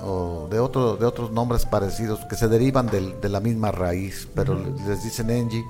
o 0.04 0.46
de, 0.50 0.60
otro, 0.60 0.96
de 0.96 1.06
otros 1.06 1.30
nombres 1.32 1.64
parecidos 1.64 2.20
que 2.26 2.36
se 2.36 2.48
derivan 2.48 2.86
del- 2.88 3.18
de 3.20 3.28
la 3.30 3.40
misma 3.40 3.72
raíz, 3.72 4.28
pero 4.34 4.54
les 4.86 5.02
dicen 5.02 5.30
Angie. 5.30 5.64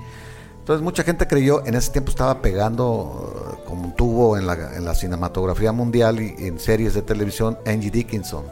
Entonces 0.59 0.83
mucha 0.83 1.03
gente 1.03 1.25
creyó, 1.27 1.65
en 1.65 1.75
ese 1.75 1.91
tiempo 1.91 2.11
estaba 2.11 2.41
pegando 2.41 3.55
eh, 3.57 3.63
como 3.65 3.83
un 3.85 3.95
tubo 3.95 4.37
en 4.37 4.45
la, 4.45 4.75
en 4.75 4.83
la 4.83 4.93
cinematografía 4.93 5.71
mundial 5.71 6.19
y 6.19 6.35
en 6.45 6.59
series 6.59 6.93
de 6.93 7.01
televisión 7.03 7.57
Angie 7.65 7.89
Dickinson, 7.89 8.43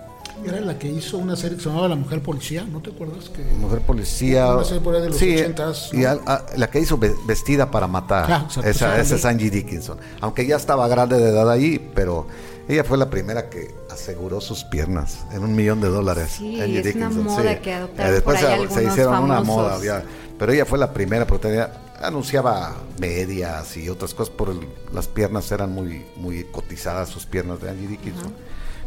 Era 0.48 0.62
la 0.62 0.78
que 0.80 0.88
hizo 0.88 1.18
una 1.18 1.36
serie 1.36 1.58
que 1.58 1.64
se 1.64 1.70
llamaba 1.70 1.88
La 1.88 1.96
Mujer 1.96 2.22
Policía, 2.22 2.64
¿no 2.64 2.82
te 2.82 2.91
acuerdas? 2.91 3.30
Que... 3.30 3.43
mujer 3.43 3.82
policía. 3.82 4.54
Una 4.54 4.64
serie 4.64 4.82
por 4.82 4.96
ahí 4.96 5.02
de 5.02 5.10
los 5.10 5.18
sí, 5.18 5.36
80s, 5.36 5.93
y 5.93 5.98
¿no? 5.98 6.10
al- 6.10 6.22
a- 6.26 6.46
la 6.56 6.70
que 6.70 6.80
hizo 6.80 6.98
Ve- 6.98 7.16
Vestida 7.26 7.72
para 7.72 7.88
Matar. 7.88 8.32
Ah, 8.32 8.43
exacto, 8.48 8.70
esa, 8.70 9.00
es 9.16 9.26
Angie 9.26 9.50
Dickinson. 9.50 9.98
Aunque 10.22 10.46
ya 10.46 10.56
estaba 10.56 10.88
grande 10.88 11.18
de 11.18 11.30
edad 11.30 11.50
ahí, 11.50 11.91
pero 11.96 12.28
ella 12.68 12.84
fue 12.84 12.98
la 12.98 13.10
primera 13.10 13.50
que 13.50 13.74
aseguró 13.91 14.41
sus 14.41 14.64
piernas 14.64 15.26
en 15.32 15.43
un 15.43 15.56
millón 15.56 15.82
de 15.82 15.88
dólares. 15.89 16.36
Sí, 16.38 16.60
Angie 16.62 16.80
es 16.82 16.96
una 16.96 17.10
moda 17.10 17.60
que 17.62 17.74
adoptaron 17.74 18.12
Eh, 18.12 18.14
Después 18.16 18.41
por 18.41 18.50
ahí 18.52 18.68
se, 18.70 18.84
hicieron 18.84 19.24
una 19.24 19.41
moda, 19.41 19.80
ya. 19.84 20.04
pero 20.38 20.52
ella 20.52 20.66
fue 20.66 20.78
la 20.78 20.91
primera 20.93 21.26
porque 21.28 21.48
tenía- 21.48 21.72
anunciaba 22.02 22.76
medias 23.00 23.78
y 23.78 23.88
otras 23.89 24.14
cosas 24.14 24.34
por 24.36 24.50
el- 24.50 24.68
las 24.93 25.08
piernas 25.08 25.50
eran 25.52 25.72
muy 25.74 26.06
muy 26.18 26.43
cotizadas 26.46 27.08
sus 27.10 27.26
piernas 27.26 27.62
de 27.62 27.70
Angie 27.70 27.88
Dickinson. 27.88 28.34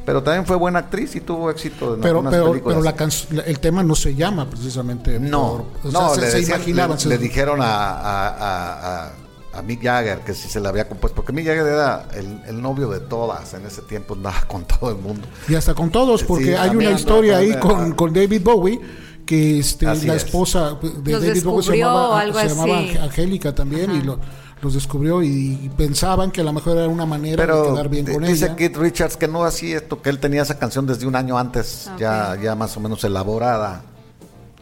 Pero 0.08 0.22
también 0.22 0.46
fue 0.46 0.56
buena 0.56 0.78
actriz 0.78 1.14
y 1.16 1.20
tuvo 1.20 1.50
éxito 1.50 1.94
en 1.96 2.00
Pero, 2.00 2.16
algunas 2.20 2.32
pero, 2.32 2.50
películas. 2.52 2.78
pero 2.78 3.36
la 3.36 3.44
el 3.44 3.60
tema 3.60 3.82
no 3.82 3.94
se 3.94 4.14
llama 4.14 4.48
precisamente. 4.48 5.20
No, 5.20 5.66
por- 5.82 5.88
o 5.88 5.92
sea, 5.92 6.00
no, 6.00 6.14
se, 6.14 6.20
le, 6.22 6.30
se 6.30 6.36
decían- 6.38 6.56
imaginaban. 6.60 6.96
le- 6.96 7.02
se- 7.02 7.08
le 7.10 7.18
dijeron 7.18 7.60
a, 7.60 7.66
a, 7.66 9.12
a- 9.52 9.62
Mick 9.62 9.82
Jagger 9.82 10.20
que 10.20 10.32
si 10.32 10.48
se 10.48 10.60
la 10.60 10.70
había 10.70 10.88
compuesto, 10.88 11.14
porque 11.16 11.32
Mick 11.34 11.44
Jagger 11.46 11.66
era 11.66 12.06
el, 12.14 12.40
el 12.46 12.62
novio 12.62 12.88
de 12.88 13.00
todas, 13.00 13.52
en 13.52 13.66
ese 13.66 13.82
tiempo 13.82 14.14
andaba 14.16 14.40
con 14.46 14.64
todo 14.64 14.88
el 14.90 14.96
mundo. 14.96 15.28
Y 15.46 15.54
hasta 15.56 15.74
con 15.74 15.90
todos, 15.90 16.22
porque 16.24 16.44
Sí, 16.46 16.54
hay 16.54 16.70
una 16.70 16.90
historia 16.92 17.36
ahí 17.36 17.58
con, 17.58 17.92
con 17.92 18.10
David 18.14 18.40
Bowie, 18.42 18.80
que 19.26 19.58
este, 19.58 19.84
la 19.84 19.92
es. 19.92 20.24
esposa 20.24 20.78
de 21.02 21.12
Los 21.12 21.22
David 21.22 21.44
Bowie 21.44 21.62
se 21.66 21.76
llamaba, 21.76 22.24
se 22.32 22.48
llamaba 22.48 22.78
Angélica 23.02 23.54
también, 23.54 23.94
y 23.94 24.00
lo- 24.00 24.18
los 24.62 24.74
descubrió 24.74 25.22
y, 25.22 25.70
pensaban 25.76 26.30
que 26.30 26.40
a 26.40 26.44
lo 26.44 26.52
mejor 26.52 26.76
era 26.78 26.88
una 26.88 27.06
manera 27.06 27.36
de 27.42 27.46
Pero 27.52 27.72
quedar 27.72 27.88
bien 27.88 28.06
con 28.06 28.24
dice 28.24 28.46
ella. 28.46 28.56
Keith 28.56 28.76
Richards 28.76 29.16
que 29.16 29.28
no 29.28 29.44
así 29.44 29.72
esto, 29.72 30.00
que 30.02 30.10
él 30.10 30.18
tenía 30.18 30.42
esa 30.42 30.58
canción 30.58 30.86
desde 30.86 31.06
un 31.06 31.14
año 31.16 31.38
antes, 31.38 31.88
Ok. 31.94 32.00
ya, 32.00 32.36
ya 32.42 32.54
más 32.54 32.76
o 32.76 32.80
menos 32.80 33.02
elaborada, 33.04 33.82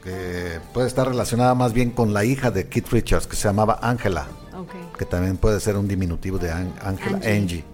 que 0.02 0.60
puede 0.72 0.86
estar 0.86 1.08
relacionada 1.08 1.54
más 1.54 1.72
bien 1.72 1.90
con 1.90 2.12
la 2.14 2.24
hija 2.24 2.50
de 2.50 2.68
Keith 2.68 2.88
Richards, 2.90 3.26
que 3.26 3.36
se 3.36 3.44
llamaba 3.48 3.78
Angela, 3.82 4.26
Ok. 4.56 4.96
que 4.98 5.04
también 5.04 5.36
puede 5.36 5.58
ser 5.60 5.76
un 5.76 5.88
diminutivo 5.88 6.38
de 6.38 6.50
An- 6.52 6.72
Angela, 6.82 7.16
Angie. 7.18 7.30
Angie. 7.36 7.64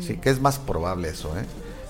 Sí, 0.00 0.16
que 0.16 0.30
es 0.30 0.40
más 0.40 0.58
probable 0.58 1.08
eso, 1.08 1.28
¿eh? 1.38 1.44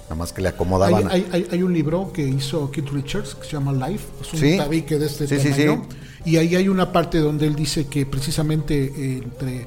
Nada 0.04 0.14
más 0.14 0.32
que 0.32 0.40
le 0.40 0.48
acomodaban. 0.48 1.08
Hay, 1.10 1.22
hay- 1.22 1.28
hay- 1.32 1.48
hay 1.50 1.62
un 1.62 1.72
libro 1.72 2.12
que 2.12 2.22
hizo 2.22 2.70
Keith 2.70 2.88
Richards 2.90 3.34
que 3.34 3.44
se 3.44 3.52
llama 3.52 3.72
Life, 3.88 4.04
es 4.22 4.32
un 4.34 4.38
Sí. 4.40 4.56
tabique 4.56 4.98
de 4.98 5.06
este 5.06 5.26
Sí, 5.26 5.38
sí, 5.40 5.50
tamaño. 5.50 5.86
sí. 5.90 5.96
Y 6.24 6.36
ahí 6.36 6.56
hay 6.56 6.68
una 6.68 6.92
parte 6.92 7.18
donde 7.18 7.46
él 7.46 7.54
dice 7.54 7.86
que 7.86 8.06
precisamente 8.06 8.84
eh, 8.84 9.20
entre 9.22 9.66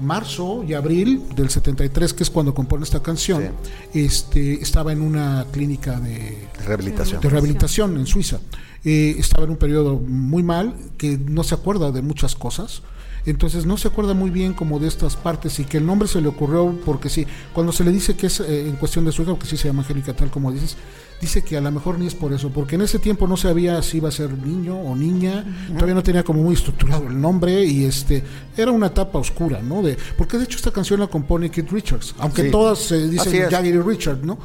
marzo 0.00 0.64
y 0.66 0.74
abril 0.74 1.22
del 1.36 1.50
73, 1.50 2.14
que 2.14 2.22
es 2.22 2.30
cuando 2.30 2.54
compone 2.54 2.84
esta 2.84 3.02
canción, 3.02 3.50
este, 3.92 4.54
estaba 4.54 4.92
en 4.92 5.02
una 5.02 5.46
clínica 5.52 6.00
de, 6.00 6.48
Rehabilitación. 6.64 7.20
de 7.20 7.28
rehabilitación 7.28 7.96
en 7.98 8.06
Suiza. 8.06 8.40
Eh, 8.84 9.16
estaba 9.18 9.44
en 9.44 9.50
un 9.50 9.56
periodo 9.58 9.98
muy 9.98 10.42
mal, 10.42 10.74
que 10.96 11.18
no 11.18 11.44
se 11.44 11.54
acuerda 11.54 11.92
de 11.92 12.02
muchas 12.02 12.34
cosas. 12.34 12.82
Entonces 13.26 13.66
no 13.66 13.76
se 13.76 13.88
acuerda 13.88 14.14
muy 14.14 14.30
bien 14.30 14.54
como 14.54 14.78
de 14.78 14.88
estas 14.88 15.16
partes 15.16 15.58
y 15.60 15.64
que 15.64 15.78
el 15.78 15.86
nombre 15.86 16.08
se 16.08 16.20
le 16.20 16.28
ocurrió 16.28 16.74
porque 16.84 17.08
sí, 17.08 17.26
cuando 17.52 17.72
se 17.72 17.84
le 17.84 17.92
dice 17.92 18.16
que 18.16 18.26
es 18.28 18.40
eh, 18.40 18.68
en 18.68 18.76
cuestión 18.76 19.04
de 19.04 19.12
su 19.12 19.22
hija, 19.22 19.38
que 19.38 19.46
sí 19.46 19.56
se 19.56 19.68
llama 19.68 19.82
Angélica 19.82 20.14
tal 20.14 20.30
como 20.30 20.50
dices, 20.52 20.76
dice 21.20 21.42
que 21.44 21.56
a 21.58 21.60
lo 21.60 21.70
mejor 21.70 21.98
ni 21.98 22.06
es 22.06 22.14
por 22.14 22.32
eso, 22.32 22.48
porque 22.48 22.76
en 22.76 22.80
ese 22.80 22.98
tiempo 22.98 23.26
no 23.26 23.36
sabía 23.36 23.82
si 23.82 23.98
iba 23.98 24.08
a 24.08 24.12
ser 24.12 24.32
niño 24.32 24.78
o 24.80 24.96
niña, 24.96 25.44
todavía 25.74 25.94
no 25.94 26.02
tenía 26.02 26.24
como 26.24 26.42
muy 26.42 26.54
estructurado 26.54 27.08
el 27.08 27.20
nombre 27.20 27.62
y 27.64 27.84
este 27.84 28.24
era 28.56 28.70
una 28.70 28.86
etapa 28.86 29.18
oscura, 29.18 29.60
¿no? 29.62 29.82
De, 29.82 29.98
porque 30.16 30.38
de 30.38 30.44
hecho 30.44 30.56
esta 30.56 30.70
canción 30.70 30.98
la 30.98 31.08
compone 31.08 31.50
Keith 31.50 31.70
Richards, 31.70 32.14
aunque 32.18 32.44
Sí. 32.44 32.50
todas 32.50 32.78
se 32.78 33.08
dicen. 33.08 33.50
Jagger 33.50 33.74
y 33.74 33.80
Richard, 33.80 34.24
¿no? 34.24 34.38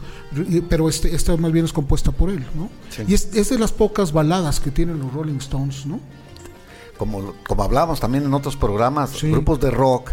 Pero 0.67 0.89
este, 0.89 1.15
esta 1.15 1.37
más 1.37 1.53
bien 1.53 1.63
es 1.63 1.71
compuesta 1.71 2.11
por 2.11 2.29
él, 2.29 2.43
¿no? 2.55 2.69
Sí. 2.89 3.03
Y 3.07 3.13
es, 3.13 3.29
es 3.33 3.49
de 3.49 3.57
las 3.57 3.71
pocas 3.71 4.11
baladas 4.11 4.59
que 4.59 4.69
tienen 4.69 4.99
los 4.99 5.13
Rolling 5.13 5.37
Stones, 5.37 5.85
¿no? 5.85 6.01
Como, 6.97 7.33
como 7.47 7.63
hablábamos 7.63 7.99
también 7.99 8.25
en 8.25 8.33
otros 8.33 8.55
programas, 8.55 9.11
Sí. 9.11 9.29
grupos 9.31 9.59
de 9.59 9.71
rock 9.71 10.11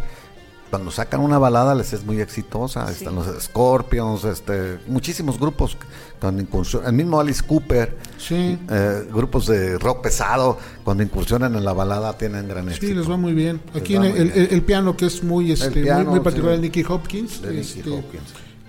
cuando 0.71 0.91
sacan 0.91 1.21
una 1.21 1.37
balada 1.39 1.75
les 1.75 1.93
es 1.93 2.03
muy 2.05 2.19
exitosa. 2.23 2.87
Sí. 2.89 2.95
Están 3.01 3.15
los 3.15 3.27
Scorpions, 3.43 4.25
este, 4.25 4.79
muchísimos 4.87 5.39
grupos 5.39 5.77
con 6.19 6.41
incursión. 6.41 6.87
El 6.87 6.95
mismo 6.95 7.21
Alice 7.21 7.43
Cooper, 7.47 7.95
Sí. 8.17 8.59
eh, 8.71 9.07
grupos 9.13 9.47
de 9.49 9.77
rock 9.79 10.01
pesado, 10.03 10.57
cuando 10.83 11.03
incursionan 11.03 11.55
en 11.57 11.65
la 11.67 11.75
balada 11.75 12.17
tienen 12.17 12.49
gran 12.49 12.69
éxito. 12.69 12.87
Sí, 12.87 12.95
les 12.95 13.11
va 13.11 13.19
muy 13.19 13.35
bien. 13.35 13.61
Aquí 13.75 13.97
en 13.97 14.05
el, 14.05 14.13
bien. 14.15 14.33
el- 14.35 14.49
el 14.51 14.63
piano 14.63 14.97
que 14.97 15.05
es 15.07 15.23
muy, 15.23 15.53
este, 15.53 15.69
muy- 15.71 15.83
piano, 15.83 16.11
muy, 16.11 16.21
particular 16.21 16.57
de 16.57 16.63
Nicky 16.63 16.85
Hopkins, 16.89 17.43
De 17.43 17.51
Nicky 17.51 17.61
este, 17.81 17.91
Hopkins. 17.91 18.23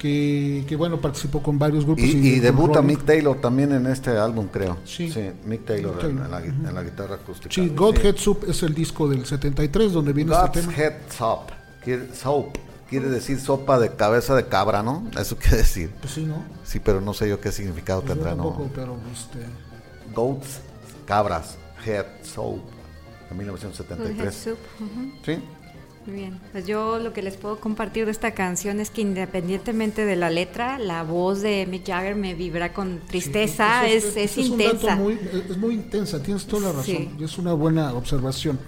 Que, 0.04 0.66
que, 0.68 0.76
bueno 0.76 1.00
participó 1.00 1.42
con 1.42 1.58
varios 1.58 1.86
grupos 1.86 2.04
Y, 2.04 2.08
y 2.10 2.32
con 2.34 2.42
debuta. 2.42 2.82
Mick 2.82 3.06
Taylor 3.06 3.40
también 3.40 3.72
en 3.72 3.88
este 3.88 4.10
álbum, 4.12 4.48
creo. 4.52 4.76
Sí. 4.84 5.06
Mick 5.46 5.64
Taylor, 5.64 5.96
Mick 5.96 6.04
en- 6.04 6.18
Taylor. 6.18 6.26
En, 6.26 6.32
la, 6.32 6.70
en 6.70 6.76
la 6.76 6.84
guitarra 6.84 7.16
acústica. 7.16 7.56
Sí, 7.56 7.70
Godhead 7.74 8.18
Soup 8.18 8.44
es 8.46 8.62
el 8.64 8.74
disco 8.76 9.08
del 9.08 9.26
73 9.26 9.94
donde 9.94 10.12
viene 10.12 10.32
God's 10.32 10.58
este 10.58 10.60
tema. 10.60 10.74
Head 10.76 10.94
Soap. 11.10 11.52
Quiere, 11.82 12.14
soap. 12.14 12.58
Quiere 12.90 13.08
decir 13.08 13.40
sopa 13.40 13.80
de 13.80 13.96
cabeza 13.96 14.36
de 14.36 14.46
cabra, 14.48 14.84
¿no? 14.84 15.10
Eso 15.18 15.38
quiere 15.42 15.58
decir. 15.60 15.90
Pues 16.02 16.14
sí, 16.16 16.26
¿no? 16.26 16.44
Sí, 16.66 16.82
pero 16.84 17.00
no 17.00 17.14
sé 17.14 17.30
yo 17.30 17.40
qué 17.40 17.54
significado 17.54 18.02
Pues 18.02 18.12
tendrá, 18.12 18.32
tampoco, 18.32 18.64
¿no? 18.64 18.70
pero 18.76 18.98
este, 19.10 19.40
Goats, 20.14 20.60
cabras, 21.06 21.58
Head 21.86 22.06
Soap, 22.24 22.58
de 22.58 23.30
Good 23.30 23.38
1973. 23.38 24.36
Soup, 24.36 24.58
ujú. 24.82 25.12
Sí. 25.26 25.40
Muy 26.06 26.16
bien, 26.16 26.40
pues 26.52 26.68
yo 26.68 27.00
lo 27.00 27.14
que 27.14 27.22
les 27.22 27.38
puedo 27.38 27.60
compartir 27.62 28.04
de 28.06 28.12
esta 28.12 28.32
canción 28.32 28.82
es 28.82 28.90
que 28.90 29.00
independientemente 29.02 30.04
de 30.06 30.18
la 30.18 30.30
letra, 30.30 30.78
la 30.78 31.02
voz 31.04 31.42
de 31.42 31.66
Mick 31.66 31.88
Jagger 31.88 32.16
me 32.16 32.34
vibra 32.34 32.74
con 32.74 33.00
tristeza, 33.08 33.84
Sí, 33.86 33.92
es, 33.94 34.18
es, 34.18 34.38
un 34.50 34.58
dato 34.58 34.64
intensa. 34.74 34.96
muy- 34.98 35.20
es 35.50 35.58
muy 35.58 35.76
intensa, 35.76 36.22
tienes 36.22 36.46
toda 36.46 36.64
la 36.64 36.68
razón. 36.70 36.86
Sí. 36.86 37.10
y 37.18 37.24
Es 37.24 37.38
una 37.38 37.54
buena 37.54 37.94
observación. 37.94 38.60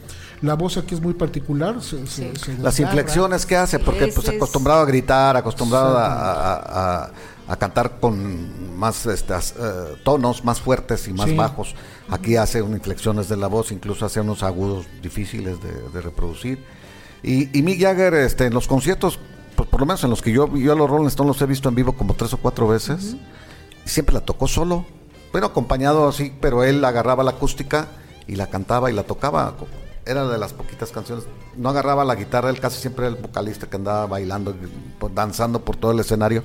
La 0.41 0.53
voz 0.53 0.77
aquí 0.77 0.95
es 0.95 1.01
muy 1.01 1.13
particular. 1.13 1.81
se- 1.81 2.07
se- 2.07 2.33
Sí. 2.35 2.41
se 2.55 2.57
Las 2.59 2.79
inflexiones 2.79 3.45
que 3.45 3.57
hace, 3.57 3.79
porque 3.79 4.05
Es- 4.05 4.15
pues 4.15 4.29
es- 4.29 4.35
acostumbrado 4.35 4.81
a 4.81 4.85
gritar, 4.85 5.35
acostumbrado 5.35 5.97
a, 5.97 6.05
a- 6.05 7.03
a- 7.05 7.11
a 7.47 7.55
cantar 7.57 7.99
con 7.99 8.77
más 8.77 9.05
estas, 9.07 9.51
eh, 9.59 9.95
tonos 10.03 10.43
más 10.45 10.61
fuertes 10.61 11.07
y 11.09 11.13
más 11.13 11.29
Sí. 11.29 11.35
bajos. 11.35 11.75
Aquí 12.09 12.37
hace 12.37 12.61
unas 12.61 12.77
inflexiones 12.77 13.27
de 13.27 13.35
la 13.37 13.47
voz, 13.47 13.71
incluso 13.73 14.05
hace 14.05 14.21
unos 14.21 14.41
agudos 14.43 14.85
difíciles 15.01 15.57
de, 15.61 15.71
de 15.93 16.01
reproducir. 16.01 16.63
Y, 17.25 17.57
y 17.57 17.63
Mick 17.63 17.81
Jagger 17.81 18.13
este, 18.13 18.45
en 18.45 18.53
los 18.53 18.67
conciertos, 18.67 19.17
pues, 19.55 19.67
por 19.67 19.79
lo 19.79 19.87
menos 19.87 20.03
en 20.03 20.11
los 20.11 20.21
que 20.21 20.31
yo, 20.31 20.55
yo 20.55 20.73
a 20.73 20.75
los 20.75 20.87
Rolling 20.87 21.07
Stones 21.07 21.29
los 21.29 21.41
he 21.41 21.47
visto 21.47 21.67
en 21.67 21.73
vivo 21.73 21.93
como 21.93 22.13
tres 22.13 22.31
o 22.33 22.37
cuatro 22.37 22.67
veces, 22.67 23.15
y 23.83 23.89
siempre 23.89 24.13
la 24.13 24.21
tocó 24.21 24.47
solo. 24.47 24.85
Bueno, 25.31 25.47
acompañado 25.47 26.07
así, 26.07 26.31
pero 26.39 26.63
él 26.63 26.85
agarraba 26.85 27.23
la 27.23 27.31
acústica 27.31 27.87
y 28.27 28.35
la 28.35 28.47
cantaba 28.47 28.91
y 28.91 28.93
la 28.93 29.03
tocaba. 29.03 29.55
Era 30.05 30.27
de 30.27 30.37
las 30.37 30.53
poquitas 30.53 30.91
canciones. 30.91 31.25
No 31.57 31.69
agarraba 31.69 32.05
la 32.05 32.13
guitarra, 32.13 32.51
él 32.51 32.59
casi 32.59 32.79
siempre 32.79 33.07
era 33.07 33.15
el 33.15 33.21
vocalista 33.21 33.67
que 33.67 33.77
andaba 33.77 34.05
bailando, 34.05 34.55
danzando 35.15 35.65
por 35.65 35.77
todo 35.77 35.93
el 35.93 35.99
escenario. 36.01 36.43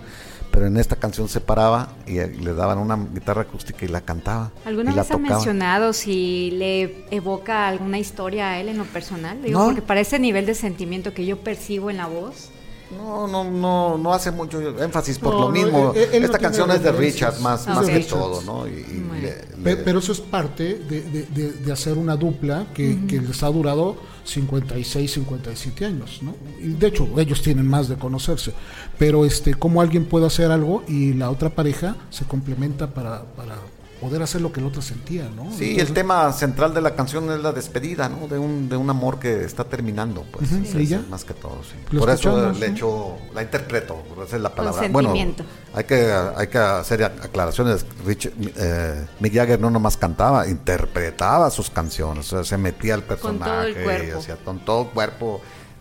Pero 0.50 0.66
en 0.66 0.76
esta 0.76 0.96
canción 0.96 1.28
se 1.28 1.40
paraba 1.40 1.94
y, 2.06 2.18
eh, 2.18 2.26
le 2.28 2.54
daban 2.54 2.78
una 2.78 2.96
guitarra 2.96 3.42
acústica 3.42 3.84
y 3.84 3.88
la 3.88 4.00
cantaba. 4.00 4.50
¿Alguna 4.64 4.90
y 4.90 4.94
la 4.94 5.02
vez 5.02 5.10
ha 5.12 5.18
mencionado 5.18 5.92
si 5.92 6.50
le 6.52 7.04
evoca 7.10 7.68
alguna 7.68 7.98
historia 7.98 8.50
a 8.50 8.60
él 8.60 8.68
en 8.68 8.78
lo 8.78 8.84
personal? 8.84 9.40
Digo, 9.42 9.58
No. 9.60 9.66
porque 9.66 9.82
para 9.82 10.00
ese 10.00 10.18
nivel 10.18 10.46
de 10.46 10.54
sentimiento 10.54 11.14
que 11.14 11.24
yo 11.24 11.38
percibo 11.38 11.90
en 11.90 11.98
la 11.98 12.06
voz. 12.06 12.50
No, 12.96 13.28
no, 13.28 13.44
no, 13.48 13.96
no 13.98 14.12
hace 14.12 14.32
mucho 14.32 14.58
énfasis 14.82 15.16
por 15.20 15.32
No, 15.34 15.40
lo 15.42 15.46
no, 15.46 15.52
mismo. 15.52 15.92
él- 15.94 16.08
él 16.12 16.20
no 16.22 16.26
Esta 16.26 16.38
canción 16.40 16.68
es 16.72 16.82
de. 16.82 16.90
Richard 16.90 17.38
más, 17.38 17.64
que 17.86 18.00
todo, 18.00 18.42
¿no? 18.42 18.66
Y, 18.66 18.80
y 18.80 18.94
Muy 18.94 19.20
le- 19.20 19.28
Pe- 19.30 19.46
le- 19.62 19.76
Pero 19.76 20.00
eso 20.00 20.10
es 20.10 20.20
parte 20.20 20.74
de, 20.88 21.02
de- 21.02 21.26
de- 21.26 21.52
de 21.52 21.72
hacer 21.72 21.96
una 21.96 22.16
dupla 22.16 22.66
que, 22.74 22.98
que 23.06 23.20
les 23.20 23.40
ha 23.44 23.46
durado 23.46 23.96
56, 24.30 25.12
57 25.12 25.84
años, 25.84 26.20
¿no? 26.22 26.34
Y 26.60 26.68
de 26.68 26.86
hecho, 26.86 27.08
ellos 27.18 27.42
tienen 27.42 27.66
más 27.66 27.88
de 27.88 27.96
conocerse. 27.96 28.52
Pero 28.98 29.24
este, 29.24 29.54
cómo 29.54 29.80
alguien 29.80 30.04
puede 30.06 30.26
hacer 30.26 30.50
algo 30.50 30.82
y 30.88 31.14
la 31.14 31.30
otra 31.30 31.50
pareja 31.50 31.96
se 32.10 32.24
complementa 32.24 32.94
para, 32.94 33.24
para 33.34 33.56
poder 34.00 34.22
hacer 34.22 34.40
lo 34.40 34.50
que 34.50 34.60
el 34.60 34.66
otro 34.66 34.80
sentía, 34.80 35.28
¿no? 35.28 35.44
Sí, 35.50 35.72
Entonces, 35.72 35.88
el 35.88 35.92
tema 35.94 36.32
central 36.32 36.72
de 36.72 36.80
la 36.80 36.94
canción 36.94 37.30
es 37.30 37.40
la 37.40 37.52
despedida, 37.52 38.08
¿no? 38.08 38.28
De 38.28 38.38
un, 38.38 38.68
de 38.68 38.76
un 38.76 38.88
amor 38.88 39.18
que 39.18 39.44
está 39.44 39.64
terminando, 39.64 40.24
pues. 40.32 40.50
Es- 40.50 40.74
¿y 40.74 40.82
es 40.84 40.88
ya? 40.88 41.02
más 41.10 41.24
que 41.24 41.34
todo, 41.34 41.60
sí. 41.62 41.96
Por 41.98 42.08
eso 42.08 42.50
le 42.52 42.68
¿no? 42.68 42.74
echo, 42.74 43.16
la 43.34 43.42
interpreto, 43.42 44.02
esa 44.26 44.36
es 44.36 44.42
la 44.42 44.54
palabra. 44.54 44.88
Bueno, 44.88 45.10
sentimiento. 45.10 45.44
hay 45.74 45.84
que, 45.84 46.12
hay 46.36 46.46
que 46.46 46.58
hacer 46.58 47.04
aclaraciones. 47.04 47.84
Rich, 48.06 48.30
eh, 48.56 49.06
Mick 49.20 49.34
Jagger 49.34 49.60
no 49.60 49.70
nomás 49.70 49.96
cantaba, 49.96 50.48
interpretaba 50.48 51.50
sus 51.50 51.68
canciones, 51.70 52.32
o 52.32 52.36
sea, 52.36 52.44
se 52.44 52.56
metía 52.56 52.94
al 52.94 53.02
personaje, 53.02 53.50
todo 53.52 53.62
el 53.66 53.84
cuerpo. 53.84 54.18
hacía 54.18 54.36
con 54.36 54.58
todo 54.64 54.86
cuerpo, 54.90 55.40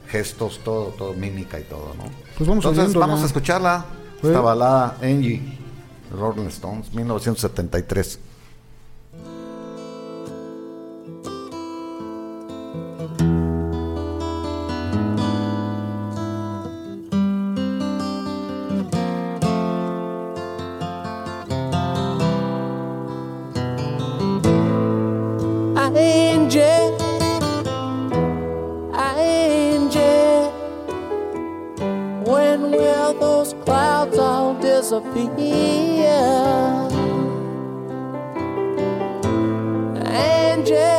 gestos, 0.09 0.59
todo, 0.63 0.87
todo, 0.97 1.13
mímica 1.13 1.59
y 1.59 1.63
todo, 1.63 1.93
¿no? 1.97 2.03
Pues 2.37 2.47
vamos 2.49 2.65
Entonces 2.65 2.93
vamos 2.95 3.21
a 3.23 3.25
escucharla, 3.27 3.85
Sí. 4.21 4.27
esta 4.27 4.41
balada, 4.41 4.97
Angie, 5.01 5.57
Rolling 6.11 6.49
Stones, 6.49 6.89
1973. 6.93 8.28
Clouds 34.09 34.17
all 34.17 34.53
disappear? 34.55 36.09
Angie, 40.05 40.98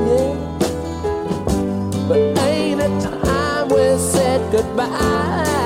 yeah. 0.09 0.35
But 2.09 2.39
ain't 2.39 2.81
it 2.81 3.01
time 3.03 3.69
we 3.69 3.99
said 3.99 4.41
goodbye? 4.53 5.58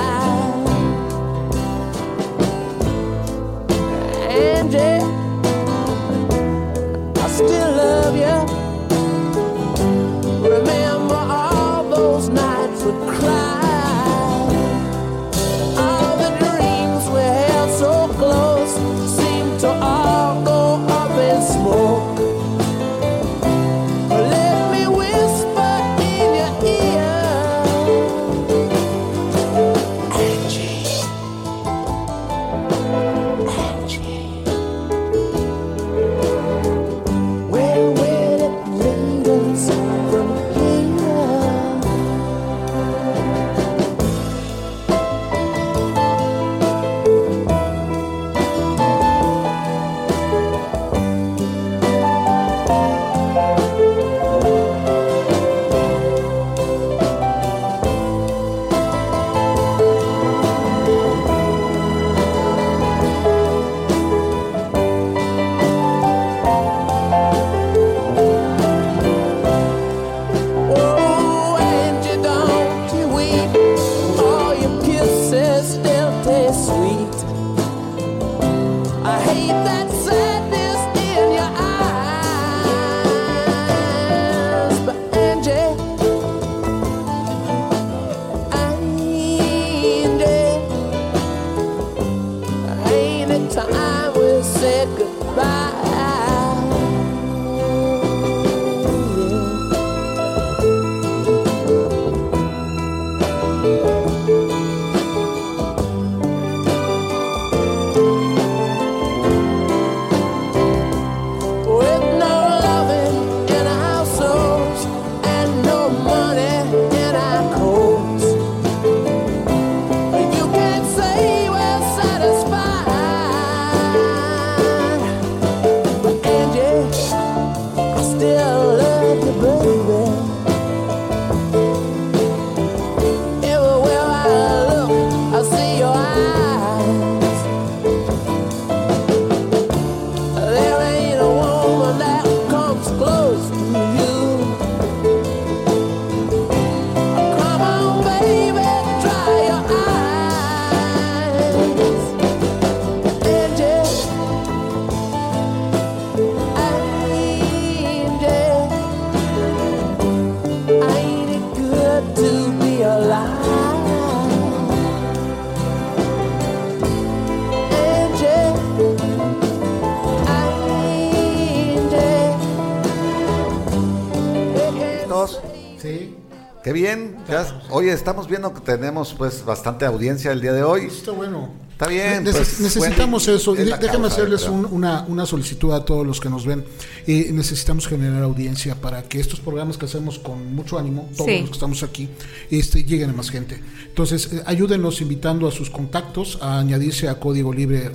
Estamos 178.12 178.28
viendo 178.28 178.52
que 178.52 178.60
tenemos 178.60 179.14
pues 179.14 179.42
bastante 179.42 179.86
audiencia 179.86 180.32
el 180.32 180.42
día 180.42 180.52
de 180.52 180.62
hoy. 180.62 180.84
Está 180.84 181.12
bueno. 181.12 181.61
Está 181.72 181.88
bien. 181.88 182.22
pues, 182.24 182.60
necesitamos 182.60 183.26
eso. 183.28 183.54
Déjame 183.54 184.06
hacerles 184.06 184.44
una, 184.44 185.04
una, 185.08 185.26
solicitud 185.26 185.72
a 185.72 185.84
todos 185.84 186.06
los 186.06 186.20
que 186.20 186.28
nos 186.28 186.46
ven. 186.46 186.64
Eh, 187.06 187.30
necesitamos 187.32 187.88
generar 187.88 188.22
audiencia 188.22 188.74
para 188.76 189.02
que 189.02 189.18
estos 189.18 189.40
programas 189.40 189.76
que 189.76 189.86
hacemos 189.86 190.18
con 190.18 190.54
mucho 190.54 190.78
ánimo, 190.78 191.08
todos 191.16 191.30
los 191.30 191.48
que 191.48 191.54
estamos 191.54 191.82
aquí, 191.82 192.08
este, 192.50 192.84
lleguen 192.84 193.10
a 193.10 193.12
más 193.12 193.30
gente. 193.30 193.60
Entonces, 193.88 194.32
eh, 194.32 194.42
ayúdenos 194.46 195.00
invitando 195.00 195.48
a 195.48 195.50
sus 195.50 195.70
contactos 195.70 196.38
a 196.40 196.60
añadirse 196.60 197.08
a 197.08 197.18
Código 197.18 197.52
Libre 197.52 197.86
eh, 197.86 197.90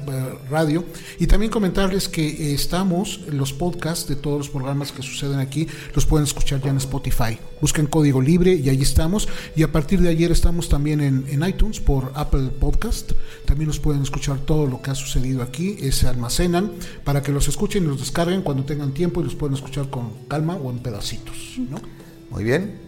Radio 0.50 0.84
y 1.20 1.28
también 1.28 1.52
comentarles 1.52 2.10
que 2.10 2.54
estamos, 2.54 3.22
los 3.28 3.54
podcasts 3.54 4.08
de 4.08 4.16
todos 4.16 4.40
los 4.40 4.50
programas 4.50 4.92
que 4.92 5.02
suceden 5.02 5.40
aquí, 5.40 5.68
los 5.94 6.06
pueden 6.06 6.26
escuchar 6.26 6.62
ya 6.62 6.72
en 6.72 6.78
Spotify. 6.78 7.38
Busquen 7.62 7.88
Código 7.88 8.22
Libre 8.22 8.54
y 8.54 8.70
ahí 8.70 8.82
estamos. 8.82 9.28
Y 9.56 9.64
a 9.64 9.72
partir 9.72 10.02
de 10.02 10.10
ayer 10.10 10.32
estamos 10.32 10.70
también 10.70 11.02
en, 11.02 11.26
en 11.30 11.48
iTunes 11.48 11.80
por 11.80 12.12
Apple 12.16 12.50
Podcast. 12.60 13.14
También 13.46 13.67
nos 13.68 13.80
pueden 13.80 14.02
escuchar 14.02 14.40
todo 14.40 14.66
lo 14.66 14.82
que 14.82 14.90
ha 14.90 14.96
sucedido 14.96 15.44
aquí. 15.44 15.78
Eh, 15.80 15.92
se 15.92 16.08
almacenan 16.08 16.72
para 17.04 17.22
que 17.22 17.32
los 17.32 17.48
escuchen 17.48 17.84
y 17.84 17.88
los 17.88 18.00
descarguen 18.00 18.42
cuando 18.42 18.64
tengan 18.64 18.94
tiempo 18.94 19.22
y 19.22 19.26
los 19.26 19.36
pueden 19.36 19.56
escuchar 19.56 19.90
con 19.90 20.12
calma 20.28 20.56
o 20.56 20.72
en 20.72 20.80
pedacitos. 20.80 21.36
¿no? 21.58 21.78
Muy 22.32 22.44
bien. 22.44 22.80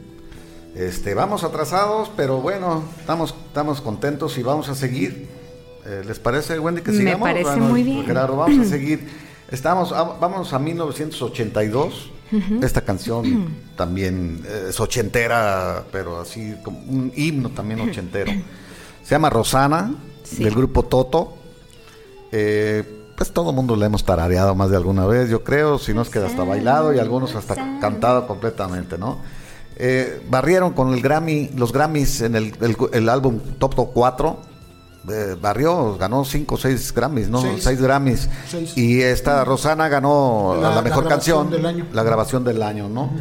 Este, 0.76 1.14
vamos 1.14 1.44
atrasados, 1.44 2.10
pero 2.16 2.42
bueno, 2.42 2.84
estamos, 3.00 3.36
estamos 3.48 3.82
contentos 3.82 4.38
y 4.38 4.44
vamos 4.44 4.70
a 4.70 4.76
seguir. 4.76 5.28
Eh, 5.86 6.04
¿Les 6.08 6.20
parece, 6.20 6.60
Wendy, 6.60 6.82
que 6.82 6.92
sigamos? 6.92 7.28
Me 7.28 7.34
parece 7.34 7.56
muy 7.58 7.84
bien. 7.84 8.06
Claro, 8.06 8.38
vamos 8.38 8.66
a 8.66 8.70
seguir. 8.70 9.08
Estamos, 9.52 9.92
vamos 9.92 10.54
a 10.54 10.60
1982. 10.60 12.12
Esta 12.62 12.82
canción 12.82 13.48
también 13.76 14.44
es 14.70 14.80
ochentera, 14.80 15.84
pero 15.92 16.20
así 16.20 16.54
como 16.64 16.80
un 16.80 17.12
himno 17.16 17.50
también 17.50 17.82
ochentero. 17.82 18.32
Se 19.04 19.16
llama 19.16 19.32
Rosana 19.32 19.96
del 20.38 20.54
grupo 20.54 20.84
Toto. 20.84 21.34
Eh, 22.32 22.84
pues 23.16 23.32
todo 23.32 23.50
el 23.50 23.56
mundo 23.56 23.76
le 23.76 23.86
hemos 23.86 24.06
tarareado 24.06 24.56
más 24.56 24.70
de 24.70 24.78
alguna 24.78 25.06
vez, 25.06 25.30
yo 25.30 25.44
creo, 25.44 25.78
si 25.78 25.94
no 25.94 26.04
es 26.04 26.10
que 26.10 26.20
hasta 26.20 26.44
bailado 26.44 26.94
y 26.94 27.00
algunos 27.00 27.36
hasta 27.36 27.56
cantado 27.82 28.26
completamente, 28.28 28.98
¿no? 28.98 29.18
Eh, 29.76 30.22
barrieron 30.30 30.72
con 30.72 30.94
el 30.94 31.02
Grammy, 31.02 31.50
los 31.56 31.74
Grammys 31.74 32.22
en 32.22 32.36
el, 32.36 33.10
álbum 33.10 33.40
Top 33.58 33.76
4. 33.94 34.50
Eh, 35.10 35.36
barrió, 35.42 35.98
ganó 35.98 36.24
5 36.24 36.56
o 36.56 36.58
6 36.58 36.94
Grammys, 36.94 37.30
¿no? 37.30 37.42
6 37.42 37.82
Grammys. 37.82 38.30
Y 38.76 39.02
esta 39.02 39.44
Rosana 39.44 39.90
ganó 39.90 40.58
la, 40.62 40.82
mejor 40.82 41.08
canción, 41.08 41.50
la 41.92 42.04
grabación 42.04 42.44
del 42.44 42.62
año, 42.62 42.88
¿no? 42.88 43.12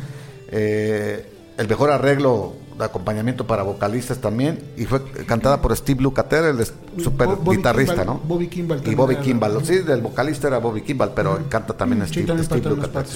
el 0.50 1.66
mejor 1.68 1.90
arreglo 1.90 2.54
de 2.78 2.84
acompañamiento 2.84 3.46
para 3.46 3.62
vocalistas 3.62 4.18
también 4.18 4.60
y 4.76 4.84
fue 4.84 5.02
cantada 5.26 5.60
por 5.60 5.76
Steve 5.76 6.00
Lukather, 6.00 6.44
el 6.44 6.64
super 7.02 7.28
guitarrista, 7.44 8.04
¿no? 8.04 8.20
Bobby 8.24 8.48
Kimball. 8.48 8.82
Y 8.86 8.94
Bobby 8.94 9.16
Kimball. 9.16 9.64
Sí, 9.64 9.80
el 9.86 10.00
vocalista 10.00 10.48
era 10.48 10.58
Bobby 10.58 10.82
Kimball, 10.82 11.12
pero 11.14 11.40
canta 11.48 11.74
también 11.74 12.06
Steve, 12.06 12.42
Steve 12.44 12.68
Lukather. 12.70 13.06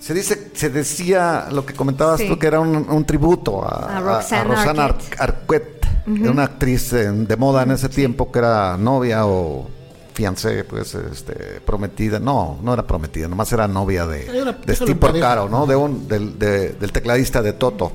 Se 0.00 0.12
dice, 0.12 0.50
se 0.54 0.68
decía 0.68 1.48
lo 1.50 1.64
que 1.64 1.72
comentabas 1.72 2.20
tú 2.26 2.38
que 2.38 2.46
era 2.46 2.60
un, 2.60 3.04
tributo 3.04 3.64
a, 3.64 4.00
Roxana, 4.00 4.94
Arquette, 5.18 5.86
una 6.06 6.44
actriz 6.44 6.90
de 6.92 7.36
moda 7.36 7.62
en 7.62 7.72
ese 7.72 7.88
tiempo 7.88 8.30
que 8.30 8.38
era 8.38 8.76
novia 8.76 9.26
o 9.26 9.68
fiancé, 10.14 10.64
pues, 10.64 10.94
este, 10.94 11.60
prometida, 11.66 12.20
no, 12.20 12.58
no 12.62 12.72
era 12.72 12.86
prometida, 12.86 13.28
nomás 13.28 13.52
era 13.52 13.66
novia 13.66 14.06
de, 14.06 14.54
de 14.64 14.74
Steve 14.76 14.94
Porcaro, 14.94 15.48
¿no? 15.48 15.66
De 15.66 15.74
un, 15.74 16.06
del, 16.08 16.38
del 16.38 16.92
tecladista 16.92 17.42
de 17.42 17.52
Toto. 17.52 17.92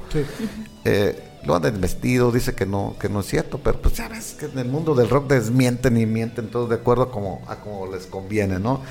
Eh, 0.83 1.23
lo 1.45 1.55
han 1.55 1.61
desvestido, 1.61 2.31
dice 2.31 2.53
que 2.53 2.65
no, 2.65 2.95
que 2.99 3.07
no 3.07 3.21
es 3.21 3.27
cierto, 3.27 3.59
pero 3.63 3.81
pues 3.81 3.95
ya 3.95 4.09
ves 4.09 4.35
que 4.37 4.47
en 4.47 4.59
el 4.59 4.67
mundo 4.67 4.93
del 4.95 5.09
rock 5.09 5.29
desmienten 5.29 5.95
y 5.97 6.05
mienten 6.05 6.49
todos 6.49 6.69
de 6.69 6.75
acuerdo 6.75 7.03
a 7.03 7.11
como, 7.11 7.41
a 7.47 7.55
como 7.55 7.87
les 7.87 8.05
conviene, 8.05 8.59
¿no? 8.59 8.81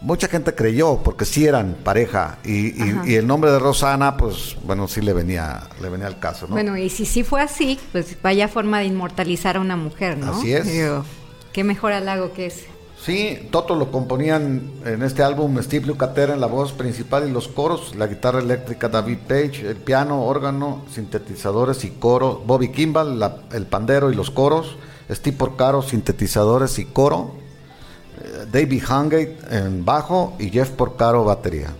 Mucha 0.00 0.28
gente 0.28 0.54
creyó 0.54 1.00
porque 1.02 1.24
sí 1.24 1.44
eran 1.44 1.76
pareja 1.82 2.38
y, 2.44 2.72
y, 3.04 3.16
el 3.16 3.26
nombre 3.26 3.50
de 3.50 3.58
Rosana, 3.58 4.16
pues 4.16 4.56
bueno, 4.62 4.86
sí 4.86 5.00
le 5.00 5.12
venía, 5.12 5.64
le 5.82 5.88
venía 5.88 6.06
al 6.06 6.20
caso, 6.20 6.46
¿no? 6.46 6.52
Bueno, 6.52 6.76
y 6.76 6.88
si 6.88 7.04
sí 7.04 7.24
fue 7.24 7.42
así, 7.42 7.80
pues 7.90 8.16
vaya 8.22 8.46
forma 8.46 8.78
de 8.78 8.84
inmortalizar 8.84 9.56
a 9.56 9.60
una 9.60 9.76
mujer, 9.76 10.16
¿no? 10.16 10.30
Así 10.30 10.52
es. 10.52 10.68
Qué 11.58 11.64
mejor 11.64 11.92
halago 11.92 12.32
que 12.34 12.46
es. 12.46 12.66
Sí, 13.04 13.48
Toto 13.50 13.74
lo 13.74 13.90
componían 13.90 14.70
en 14.84 15.02
este 15.02 15.24
álbum 15.24 15.60
Steve 15.60 15.86
Lukather 15.86 16.30
en 16.30 16.40
la 16.40 16.46
voz 16.46 16.72
principal 16.72 17.28
y 17.28 17.32
los 17.32 17.48
coros, 17.48 17.96
la 17.96 18.06
guitarra 18.06 18.38
eléctrica 18.38 18.88
David 18.88 19.18
Page, 19.26 19.68
el 19.68 19.74
piano, 19.74 20.22
órgano, 20.22 20.84
sintetizadores 20.94 21.82
y 21.84 21.90
coro, 21.90 22.44
Bobby 22.46 22.70
Kimball, 22.70 23.20
el 23.50 23.66
pandero 23.66 24.12
y 24.12 24.14
los 24.14 24.30
coros, 24.30 24.76
Steve 25.10 25.36
Porcaro, 25.36 25.82
sintetizadores 25.82 26.78
y 26.78 26.84
coro, 26.84 27.34
eh, 28.20 28.46
David 28.52 28.84
Hungate 28.88 29.38
en 29.50 29.84
bajo 29.84 30.36
y 30.38 30.50
Jeff 30.50 30.70
Porcaro 30.70 31.24
batería. 31.24 31.74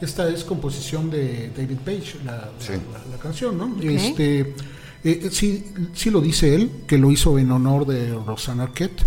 Esta 0.00 0.28
es 0.28 0.44
composición 0.44 1.10
de 1.10 1.50
David 1.56 1.78
Page, 1.84 2.18
la, 2.24 2.50
canción, 3.20 3.58
¿no? 3.58 3.74
Este, 3.82 4.40
eh, 4.42 4.54
eh, 5.02 5.28
sí, 5.32 5.72
sí 5.92 6.10
lo 6.10 6.20
dice 6.20 6.54
él, 6.54 6.70
que 6.86 6.98
lo 6.98 7.10
hizo 7.10 7.36
en 7.36 7.50
honor 7.50 7.84
de 7.84 8.14
Rosanna 8.14 8.62
Arquette 8.62 9.04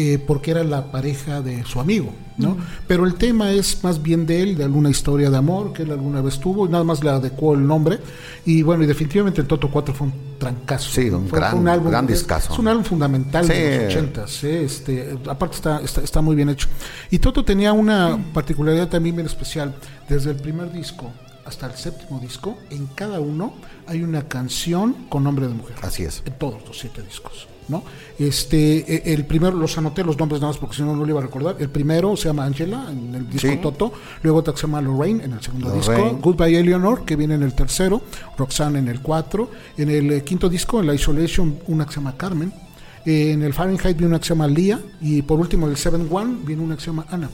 eh, 0.00 0.22
porque 0.24 0.52
era 0.52 0.62
la 0.62 0.92
pareja 0.92 1.42
de 1.42 1.64
su 1.64 1.80
amigo, 1.80 2.12
¿no? 2.36 2.56
Pero 2.86 3.04
el 3.04 3.16
tema 3.16 3.50
es 3.50 3.82
más 3.82 4.00
bien 4.00 4.26
de 4.26 4.42
él, 4.42 4.56
de 4.56 4.62
alguna 4.62 4.90
historia 4.90 5.28
de 5.28 5.36
amor 5.36 5.72
que 5.72 5.82
él 5.82 5.90
alguna 5.90 6.20
vez 6.20 6.38
tuvo, 6.38 6.66
y 6.66 6.68
nada 6.68 6.84
más 6.84 7.02
le 7.02 7.10
adecuó 7.10 7.54
el 7.54 7.66
nombre. 7.66 7.98
Y 8.46 8.62
bueno, 8.62 8.84
y 8.84 8.86
definitivamente 8.86 9.40
el 9.40 9.48
Toto 9.48 9.68
4 9.68 9.92
fue 9.92 10.06
un 10.06 10.12
trancazo. 10.38 10.88
Sí, 10.88 11.10
un, 11.10 11.28
gran, 11.28 11.66
álbum, 11.66 11.90
gran 11.90 12.06
discazo. 12.06 12.52
Es, 12.52 12.58
un 12.60 12.68
álbum 12.68 12.84
fundamental 12.84 13.48
de 13.48 13.86
los 13.86 13.96
80 13.96 14.24
¿eh? 14.44 14.62
este, 14.64 15.18
aparte 15.28 15.56
está, 15.56 15.80
está, 15.80 16.20
muy 16.20 16.36
bien 16.36 16.48
hecho. 16.50 16.68
Y 17.10 17.18
Toto 17.18 17.44
tenía 17.44 17.72
una 17.72 18.16
particularidad 18.32 18.88
también 18.88 19.16
bien 19.16 19.26
especial. 19.26 19.74
Desde 20.08 20.30
el 20.30 20.36
primer 20.36 20.70
disco 20.70 21.10
hasta 21.44 21.66
el 21.66 21.74
séptimo 21.74 22.20
disco, 22.20 22.56
en 22.70 22.86
cada 22.86 23.18
uno 23.18 23.52
hay 23.88 24.04
una 24.04 24.28
canción 24.28 24.92
con 25.08 25.24
nombre 25.24 25.48
de 25.48 25.54
mujer. 25.54 25.74
Así 25.82 26.04
es. 26.04 26.22
En 26.24 26.34
todos 26.34 26.64
los 26.68 26.78
siete 26.78 27.02
discos. 27.02 27.48
¿No? 27.68 27.82
Este, 28.18 28.78
e- 29.10 29.14
el 29.14 29.24
primero, 29.26 29.56
los 29.56 29.76
anoté 29.78 30.02
los 30.04 30.18
nombres 30.18 30.40
nada 30.40 30.52
más 30.52 30.58
porque 30.58 30.76
si 30.76 30.82
no, 30.82 30.94
no 30.96 31.04
lo 31.04 31.08
iba 31.10 31.20
a 31.20 31.22
recordar. 31.22 31.56
El 31.58 31.68
primero 31.70 32.16
se 32.16 32.28
llama 32.28 32.44
Angela 32.44 32.86
en 32.90 33.14
el 33.14 33.28
disco 33.30 33.48
Sí. 33.48 33.56
Toto, 33.62 33.92
luego 34.22 34.38
otro 34.40 34.54
que 34.54 34.60
se 34.60 34.66
llama 34.66 34.80
Lorraine 34.80 35.24
en 35.24 35.32
el 35.32 35.40
segundo 35.42 35.68
Lorraine. 35.68 36.04
disco, 36.10 36.18
Goodbye 36.22 36.58
Eleanor, 36.58 37.04
que 37.04 37.16
viene 37.16 37.34
en 37.34 37.42
el 37.42 37.54
tercero, 37.54 38.02
Roxanne 38.36 38.78
en 38.78 38.88
el 38.88 39.00
cuatro, 39.00 39.50
en 39.76 39.90
el 39.90 40.12
eh, 40.12 40.24
quinto 40.24 40.48
disco, 40.48 40.80
en 40.80 40.86
la 40.86 40.94
Isolation, 40.94 41.58
una 41.68 41.84
que 41.86 41.92
se 41.92 42.00
llama 42.00 42.16
Carmen, 42.16 42.52
eh, 43.06 43.32
en 43.32 43.42
el 43.42 43.54
Fahrenheit 43.54 43.96
viene 43.96 44.08
una 44.08 44.18
que 44.18 44.24
se 44.26 44.34
llama 44.34 44.46
Lia, 44.48 44.80
y 45.00 45.22
por 45.22 45.38
último, 45.38 45.66
en 45.66 45.72
el 45.72 45.78
Seven 45.78 46.08
One 46.10 46.38
viene 46.44 46.62
una 46.62 46.74
que 46.74 46.80
se 46.82 46.88
llama 46.88 47.06
Ana. 47.10 47.30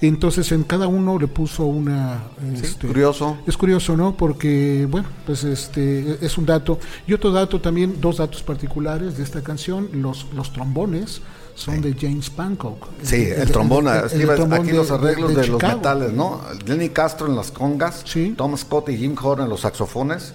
Entonces, 0.00 0.52
en 0.52 0.62
cada 0.64 0.86
uno 0.88 1.18
le 1.18 1.26
puso 1.28 1.64
una. 1.64 2.24
este, 2.54 2.86
curioso. 2.86 3.38
es 3.46 3.56
curioso, 3.56 3.96
¿no? 3.96 4.16
Porque, 4.16 4.86
bueno, 4.90 5.08
pues 5.24 5.42
este 5.44 6.18
es 6.24 6.36
un 6.38 6.46
dato. 6.46 6.78
Y 7.06 7.12
otro 7.14 7.30
dato 7.32 7.60
también, 7.60 8.00
dos 8.00 8.18
datos 8.18 8.42
particulares 8.42 9.16
de 9.16 9.22
esta 9.24 9.42
canción, 9.42 9.88
los, 9.92 10.26
los 10.34 10.52
trombones 10.52 11.22
son 11.54 11.80
de 11.80 11.94
James 11.98 12.28
Pankow. 12.28 12.76
Sí, 13.02 13.16
el, 13.34 13.50
trombón, 13.50 13.88
es 13.88 14.10
que 14.12 14.16
el 14.16 14.22
iba- 14.24 14.34
trombón 14.34 14.58
aquí 14.60 14.72
de- 14.72 14.76
los 14.76 14.90
arreglos 14.90 15.34
de, 15.34 15.46
los 15.46 15.62
metales, 15.62 16.12
¿no? 16.12 16.42
Lenny 16.66 16.90
Castro 16.90 17.26
en 17.28 17.34
las 17.36 17.50
congas, 17.50 18.02
Sí. 18.04 18.34
Tom 18.36 18.54
Scott 18.58 18.90
y 18.90 18.98
Jim 18.98 19.16
Horn 19.20 19.44
en 19.44 19.48
los 19.48 19.60
saxofones, 19.62 20.34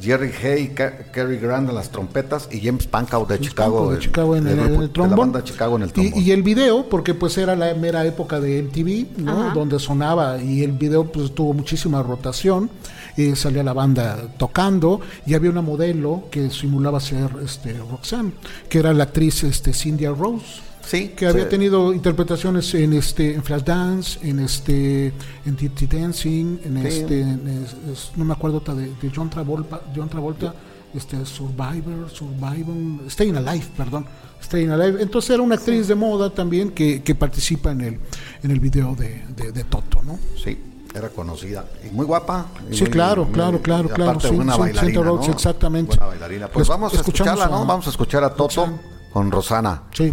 Jerry 0.00 0.30
Hay 0.42 0.62
y 0.62 0.68
Ca- 0.68 0.96
Cary 1.12 1.36
Grant 1.38 1.68
en 1.68 1.74
las 1.74 1.90
trompetas 1.90 2.48
y 2.50 2.60
James 2.60 2.86
Pankow 2.86 3.26
de 3.26 3.34
James 3.34 3.48
Chicago, 3.50 3.74
Pankow 3.76 3.90
de 3.90 3.96
el- 3.96 4.02
Chicago 4.02 4.36
en, 4.36 4.46
el, 4.48 4.90
trombón. 4.90 5.10
la 5.10 5.16
banda 5.16 5.44
Chicago 5.44 5.76
en 5.76 5.82
el 5.82 5.88
Y- 5.90 5.92
trombón. 5.92 6.22
Y, 6.22 6.30
el 6.30 6.42
video, 6.42 6.88
porque 6.88 7.14
pues 7.14 7.36
era 7.38 7.54
la 7.56 7.74
mera 7.74 8.04
época 8.06 8.40
de 8.40 8.58
MTV, 8.62 9.20
¿no? 9.22 9.32
Ajá. 9.46 9.54
Donde 9.54 9.78
sonaba 9.78 10.42
y 10.42 10.62
el 10.62 10.72
video 10.72 11.04
pues 11.12 11.34
tuvo 11.34 11.52
muchísima 11.54 12.02
rotación. 12.02 12.70
eh, 13.18 13.36
salía 13.36 13.62
la 13.62 13.74
banda 13.74 14.16
tocando 14.38 15.02
y 15.26 15.34
había 15.34 15.50
una 15.50 15.60
modelo 15.60 16.24
que 16.30 16.48
simulaba 16.48 16.98
ser 16.98 17.28
este 17.44 17.74
Roxanne, 17.74 18.32
que 18.70 18.78
era 18.78 18.94
la 18.94 19.04
actriz 19.04 19.44
este 19.44 19.74
Cynthia 19.74 20.12
Rose. 20.12 20.62
Sí, 20.84 21.08
que 21.16 21.26
había 21.26 21.44
sí. 21.44 21.50
tenido 21.50 21.92
interpretaciones 21.92 22.74
en 22.74 22.92
este 22.92 23.34
en 23.34 23.42
Flashdance, 23.42 24.18
en 24.28 24.38
este 24.40 25.12
en 25.46 25.56
Dirty 25.56 25.86
Dancing, 25.86 26.58
en 26.64 26.82
Sí. 26.82 26.88
este 26.88 27.20
en 27.20 27.66
es- 27.92 28.12
no 28.16 28.24
me 28.24 28.32
acuerdo 28.34 28.60
de, 28.60 28.94
de 29.00 29.12
John 29.14 29.30
Travolta, 29.30 29.80
John 29.94 30.08
Travolta, 30.08 30.54
este 30.94 31.24
Survivor, 31.24 32.10
Survivor, 32.10 33.08
Staying 33.10 33.36
Alive, 33.36 33.66
perdón, 33.76 34.06
Staying 34.42 34.70
Alive. 34.70 35.02
Entonces 35.02 35.30
era 35.30 35.42
una 35.42 35.54
actriz 35.54 35.88
de 35.88 35.94
moda 35.94 36.30
también 36.30 36.70
que, 36.72 37.02
que 37.02 37.14
participa 37.14 37.70
en 37.72 37.80
el 37.80 37.98
en 38.42 38.50
el 38.50 38.60
video 38.60 38.94
de, 38.94 39.24
de, 39.36 39.52
de 39.52 39.64
Toto, 39.64 40.02
¿no? 40.02 40.18
Sí, 40.42 40.58
era 40.94 41.08
conocida 41.08 41.64
y 41.88 41.94
muy 41.94 42.04
guapa. 42.04 42.46
y 42.70 42.74
Sí, 42.74 42.82
muy- 42.82 42.90
claro, 42.90 43.24
muy- 43.24 43.32
claro, 43.32 43.62
claro, 43.62 43.88
claro, 43.88 44.10
Aparte, 44.10 44.28
sí, 44.28 44.34
buena 44.36 44.54
sí, 44.54 44.60
bailarina, 44.60 45.00
Rhodes, 45.02 45.28
¿no? 45.28 45.32
exactamente. 45.34 45.88
Buena 45.96 46.06
bailarina. 46.06 46.48
Pues 46.48 46.66
Les- 46.66 46.68
vamos 46.68 46.92
a 46.92 46.96
escucharla, 46.96 47.46
¿no? 47.46 47.56
a- 47.58 47.64
Vamos 47.64 47.86
a 47.86 47.90
escuchar 47.90 48.24
a 48.24 48.34
Toto 48.34 48.66
con 49.12 49.30
Rosana. 49.30 49.84
Sí. 49.94 50.12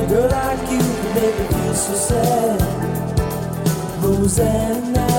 A 0.00 0.06
girl 0.08 0.28
like 0.28 0.70
you 0.70 0.78
could 0.78 1.14
make 1.14 1.38
me 1.38 1.46
feel 1.46 1.74
so 1.74 1.94
sad. 1.94 2.60
Rosanna. 4.02 5.09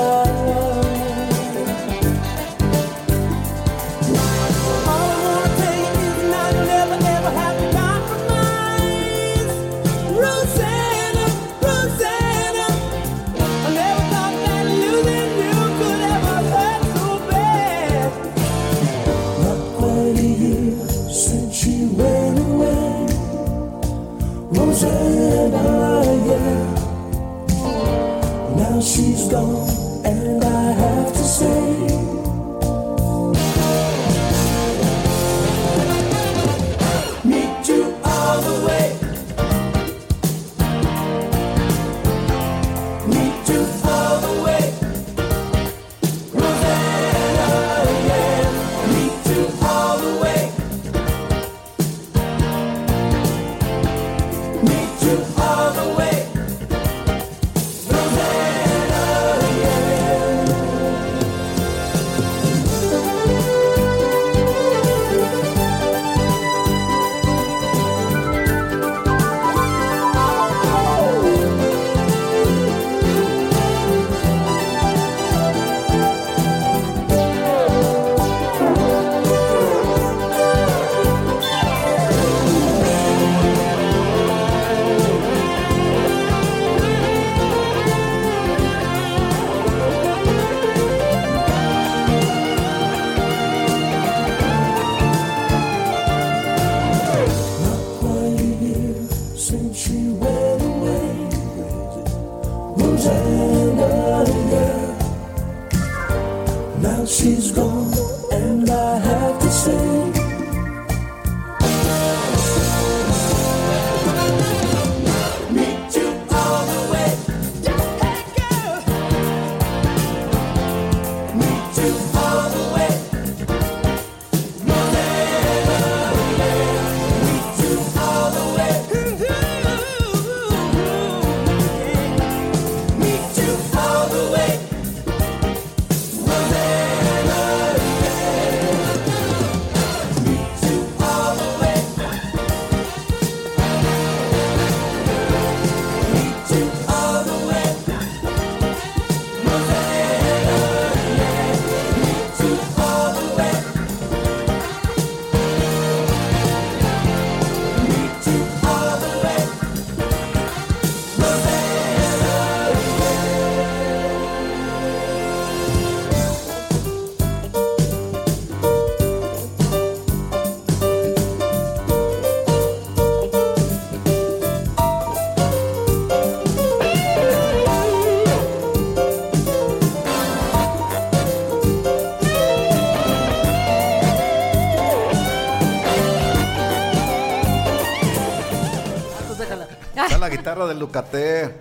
Guitarra 190.52 190.68
del 190.68 190.80
Lucate. 190.80 191.56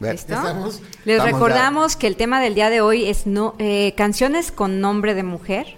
¿Listo? 0.00 0.32
estamos. 0.32 0.80
Les 1.04 1.18
Estamos 1.18 1.32
recordamos 1.32 1.96
que 1.96 2.06
el 2.06 2.16
tema 2.16 2.40
del 2.40 2.54
día 2.54 2.70
de 2.70 2.80
hoy 2.80 3.08
es 3.08 3.26
no, 3.26 3.54
eh, 3.58 3.92
canciones 3.96 4.50
con 4.50 4.80
nombre 4.80 5.14
de 5.14 5.22
mujer. 5.22 5.76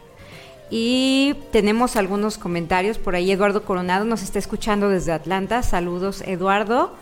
Y 0.70 1.34
tenemos 1.50 1.96
algunos 1.96 2.38
comentarios 2.38 2.98
por 2.98 3.16
ahí. 3.16 3.32
Eduardo 3.32 3.64
Coronado 3.64 4.04
nos 4.04 4.22
está 4.22 4.38
escuchando 4.38 4.88
desde 4.88 5.10
Atlanta. 5.12 5.62
Saludos, 5.64 6.22
Eduardo. 6.24 6.94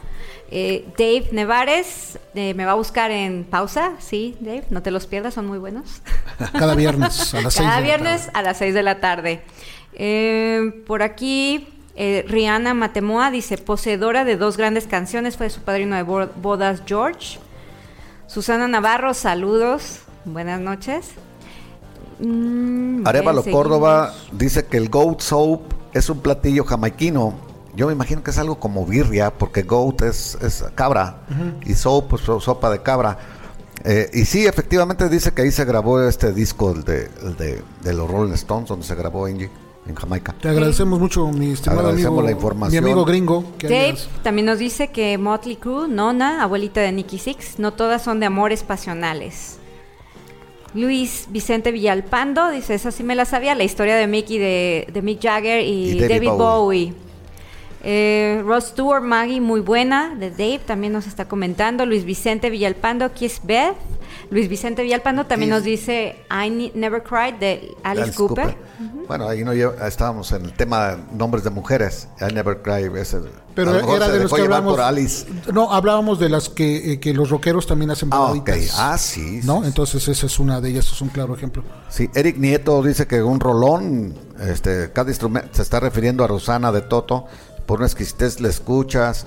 Eh, 0.50 0.86
Dave 0.98 1.28
Nevares 1.32 2.18
eh, 2.34 2.54
me 2.54 2.64
va 2.64 2.72
a 2.72 2.76
buscar 2.76 3.10
en 3.10 3.44
pausa. 3.44 3.92
Sí, 3.98 4.36
Dave, 4.40 4.64
no 4.70 4.82
te 4.82 4.90
los 4.90 5.06
pierdas, 5.06 5.34
son 5.34 5.46
muy 5.46 5.58
buenos. 5.58 6.00
Cada 6.52 6.74
viernes 6.74 7.34
a 7.34 7.42
las 7.42 7.54
seis 7.54 7.66
Cada 7.68 7.76
de 7.76 7.82
la 7.82 7.86
viernes 7.86 8.26
tarde. 8.26 8.38
a 8.38 8.42
las 8.42 8.56
6 8.56 8.74
de 8.74 8.82
la 8.82 9.00
tarde. 9.00 9.42
Por 10.86 11.02
aquí, 11.02 11.68
eh, 11.95 12.24
Rihanna 12.28 12.74
Matemoa 12.74 13.30
dice, 13.30 13.59
poseedora 13.59 14.24
de 14.24 14.36
dos 14.36 14.57
grandes 14.57 14.86
canciones, 14.86 15.36
fue 15.36 15.51
su 15.51 15.61
padrino 15.61 15.97
de 15.97 16.03
bo- 16.03 16.28
bodas 16.36 16.82
George. 16.86 17.38
Susana 18.26 18.66
Navarro, 18.68 19.12
saludos, 19.14 20.01
buenas 20.24 20.61
noches. 20.61 21.11
Mm, 22.20 23.07
Arevalo 23.07 23.43
bien, 23.43 23.55
Córdoba 23.57 24.14
dice 24.32 24.64
que 24.66 24.76
el 24.76 24.88
goat 24.88 25.20
soup 25.20 25.62
es 25.93 26.09
un 26.09 26.20
platillo 26.20 26.64
jamaiquino. 26.64 27.34
Yo 27.74 27.86
me 27.86 27.93
imagino 27.95 28.22
que 28.22 28.30
es 28.30 28.38
algo 28.38 28.59
como 28.61 28.84
birria, 28.86 29.30
porque 29.32 29.62
goat 29.62 30.03
es, 30.03 30.36
es 30.43 30.64
cabra 30.74 31.18
y 31.64 31.74
soup, 31.74 32.09
pues 32.11 32.22
so- 32.22 32.40
sopa 32.40 32.70
de 32.70 32.82
cabra. 32.82 33.18
Eh, 33.84 34.11
y 34.12 34.24
sí, 34.26 34.47
efectivamente 34.47 35.09
dice 35.09 35.32
que 35.32 35.43
ahí 35.43 35.51
se 35.51 35.64
grabó 35.64 36.01
este 36.03 36.32
disco, 36.32 36.70
el 36.70 36.84
de, 36.84 37.11
el 37.24 37.36
de, 37.36 37.62
de 37.82 37.95
los 37.95 38.09
Rolling 38.09 38.34
Stones, 38.34 38.68
donde 38.68 38.86
se 38.86 38.95
grabó 38.95 39.26
Angie, 39.26 39.51
en 39.87 39.95
Jamaica. 39.95 40.33
Te 40.41 40.49
agradecemos 40.49 40.99
mucho, 41.01 41.26
mi 41.28 41.51
estimado 41.53 41.80
Agradecemos 41.80 42.18
amigo. 42.18 42.22
la 42.26 42.30
información. 42.33 42.85
Mi 42.85 42.91
amigo 42.91 43.05
gringo. 43.05 43.45
Dave 43.61 43.91
hayas- 43.93 44.09
también 44.22 44.47
nos 44.47 44.59
dice 44.59 44.89
que 44.89 45.18
Motley 45.18 45.57
Crue, 45.57 45.89
Nona, 45.89 46.43
abuelita 46.43 46.80
de 46.80 46.93
Nicky 46.93 47.18
Six, 47.18 47.59
no 47.59 47.72
todas 47.72 48.03
son 48.03 48.20
de 48.20 48.26
amores 48.26 48.62
pasionales. 48.62 49.59
Luis 50.74 51.26
Vicente 51.30 51.70
Villalpando 51.70 52.51
dice, 52.51 52.74
esa 52.74 52.91
sí 52.93 53.03
me 53.03 53.14
la 53.14 53.24
sabía, 53.26 53.55
la 53.55 53.64
historia 53.64 53.95
de 53.97 54.07
Mickey 54.07 54.39
de, 54.39 54.89
de 54.93 55.03
Mick 55.03 55.20
Jagger 55.22 55.61
y, 55.62 55.91
Y 55.91 55.99
David 56.01 56.09
David, 56.14 56.28
Bowie. 56.28 56.39
Bowie. 56.39 56.95
Eh, 57.85 58.41
Ross 58.47 58.66
Stewart, 58.68 59.03
Maggie, 59.03 59.41
muy 59.41 59.61
buena, 59.61 60.14
de 60.14 60.30
Dave, 60.30 60.61
también 60.64 60.93
nos 60.93 61.07
está 61.07 61.26
comentando. 61.28 61.85
Luis 61.85 62.05
Vicente 62.05 62.49
Villalpando, 62.49 63.12
Kiss 63.12 63.41
Beth. 63.45 63.74
Luis 64.33 64.49
Vicente 64.49 64.83
Villalpando 64.83 65.26
también 65.26 65.51
Kiss. 65.51 65.57
nos 65.59 65.64
dice 65.64 66.16
I 66.30 66.51
Ne- 66.51 66.72
Never 66.74 67.03
Cried 67.03 67.35
de 67.35 67.74
Alice, 67.85 68.03
Alice 68.05 68.16
Cooper. 68.16 68.57
Bueno, 69.07 69.28
ahí 69.28 69.45
no 69.45 69.53
lleva- 69.53 69.87
estábamos 69.87 70.33
en 70.33 70.47
el 70.47 70.53
tema 70.55 70.89
de 70.97 71.03
nombres 71.16 71.45
de 71.45 71.51
mujeres. 71.51 72.09
I 72.20 72.33
Never 72.33 72.62
Cry. 72.62 72.91
Ese, 72.99 73.18
Pero 73.55 73.70
a 73.70 73.74
lo 73.74 73.80
mejor 73.80 73.97
era 73.97 74.07
se 74.07 74.12
de 74.12 74.18
los 74.20 74.33
que 74.33 74.45
por 74.49 74.80
Alice. 74.80 75.26
No, 75.53 75.70
hablábamos 75.72 76.18
de 76.18 76.30
las 76.30 76.49
que, 76.49 76.93
eh, 76.95 77.01
que 77.01 77.12
los 77.12 77.28
rockeros 77.28 77.66
también 77.66 77.91
hacen 77.91 78.09
Ah, 78.11 78.18
baladitas. 78.20 78.74
Ah, 78.78 78.97
sí. 78.97 79.41
¿No? 79.45 79.61
sí, 79.61 79.66
Entonces 79.68 80.09
esa 80.09 80.24
es 80.26 80.39
una 80.39 80.61
de 80.62 80.70
ellas, 80.70 80.91
es 80.91 81.01
un 81.03 81.09
claro 81.11 81.35
ejemplo. 81.35 81.62
Sí, 81.91 82.09
Eric 82.14 82.39
Nieto 82.39 82.83
dice 82.83 83.07
que 83.07 83.22
un 83.22 83.39
rolón, 83.39 84.14
este, 84.41 84.91
cada 84.93 85.11
instrumento, 85.11 85.49
se 85.53 85.61
está 85.62 85.78
refiriendo 85.78 86.24
a 86.24 86.26
Rosana 86.26 86.72
de 86.72 86.80
Toto, 86.80 87.26
por 87.66 87.78
una 87.80 87.87
exquisitez 87.87 88.41
le 88.41 88.49
escuchas, 88.49 89.26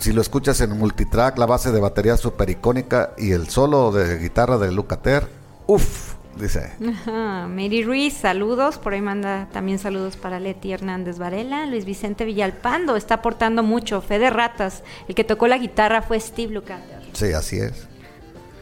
si 0.00 0.12
lo 0.12 0.20
escuchas 0.20 0.60
en 0.60 0.76
multitrack, 0.76 1.38
la 1.38 1.46
base 1.46 1.72
de 1.72 1.80
batería 1.80 2.16
super 2.16 2.50
icónica 2.50 3.12
y 3.18 3.32
el 3.32 3.48
solo 3.48 3.92
de 3.92 4.18
guitarra 4.18 4.58
de 4.58 4.72
Lucater, 4.72 5.28
uff, 5.66 6.14
dice. 6.38 6.72
Ajá, 6.86 7.46
Mary 7.48 7.82
Ruiz, 7.82 8.14
saludos. 8.14 8.78
Por 8.78 8.92
ahí 8.94 9.00
manda 9.00 9.48
también 9.52 9.78
saludos 9.78 10.16
para 10.16 10.40
Leti 10.40 10.72
Hernández 10.72 11.18
Varela. 11.18 11.66
Luis 11.66 11.84
Vicente 11.84 12.24
Villalpando 12.24 12.96
está 12.96 13.14
aportando 13.14 13.62
mucho. 13.62 14.00
Fe 14.02 14.18
de 14.18 14.30
ratas. 14.30 14.82
El 15.08 15.14
que 15.14 15.24
tocó 15.24 15.46
la 15.46 15.58
guitarra 15.58 16.02
fue 16.02 16.20
Steve 16.20 16.52
Lukather. 16.52 17.02
Sí, 17.12 17.32
así 17.32 17.58
es. 17.58 17.88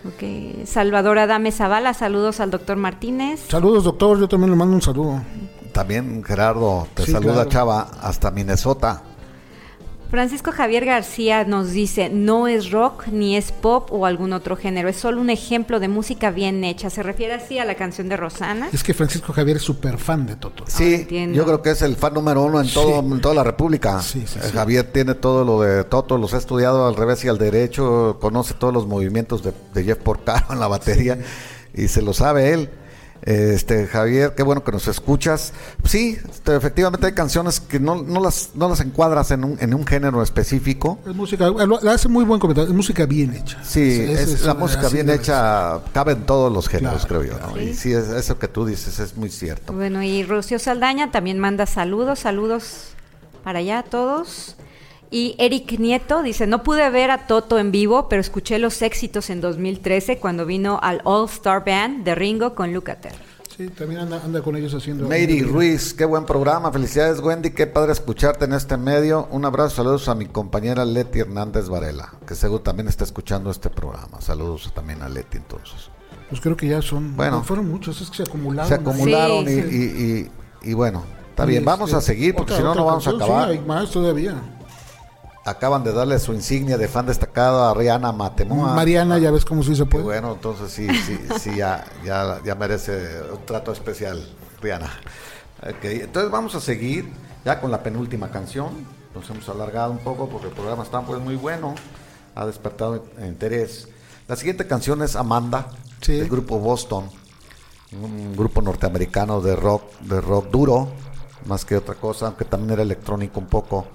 Ok, 0.07 0.67
Salvador 0.67 1.19
Adame 1.19 1.51
Zavala, 1.51 1.95
saludos 1.95 2.39
al 2.41 2.51
doctor 2.51 2.77
Martínez. 2.77 3.41
Saludos, 3.49 3.85
doctor. 3.85 4.21
Yo 4.21 4.29
también 4.29 4.51
le 4.51 4.57
mando 4.57 4.75
un 4.77 4.83
saludo. 4.83 5.23
También 5.73 6.23
Gerardo, 6.23 6.87
te 6.95 7.05
Sí, 7.05 7.13
saluda 7.13 7.33
claro. 7.35 7.51
Chava, 7.51 7.89
hasta 8.03 8.31
Minnesota. 8.31 9.03
Francisco 10.15 10.53
Javier 10.53 10.85
García 10.85 11.43
nos 11.45 11.73
dice, 11.73 12.09
no 12.09 12.47
es 12.47 12.71
rock 12.71 13.09
ni 13.09 13.37
es 13.37 13.51
pop 13.51 13.89
o 13.91 14.07
algún 14.07 14.33
otro 14.33 14.55
género, 14.57 14.89
es 14.89 14.95
solo 14.95 15.21
un 15.21 15.29
ejemplo 15.29 15.81
de 15.81 15.89
música 15.89 16.31
bien 16.31 16.63
hecha. 16.63 16.89
Se 16.89 17.03
refiere 17.03 17.35
así 17.35 17.59
a 17.59 17.65
la 17.65 17.75
canción 17.75 18.09
de 18.09 18.17
Rosana. 18.17 18.69
Es 18.73 18.85
que 18.85 18.95
Francisco 18.95 19.33
Javier 19.33 19.57
es 19.57 19.65
súper 19.65 19.99
fan 19.99 20.25
de 20.25 20.37
Toto. 20.37 20.63
Sí, 20.69 20.95
entiendo. 20.95 21.37
yo 21.37 21.45
creo 21.45 21.63
que 21.63 21.71
es 21.71 21.83
el 21.83 21.97
fan 21.97 22.15
número 22.15 22.43
uno 22.45 22.61
en, 22.61 22.69
todo, 22.73 23.01
Sí. 23.01 23.07
en 23.13 23.21
toda 23.21 23.35
la 23.35 23.43
República. 23.43 24.01
Sí, 24.03 24.23
sí, 24.25 24.39
Eh, 24.39 24.43
sí. 24.47 24.53
Javier 24.53 24.85
tiene 24.93 25.15
todo 25.17 25.45
lo 25.45 25.61
de 25.63 25.83
Toto, 25.83 26.17
los 26.17 26.33
ha 26.33 26.39
estudiado 26.39 26.87
al 26.87 26.95
revés 26.95 27.25
y 27.25 27.29
al 27.29 27.39
derecho, 27.39 28.19
conoce 28.21 28.55
todos 28.55 28.73
los 28.73 28.87
movimientos 28.87 29.43
de, 29.43 29.53
de 29.75 29.83
Jeff 29.83 29.99
Porcaro 29.99 30.47
en 30.53 30.61
la 30.61 30.69
batería 30.69 31.19
y 31.75 31.89
se 31.89 32.03
lo 32.03 32.13
sabe 32.15 32.53
él. 32.53 32.71
Este 33.27 33.87
Javier, 33.87 34.35
qué 34.37 34.43
bueno 34.43 34.63
que 34.63 34.71
nos 34.71 34.87
escuchas. 34.87 35.55
Sí, 35.85 36.19
este, 36.31 36.55
efectivamente 36.57 37.07
hay 37.07 37.15
canciones 37.15 37.59
que 37.59 37.81
no, 37.81 38.03
no 38.03 38.21
las 38.21 38.51
no 38.55 38.69
las 38.69 38.81
encuadras 38.81 39.31
en 39.31 39.45
un, 39.45 39.57
en 39.61 39.73
un 39.73 39.87
género 39.87 40.23
específico. 40.23 40.99
Es 41.07 41.15
música, 41.15 41.49
lo- 41.49 41.81
le 41.81 41.91
hace 41.91 42.09
muy 42.09 42.25
buen 42.25 42.39
comentario. 42.39 42.69
Es 42.71 42.77
música 42.77 43.07
bien 43.07 43.35
hecha. 43.35 43.65
Sí, 43.65 43.81
Es- 44.03 44.21
es, 44.21 44.29
es- 44.29 44.43
la 44.43 44.53
es- 44.53 44.59
música 44.59 44.89
bien 44.91 45.09
hecha 45.09 45.81
cabe 45.95 46.13
en 46.13 46.27
todos 46.27 46.53
los 46.53 46.69
géneros, 46.69 47.07
Claro, 47.07 47.23
creo 47.23 47.33
yo. 47.33 47.41
¿no? 47.41 47.53
claro. 47.55 47.63
Y 47.63 47.73
sí, 47.75 47.93
es, 47.95 48.09
eso 48.11 48.39
que 48.39 48.47
tú 48.49 48.67
dices 48.67 48.99
es 48.99 49.17
muy 49.17 49.31
cierto. 49.31 49.73
Bueno, 49.73 50.03
y 50.03 50.23
Rocío 50.23 50.59
Saldaña 50.59 51.11
también 51.11 51.39
manda 51.39 51.65
saludos, 51.65 52.19
saludos 52.19 52.89
para 53.43 53.61
allá 53.61 53.79
a 53.79 53.83
todos. 53.85 54.57
Y 55.15 55.37
Eric 55.39 55.79
Nieto 55.79 56.25
dice, 56.25 56.49
no 56.49 56.65
pude 56.65 56.91
ver 56.91 57.13
a 57.13 57.29
Toto 57.29 57.61
en 57.61 57.71
vivo, 57.71 58.09
pero 58.09 58.21
escuché 58.21 58.59
los 58.59 58.83
éxitos 58.83 59.31
en 59.31 59.41
2013 59.41 60.19
cuando 60.19 60.45
vino 60.45 60.81
al 60.83 61.03
All 61.05 61.27
Star 61.27 61.65
Band 61.65 62.03
de 62.05 62.17
Ringo 62.17 62.57
con 62.57 62.73
Lukather. 62.73 63.13
ser. 63.13 63.35
Sí, 63.57 63.69
también 63.69 64.01
anda, 64.01 64.21
anda 64.25 64.43
con 64.43 64.57
ellos 64.57 64.75
haciendo. 64.75 65.05
Mary 65.09 65.41
Ruiz, 65.43 65.95
qué 65.95 66.05
buen 66.05 66.27
programa. 66.27 66.73
Felicidades, 66.73 67.21
Wendy. 67.21 67.51
Qué 67.51 67.69
padre 67.69 67.93
escucharte 67.93 68.47
en 68.47 68.55
este 68.55 68.77
medio. 68.77 69.29
Un 69.31 69.45
abrazo, 69.45 69.77
saludos 69.77 70.09
a 70.09 70.17
mi 70.17 70.27
compañera 70.27 70.85
Leti 70.85 71.21
Hernández 71.21 71.69
Varela, 71.69 72.13
que 72.27 72.35
seguro 72.35 72.63
también 72.63 72.89
está 72.89 73.05
escuchando 73.05 73.53
este 73.53 73.71
programa. 73.71 74.21
Saludos 74.21 74.73
también 74.75 75.01
a 75.03 75.09
Leti, 75.09 75.37
entonces. 75.37 75.91
Pues 76.29 76.41
creo 76.41 76.57
que 76.57 76.67
ya 76.67 76.83
son. 76.83 77.15
Bueno. 77.17 77.37
no, 77.37 77.45
fueron 77.45 77.71
muchos, 77.71 78.01
es 78.01 78.11
que 78.11 78.17
se 78.17 78.23
acumularon. 78.25 78.67
Se 78.69 78.75
acumularon 78.75 79.47
Sí, 79.47 79.53
y, 79.53 79.63
sí. 79.63 79.77
y- 80.65 80.67
y- 80.67 80.71
y 80.71 80.75
bueno, 80.75 81.05
está 81.31 81.45
Y 81.45 81.51
bien. 81.51 81.59
este, 81.61 81.71
Vamos 81.71 81.95
a 81.95 82.01
seguir 82.01 82.35
porque 82.35 82.55
otra- 82.55 82.57
si 82.57 82.63
no, 82.65 82.75
no 82.75 82.85
vamos 82.87 83.07
a 83.07 83.11
acabar. 83.11 83.53
Sí, 83.53 83.59
hay 83.59 83.65
más 83.65 83.89
todavía. 83.93 84.35
Acaban 85.45 85.85
de 85.85 85.93
darle 85.93 86.19
su 86.19 86.33
insignia 86.33 86.79
de 86.79 86.89
fan 86.89 87.07
destacado 87.07 87.65
a 87.65 87.75
Rihanna 87.75 88.13
Matemoa. 88.13 88.75
Mariana, 88.75 89.19
ya 89.19 89.31
ves 89.31 89.45
cómo 89.45 89.63
se 89.63 89.85
pues. 89.85 90.03
bueno, 90.03 90.33
entonces 90.33 90.71
sí, 90.73 90.89
sí, 90.89 91.19
sí, 91.39 91.57
ya, 91.57 91.85
ya, 92.05 92.41
ya 92.45 92.55
merece 92.55 93.21
un 93.31 93.45
trato 93.45 93.73
especial, 93.73 94.27
Rihanna. 94.63 94.91
Ok, 95.63 95.85
entonces 95.85 96.31
vamos 96.31 96.55
a 96.55 96.61
seguir 96.61 97.13
ya 97.45 97.61
con 97.61 97.71
la 97.71 97.83
penúltima 97.83 98.31
canción. 98.31 98.71
Nos 99.15 99.29
hemos 99.31 99.49
alargado 99.49 99.93
un 99.93 99.99
poco 99.99 100.29
porque 100.29 100.49
el 100.49 100.53
programa 100.55 100.83
está 100.83 101.01
pues 101.03 101.21
muy 101.21 101.37
bueno, 101.37 101.75
ha 102.35 102.47
despertado 102.47 103.05
interés. 103.23 103.89
La 104.27 104.37
siguiente 104.37 104.67
canción 104.67 105.03
es 105.03 105.15
Amanda, 105.17 105.69
Sí. 106.01 106.13
del 106.19 106.29
grupo 106.29 106.59
Boston, 106.59 107.09
un 107.93 108.37
grupo 108.37 108.61
norteamericano 108.61 109.41
de 109.41 109.57
rock, 109.57 109.85
de 110.01 110.21
rock 110.21 110.51
duro, 110.51 110.89
más 111.47 111.65
que 111.65 111.77
otra 111.77 111.95
cosa, 111.95 112.27
aunque 112.27 112.45
también 112.45 112.73
era 112.73 112.83
electrónico 112.83 113.41
un 113.41 113.47
poco. 113.47 113.87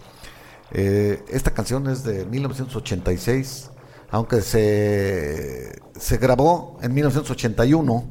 Eh, 0.72 1.24
esta 1.30 1.52
canción 1.52 1.88
es 1.88 2.04
de 2.04 2.26
1986, 2.26 3.72
aunque 4.12 4.42
se, 4.42 5.80
se 5.98 6.18
grabó 6.18 6.78
en 6.82 6.94
1981. 6.94 8.04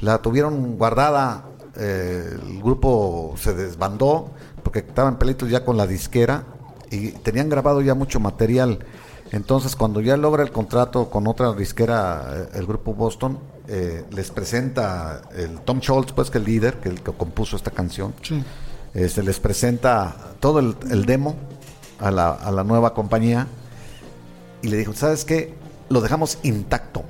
La 0.00 0.18
tuvieron 0.22 0.76
guardada, 0.76 1.44
eh, 1.76 2.36
el 2.48 2.62
grupo 2.62 3.34
se 3.36 3.54
desbandó 3.54 4.30
porque 4.62 4.80
estaban 4.80 5.18
pelitos 5.18 5.48
ya 5.50 5.64
con 5.64 5.76
la 5.76 5.86
disquera 5.86 6.44
y 6.90 7.08
tenían 7.12 7.48
grabado 7.48 7.80
ya 7.82 7.94
mucho 7.94 8.20
material. 8.20 8.80
Entonces, 9.32 9.76
cuando 9.76 10.00
ya 10.00 10.16
logra 10.16 10.42
el 10.42 10.50
contrato 10.50 11.08
con 11.08 11.28
otra 11.28 11.52
disquera, 11.52 12.26
eh, 12.32 12.48
el 12.58 12.66
grupo 12.66 12.94
Boston, 12.94 13.38
eh, 13.68 14.04
les 14.10 14.30
presenta 14.32 15.22
el 15.36 15.60
Tom 15.60 15.80
Scholz, 15.80 16.12
pues 16.12 16.30
que 16.30 16.38
el 16.38 16.44
líder, 16.44 16.80
que 16.80 16.88
el 16.88 17.00
que 17.00 17.12
compuso 17.12 17.54
esta 17.56 17.70
canción, 17.70 18.12
Sí. 18.22 18.42
eh, 18.94 19.08
se 19.08 19.22
les 19.22 19.38
presenta 19.38 20.34
todo 20.40 20.58
el, 20.58 20.74
el 20.90 21.06
demo 21.06 21.36
a 22.00 22.10
la, 22.10 22.30
a 22.30 22.50
la 22.50 22.64
nueva 22.64 22.94
compañía 22.94 23.46
y 24.62 24.68
le 24.68 24.76
dijo, 24.76 24.92
¿sabes 24.94 25.24
qué? 25.24 25.54
Lo 25.88 26.00
dejamos 26.00 26.38
intacto. 26.42 27.02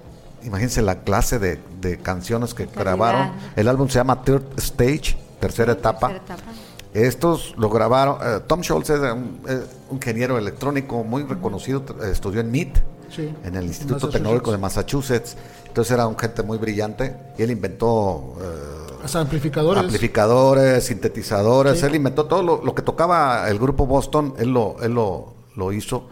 Imagínense 0.43 0.81
la 0.83 1.01
clase 1.01 1.39
de, 1.39 1.59
de 1.81 1.99
canciones 1.99 2.55
que 2.55 2.65
Calidad. 2.67 2.83
grabaron. 2.85 3.33
El 3.57 3.69
álbum 3.69 3.89
se 3.89 3.95
llama 3.97 4.23
Third 4.23 4.59
Stage, 4.59 5.17
tercera 5.41 5.73
etapa. 5.73 6.09
Tercera 6.09 6.35
etapa. 6.35 6.51
Estos 6.95 7.55
lo 7.57 7.69
grabaron. 7.71 8.17
eh, 8.23 8.41
Tom 8.47 8.63
Scholz 8.63 8.91
es 8.91 9.01
un, 9.01 9.41
eh, 9.49 9.63
un 9.91 9.97
ingeniero 9.97 10.39
electrónico 10.39 11.05
muy 11.05 11.23
reconocido, 11.25 11.85
estudió 12.11 12.41
en 12.41 12.51
MIT, 12.51 12.77
Sí, 13.15 13.33
en 13.45 13.57
el 13.57 13.65
Instituto. 13.67 14.09
Tecnológico 14.09 14.53
de 14.53 14.59
Massachusetts. 14.59 15.37
Entonces 15.67 15.93
era 15.93 16.07
un 16.07 16.17
gente 16.19 16.43
muy 16.45 16.59
brillante 16.59 17.17
y 17.39 17.43
él 17.43 17.51
inventó 17.51 18.35
eh, 18.41 18.90
Amplificadores. 19.15 19.83
amplificadores, 19.83 20.85
sintetizadores. 20.85 21.81
Sí. 21.81 21.87
Él 21.87 21.95
inventó 21.97 22.27
todo 22.27 22.43
lo, 22.43 22.65
lo 22.65 22.75
que 22.75 22.83
tocaba 22.83 23.49
el 23.49 23.59
grupo 23.59 23.87
Boston, 23.87 24.35
él 24.39 24.51
lo, 24.53 24.77
él 24.83 24.93
lo, 24.93 25.35
lo 25.57 25.73
hizo 25.73 26.09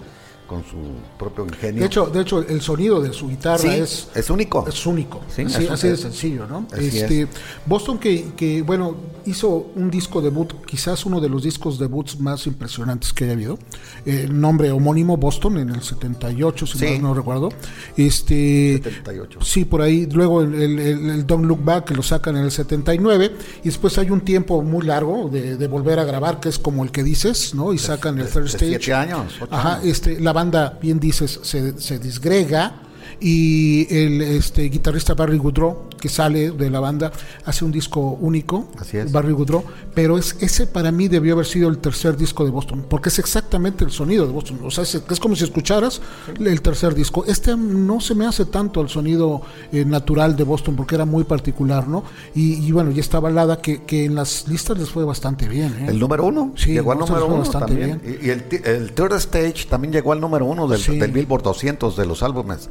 con 0.48 0.64
su 0.64 0.76
propio 1.18 1.44
ingenio. 1.44 1.80
de 1.82 1.86
hecho, 1.86 2.06
de 2.06 2.22
hecho, 2.22 2.40
el 2.40 2.60
sonido 2.62 3.00
de 3.00 3.12
su 3.12 3.28
guitarra 3.28 3.58
Sí, 3.58 3.68
es, 3.68 4.08
es 4.14 4.30
único. 4.30 4.66
es 4.66 4.84
único. 4.86 5.20
Sí, 5.28 5.42
así, 5.42 5.64
es- 5.64 5.70
así 5.70 5.88
de 5.88 5.94
es- 5.94 6.00
sencillo, 6.00 6.46
¿no? 6.48 6.66
Este, 6.76 7.28
Boston 7.66 7.98
que, 7.98 8.32
que, 8.36 8.62
bueno, 8.62 8.96
hizo 9.26 9.66
un 9.76 9.90
disco 9.90 10.20
debut, 10.22 10.54
quizás 10.64 11.04
uno 11.04 11.20
de 11.20 11.28
los 11.28 11.42
discos 11.42 11.78
debuts 11.78 12.18
más 12.18 12.46
impresionantes 12.46 13.12
que 13.12 13.24
haya 13.24 13.34
habido. 13.34 13.58
Eh, 14.06 14.22
El 14.24 14.40
nombre 14.40 14.70
homónimo 14.72 15.16
Boston 15.18 15.58
en 15.58 15.68
el 15.70 15.82
78, 15.82 16.66
si 16.66 16.78
Sí. 16.78 16.98
no 16.98 17.12
recuerdo. 17.14 17.50
Este, 17.96 18.80
78. 18.82 19.40
Sí, 19.42 19.64
por 19.66 19.82
ahí. 19.82 20.06
Luego 20.10 20.40
el, 20.42 20.54
el, 20.54 20.78
el- 20.78 21.26
Don't 21.26 21.44
Look 21.44 21.62
Back, 21.62 21.84
que 21.86 21.94
lo 21.94 22.02
sacan 22.02 22.36
en 22.36 22.44
el 22.44 22.50
79. 22.50 23.32
Y 23.62 23.66
después 23.66 23.98
hay 23.98 24.10
un 24.10 24.22
tiempo 24.22 24.62
muy 24.62 24.86
largo 24.86 25.28
de, 25.28 25.56
de 25.56 25.66
volver 25.68 25.98
a 25.98 26.04
grabar, 26.04 26.40
que 26.40 26.48
es 26.48 26.58
como 26.58 26.84
el 26.84 26.90
que 26.90 27.02
dices, 27.02 27.54
¿no? 27.54 27.72
Y 27.74 27.78
sacan 27.78 28.18
el 28.18 28.26
Stage. 28.28 28.56
siete 28.58 28.94
años, 28.94 29.34
ocho 29.40 29.54
Ajá, 29.54 29.74
años. 29.76 29.84
este, 29.86 30.20
la 30.20 30.32
banda, 30.38 30.78
bien 30.80 31.00
dices, 31.00 31.40
se, 31.42 31.80
se 31.80 31.98
disgrega. 31.98 32.72
Y 33.20 33.86
el 33.94 34.22
este, 34.22 34.62
guitarrista 34.68 35.14
Barry 35.14 35.38
Goodrow, 35.38 35.88
que 36.00 36.08
sale 36.08 36.52
de 36.52 36.70
la 36.70 36.78
banda, 36.78 37.10
hace 37.44 37.64
un 37.64 37.72
disco 37.72 38.00
único. 38.20 38.68
Así 38.78 38.96
es. 38.98 39.10
Barry 39.10 39.32
Goodrow. 39.32 39.64
Pero 39.94 40.16
es, 40.18 40.36
ese 40.40 40.66
para 40.68 40.92
mí 40.92 41.08
debió 41.08 41.34
haber 41.34 41.46
sido 41.46 41.68
el 41.68 41.78
tercer 41.78 42.16
disco 42.16 42.44
de 42.44 42.50
Boston, 42.50 42.86
porque 42.88 43.08
es 43.08 43.18
exactamente 43.18 43.84
el 43.84 43.90
sonido 43.90 44.24
de 44.26 44.32
Boston. 44.32 44.60
O 44.62 44.70
sea, 44.70 44.84
es, 44.84 44.94
es 44.94 45.18
como 45.20 45.34
si 45.34 45.42
escucharas 45.44 46.00
el 46.38 46.62
tercer 46.62 46.94
disco. 46.94 47.24
Este 47.26 47.56
no 47.56 48.00
se 48.00 48.14
me 48.14 48.24
hace 48.26 48.44
tanto 48.44 48.80
el 48.80 48.88
sonido 48.88 49.42
eh, 49.72 49.84
natural 49.84 50.36
de 50.36 50.44
Boston, 50.44 50.76
porque 50.76 50.94
era 50.94 51.04
muy 51.04 51.24
particular, 51.24 51.88
¿no? 51.88 52.04
Y, 52.36 52.64
y 52.64 52.70
bueno, 52.70 52.92
y 52.92 53.00
esta 53.00 53.18
balada 53.18 53.60
que, 53.60 53.82
que 53.82 54.04
en 54.04 54.14
las 54.14 54.46
listas 54.46 54.78
les 54.78 54.90
fue 54.90 55.04
bastante 55.04 55.48
bien. 55.48 55.72
¿eh? 55.80 55.86
El 55.88 55.98
número 55.98 56.24
uno. 56.26 56.52
Sí, 56.56 56.70
llegó 56.72 56.92
al 56.92 56.98
número 56.98 57.26
uno 57.26 57.38
bastante 57.38 57.74
también. 57.74 58.00
Y, 58.04 58.26
y 58.26 58.30
el, 58.30 58.44
el 58.64 58.92
Third 58.92 59.14
Stage 59.14 59.64
también 59.68 59.92
llegó 59.92 60.12
al 60.12 60.20
número 60.20 60.46
uno 60.46 60.68
del, 60.68 60.78
Sí. 60.78 60.96
del 60.98 61.10
Billboard 61.10 61.42
200 61.42 61.96
de 61.96 62.06
los 62.06 62.22
álbumes. 62.22 62.68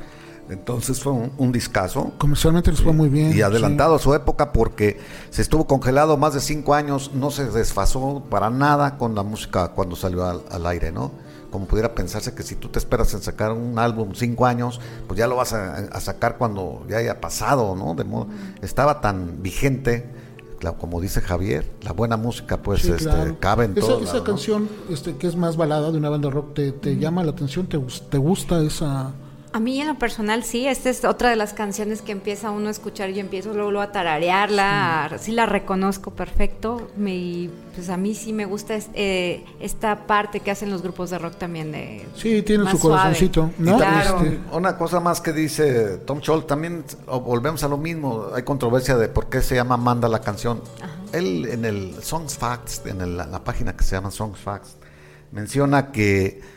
Entonces 0.50 1.02
fue 1.02 1.12
un, 1.12 1.32
un 1.38 1.52
discazo. 1.52 2.12
Comercialmente 2.18 2.72
les 2.72 2.82
fue 2.82 2.94
muy 2.94 3.10
bien. 3.10 3.30
Y 3.32 3.34
sí. 3.34 3.42
adelantado 3.42 3.96
a 3.96 4.00
su 4.00 4.14
época 4.14 4.54
porque 4.54 5.00
se 5.30 5.42
estuvo 5.42 5.68
congelado 5.68 6.18
más 6.18 6.34
de 6.34 6.40
cinco 6.40 6.74
años, 6.74 7.12
no 7.14 7.32
se 7.32 7.46
desfasó 7.50 8.24
para 8.30 8.50
nada 8.50 8.98
con 8.98 9.16
la 9.16 9.24
música 9.24 9.70
cuando 9.70 9.96
salió 9.96 10.26
al, 10.26 10.42
al 10.50 10.66
aire, 10.68 10.92
¿no? 10.92 11.12
Como 11.52 11.66
pudiera 11.66 11.96
pensarse 11.96 12.34
que 12.34 12.44
si 12.44 12.56
tú 12.56 12.70
te 12.70 12.80
esperas 12.80 13.14
en 13.14 13.22
sacar 13.22 13.52
un 13.52 13.78
álbum 13.80 14.12
cinco 14.14 14.46
años, 14.46 14.80
pues 15.08 15.18
ya 15.18 15.28
lo 15.28 15.36
vas 15.36 15.54
a, 15.54 15.76
a 15.76 16.00
sacar 16.02 16.38
cuando 16.38 16.86
ya 16.90 16.98
haya 16.98 17.20
pasado, 17.22 17.76
¿no? 17.76 17.94
De 17.96 18.04
modo, 18.04 18.28
estaba 18.62 19.02
tan 19.02 19.42
vigente, 19.42 20.10
como 20.80 21.00
dice 21.00 21.22
Javier, 21.22 21.70
la 21.84 21.94
buena 21.94 22.18
música 22.18 22.58
pues 22.58 22.82
Sí, 22.82 22.92
este, 22.92 23.04
claro. 23.04 23.38
cabe 23.40 23.66
en 23.66 23.76
todo. 23.76 23.98
esa 23.98 24.06
lado, 24.06 24.18
¿no? 24.20 24.24
canción 24.24 24.70
este, 24.90 25.16
que 25.16 25.28
es 25.28 25.36
más 25.36 25.56
balada 25.56 25.92
de 25.92 25.98
una 25.98 26.10
banda 26.10 26.30
rock, 26.30 26.54
¿te, 26.54 26.72
te 26.72 26.98
llama 26.98 27.24
la 27.24 27.32
atención? 27.32 27.68
¿Te, 27.68 27.78
te 28.10 28.18
gusta 28.18 28.62
esa...? 28.62 29.14
A 29.58 29.60
mí 29.60 29.82
en 29.82 29.88
lo 29.88 29.96
personal 29.96 30.44
sí, 30.44 30.68
esta 30.68 30.92
es 30.92 31.04
otra 31.04 31.32
de 31.32 31.36
las 31.36 31.54
canciones 31.54 32.04
que 32.04 32.12
empieza 32.12 32.52
uno 32.52 32.68
a 32.68 32.70
escuchar 32.70 33.10
y 33.10 33.16
yo 33.16 33.22
empiezo 33.22 33.56
luego, 33.56 33.72
luego 33.72 33.82
a 33.82 33.92
tararearla, 33.92 35.18
sí. 35.20 35.32
la 35.32 35.48
reconozco 35.48 36.12
perfecto 36.12 36.92
me, 36.96 37.50
pues 37.74 37.90
a 37.90 37.98
mí 37.98 38.14
sí 38.14 38.34
me 38.34 38.46
gusta 38.46 38.76
es- 38.76 38.90
eh, 38.94 39.44
esta 39.60 40.06
parte 40.06 40.42
que 40.42 40.52
hacen 40.52 40.70
los 40.70 40.84
grupos 40.84 41.10
de 41.10 41.18
rock 41.18 41.38
también 41.38 41.72
de 41.72 42.06
Sí, 42.16 42.44
tiene 42.44 42.70
su 42.70 42.78
corazoncito, 42.78 43.50
¿no? 43.58 43.78
Claro. 43.78 44.22
Este, 44.22 44.40
Una 44.52 44.78
cosa 44.78 45.00
más 45.00 45.22
que 45.22 45.34
dice 45.34 45.98
Tom 46.06 46.22
Scholz, 46.22 46.46
también 46.46 46.86
volvemos 47.08 47.64
a 47.64 47.68
lo 47.68 47.78
mismo, 47.80 48.28
hay 48.36 48.44
controversia 48.44 48.96
de 48.96 49.08
por 49.08 49.28
qué 49.28 49.42
se 49.42 49.56
llama 49.56 49.74
Amanda 49.74 50.08
la 50.08 50.22
canción. 50.22 50.62
Él 51.14 51.48
en 51.50 51.66
el 51.66 51.96
Songs 52.04 52.38
Facts, 52.38 52.84
en 52.86 53.02
el- 53.02 53.18
la 53.18 53.44
página 53.44 53.76
que 53.76 53.84
se 53.84 53.96
llama 53.96 54.12
Songs 54.12 54.38
Facts, 54.38 54.76
menciona 55.32 55.92
que, 55.92 56.42
que 56.42 56.57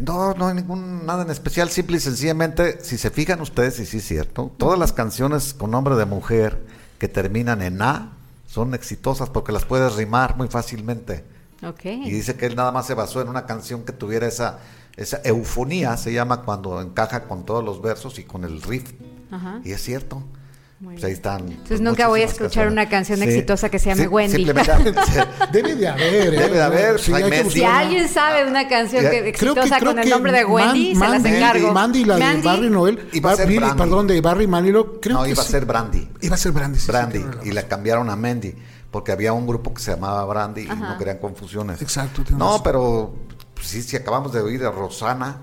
no, 0.00 0.34
no 0.34 0.48
hay 0.48 0.54
ningún 0.54 1.06
nada 1.06 1.22
en 1.22 1.30
especial, 1.30 1.68
simple 1.70 1.96
y 1.96 2.00
sencillamente, 2.00 2.82
si 2.82 2.98
se 2.98 3.10
fijan 3.10 3.40
ustedes, 3.40 3.78
y 3.78 3.86
sí 3.86 3.98
es 3.98 4.04
cierto, 4.06 4.52
todas 4.56 4.78
las 4.78 4.92
canciones 4.92 5.54
con 5.54 5.70
nombre 5.70 5.96
de 5.96 6.06
mujer 6.06 6.64
que 6.98 7.08
terminan 7.08 7.62
en 7.62 7.82
A 7.82 8.12
son 8.46 8.74
exitosas 8.74 9.30
porque 9.30 9.52
las 9.52 9.64
puedes 9.64 9.96
rimar 9.96 10.36
muy 10.36 10.48
fácilmente. 10.48 11.24
Ok. 11.62 11.84
Y 11.84 12.10
dice 12.10 12.36
que 12.36 12.46
él 12.46 12.56
nada 12.56 12.72
más 12.72 12.86
se 12.86 12.94
basó 12.94 13.20
en 13.20 13.28
una 13.28 13.46
canción 13.46 13.84
que 13.84 13.92
tuviera 13.92 14.26
esa, 14.26 14.60
esa 14.96 15.20
eufonía, 15.24 15.96
se 15.96 16.12
llama 16.12 16.42
cuando 16.42 16.80
encaja 16.80 17.24
con 17.24 17.44
todos 17.44 17.64
los 17.64 17.82
versos 17.82 18.18
y 18.18 18.24
con 18.24 18.44
el 18.44 18.62
riff. 18.62 18.92
Ajá. 19.30 19.60
Y 19.64 19.72
es 19.72 19.82
cierto. 19.82 20.22
Muy 20.78 20.92
Pues 20.96 21.04
ahí 21.04 21.12
están. 21.12 21.48
Entonces 21.48 21.80
nunca 21.80 22.06
voy 22.06 22.20
a 22.20 22.26
escuchar 22.26 22.68
una 22.68 22.86
canción 22.86 23.22
exitosa 23.22 23.70
que 23.70 23.78
se 23.78 23.88
llame 23.88 24.08
Wendy. 24.08 24.44
simplemente- 24.44 24.92
debe 25.52 25.74
de 25.74 25.88
haber, 25.88 26.34
¿eh? 26.34 26.38
Debe 26.38 26.50
de 26.56 26.62
haber, 26.62 27.00
Sí, 27.00 27.12
que. 27.14 27.50
Si 27.50 27.64
alguien 27.64 28.06
sabe 28.10 28.46
una 28.46 28.68
canción 28.68 29.02
Ya, 29.02 29.10
que, 29.10 29.22
que- 29.22 29.28
exitosa 29.30 29.78
creo 29.78 29.92
con 29.92 29.98
el 30.00 30.04
que 30.04 30.10
nombre 30.10 30.32
de 30.32 30.44
Wendy, 30.44 30.94
Man- 30.94 31.08
se 31.08 31.14
las 31.14 31.22
Mandy- 31.22 31.36
encargo. 31.36 31.72
Mandy, 31.72 32.04
la 32.04 32.14
de 32.16 32.20
Mandy. 32.20 32.42
Barry 32.42 32.68
Noel, 32.70 33.08
Iba 33.12 33.30
a 33.30 33.32
Bar- 33.32 33.36
ser 33.38 33.46
Billy- 33.48 33.58
Brandy. 33.60 33.78
perdón, 33.82 34.06
de 34.06 34.20
Barry 34.20 34.46
Manilow, 34.46 35.00
creo 35.00 35.16
No, 35.16 35.22
que 35.24 35.30
iba 35.30 35.42
a 35.42 35.46
sí. 35.46 35.50
ser 35.52 35.64
Brandy. 35.64 36.08
Iba 36.20 36.34
a 36.34 36.38
ser 36.38 36.52
Brandy. 36.52 36.78
sí, 36.78 36.84
sí, 36.86 36.92
Brandy. 36.92 37.24
Y 37.44 37.52
la 37.52 37.62
cambiaron 37.62 38.10
a 38.10 38.16
Mandy. 38.16 38.54
Porque 38.90 39.12
había 39.12 39.32
un 39.32 39.46
grupo 39.46 39.72
que 39.72 39.80
se 39.82 39.92
llamaba 39.92 40.24
Brandy 40.26 40.62
y 40.62 40.66
no 40.66 40.98
querían 40.98 41.18
confusiones. 41.18 41.80
Exacto, 41.80 42.22
No, 42.32 42.48
razón. 42.48 42.60
pero 42.64 43.14
pues, 43.54 43.66
sí, 43.66 43.82
si 43.82 43.96
acabamos 43.96 44.30
de 44.32 44.40
oír 44.40 44.62
a 44.64 44.70
Rosana. 44.70 45.38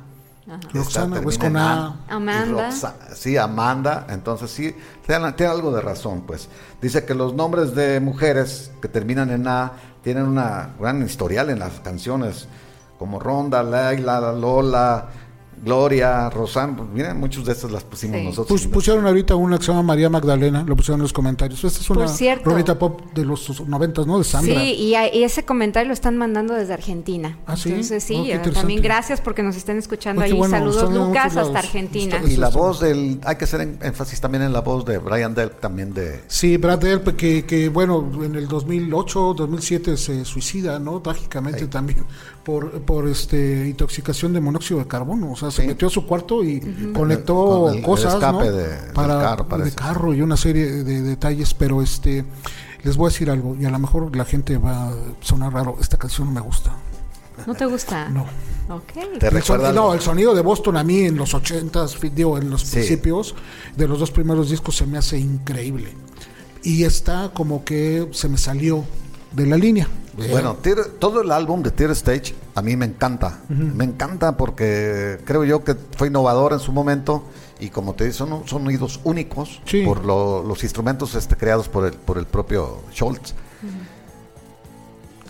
Esta 0.45 0.69
Roxana, 0.73 1.21
pues, 1.21 1.37
con 1.37 1.55
A. 1.55 1.95
Amanda. 2.09 2.71
Sí, 3.15 3.37
Amanda. 3.37 4.07
Entonces 4.09 4.51
sí, 4.51 4.75
tiene, 5.05 5.31
tiene 5.33 5.51
algo 5.51 5.71
de 5.71 5.81
razón, 5.81 6.23
pues. 6.27 6.49
Dice 6.81 7.05
que 7.05 7.13
los 7.13 7.33
nombres 7.33 7.73
de 7.75 7.99
mujeres 7.99 8.71
que 8.81 8.87
terminan 8.87 9.31
en 9.31 9.47
A 9.47 9.71
tienen 10.03 10.25
una 10.25 10.71
gran 10.79 11.01
historial 11.01 11.49
en 11.49 11.59
las 11.59 11.79
canciones, 11.79 12.47
como 12.99 13.19
Ronda, 13.19 13.63
Laila, 13.63 14.33
Lola, 14.33 15.07
Gloria, 15.63 16.29
Rosan, 16.29 16.75
pues, 16.75 16.89
miren, 16.89 17.17
muchos 17.19 17.45
de 17.45 17.53
estos 17.53 17.71
las 17.71 17.83
pusimos 17.83 18.17
Sí. 18.19 18.25
nosotros. 18.25 18.61
Pus- 18.61 18.67
pusieron 18.71 19.05
ahorita 19.07 19.35
una 19.35 19.57
que 19.57 19.63
se 19.63 19.71
llama 19.71 19.83
María 19.83 20.09
Magdalena, 20.09 20.63
lo 20.67 20.75
pusieron 20.75 20.99
en 20.99 21.03
los 21.03 21.13
comentarios. 21.13 21.63
Esta 21.63 21.79
es 21.79 21.87
Por 21.87 21.97
una 21.99 22.35
rolita 22.43 22.77
pop 22.77 23.01
de 23.13 23.23
los 23.23 23.65
noventas, 23.67 24.05
¿no? 24.05 24.17
De 24.17 24.25
Sandra. 24.25 24.59
Sí, 24.59 24.73
y, 24.73 24.95
a- 24.95 25.13
y 25.13 25.23
ese 25.23 25.45
comentario 25.45 25.87
lo 25.87 25.93
están 25.93 26.17
mandando 26.17 26.53
desde 26.53 26.73
Argentina. 26.73 27.37
Ah, 27.47 27.55
¿sí? 27.55 27.69
Entonces 27.69 28.03
sí, 28.03 28.15
Oh, 28.19 28.23
qué 28.25 28.33
eh, 28.33 28.51
también 28.53 28.81
gracias 28.81 29.21
porque 29.21 29.41
nos 29.41 29.55
estén 29.55 29.77
escuchando 29.77 30.21
qué 30.21 30.25
ahí. 30.31 30.33
bueno, 30.33 30.57
Saludos 30.57 30.83
están 30.89 31.07
Lucas 31.07 31.37
hasta 31.37 31.59
Argentina. 31.59 32.21
Y 32.27 32.35
la 32.35 32.49
voz 32.49 32.81
del, 32.81 33.21
hay 33.23 33.35
que 33.37 33.45
hacer 33.45 33.61
énfasis 33.81 34.19
también 34.19 34.43
en 34.43 34.51
la 34.53 34.61
voz 34.61 34.83
de 34.85 34.97
Brian 34.97 35.33
Delp, 35.33 35.59
también 35.59 35.93
de... 35.93 36.23
Sí, 36.27 36.57
Brad 36.57 36.79
Delp, 36.79 37.15
que, 37.15 37.45
que 37.45 37.69
bueno, 37.69 38.05
en 38.23 38.35
el 38.35 38.47
2008, 38.47 39.33
2007 39.37 39.97
se 39.97 40.25
suicida, 40.25 40.77
¿no? 40.79 41.01
Trágicamente 41.01 41.67
también 41.67 42.03
por, 42.43 42.71
por 42.81 43.07
este 43.07 43.67
intoxicación 43.69 44.33
de 44.33 44.41
monóxido 44.41 44.79
de 44.79 44.87
carbono. 44.87 45.31
O 45.31 45.35
sea, 45.35 45.49
se 45.51 45.61
Sí. 45.61 45.67
metió 45.67 45.87
a 45.87 45.91
su 45.91 46.05
cuarto 46.05 46.43
y 46.43 46.59
conectó 46.93 47.35
Con 47.63 47.71
el- 47.73 47.79
el 47.79 47.83
cosas, 47.85 48.13
escape 48.15 48.45
¿no? 48.45 48.51
de- 48.51 48.67
del 48.67 48.93
Para, 48.93 49.19
carro, 49.21 49.57
de 49.63 49.71
carro 49.71 50.13
y 50.13 50.21
una 50.21 50.37
serie 50.37 50.65
de 50.83 51.01
detalles, 51.01 51.53
pero 51.53 51.81
este... 51.81 52.23
Les 52.83 52.97
voy 52.97 53.07
a 53.07 53.09
decir 53.11 53.29
algo, 53.31 53.55
y 53.57 53.63
a 53.63 53.69
lo 53.69 53.79
mejor 53.79 54.13
la 54.13 54.25
gente 54.25 54.57
va 54.57 54.89
a 54.89 54.93
sonar 55.21 55.53
raro, 55.53 55.77
esta 55.79 55.95
canción 55.95 56.27
no 56.27 56.33
me 56.33 56.41
gusta. 56.41 56.75
¿No 57.47 57.55
te 57.55 57.65
gusta? 57.65 58.09
No. 58.09 58.25
Ok. 58.67 58.91
Te 59.19 59.27
El 59.27 59.31
recuerda 59.31 59.67
son- 59.67 59.75
no, 59.75 59.93
el 59.93 60.01
sonido 60.01 60.35
de 60.35 60.41
Boston 60.41 60.75
a 60.75 60.83
mí 60.83 60.99
en 61.03 61.15
los 61.15 61.33
80s, 61.33 61.95
fi- 61.95 62.09
digo, 62.09 62.37
en 62.37 62.49
los 62.49 62.61
Sí. 62.63 62.73
principios 62.75 63.35
de 63.77 63.87
los 63.87 63.99
dos 63.99 64.11
primeros 64.11 64.49
discos 64.49 64.75
se 64.75 64.85
me 64.85 64.97
hace 64.97 65.17
increíble. 65.17 65.93
Y 66.61 66.83
está 66.83 67.31
como 67.33 67.63
que 67.63 68.09
se 68.11 68.27
me 68.27 68.37
salió 68.37 68.83
de 69.31 69.45
la 69.47 69.55
línea. 69.55 69.87
Bueno, 70.15 70.55
Tear- 70.61 70.87
todo 70.99 71.21
el 71.21 71.31
álbum 71.31 71.63
de 71.63 71.71
Tear 71.71 71.91
Stage 71.91 72.35
a 72.55 72.61
mí 72.61 72.75
me 72.75 72.85
encanta. 72.85 73.39
Me 73.49 73.83
encanta 73.83 74.37
porque 74.37 75.19
creo 75.25 75.43
yo 75.43 75.63
que 75.63 75.75
fue 75.97 76.07
innovador 76.07 76.53
en 76.53 76.59
su 76.59 76.71
momento 76.71 77.23
y 77.59 77.69
como 77.69 77.93
te 77.93 78.03
digo, 78.05 78.15
son 78.15 78.47
sonidos 78.47 78.99
únicos 79.03 79.61
Sí. 79.65 79.83
por 79.85 80.05
lo- 80.05 80.43
los 80.43 80.63
instrumentos 80.63 81.15
este, 81.15 81.35
creados 81.35 81.67
por 81.69 81.85
el, 81.85 81.93
por 81.93 82.17
el 82.17 82.25
propio 82.25 82.79
Schultz. 82.93 83.33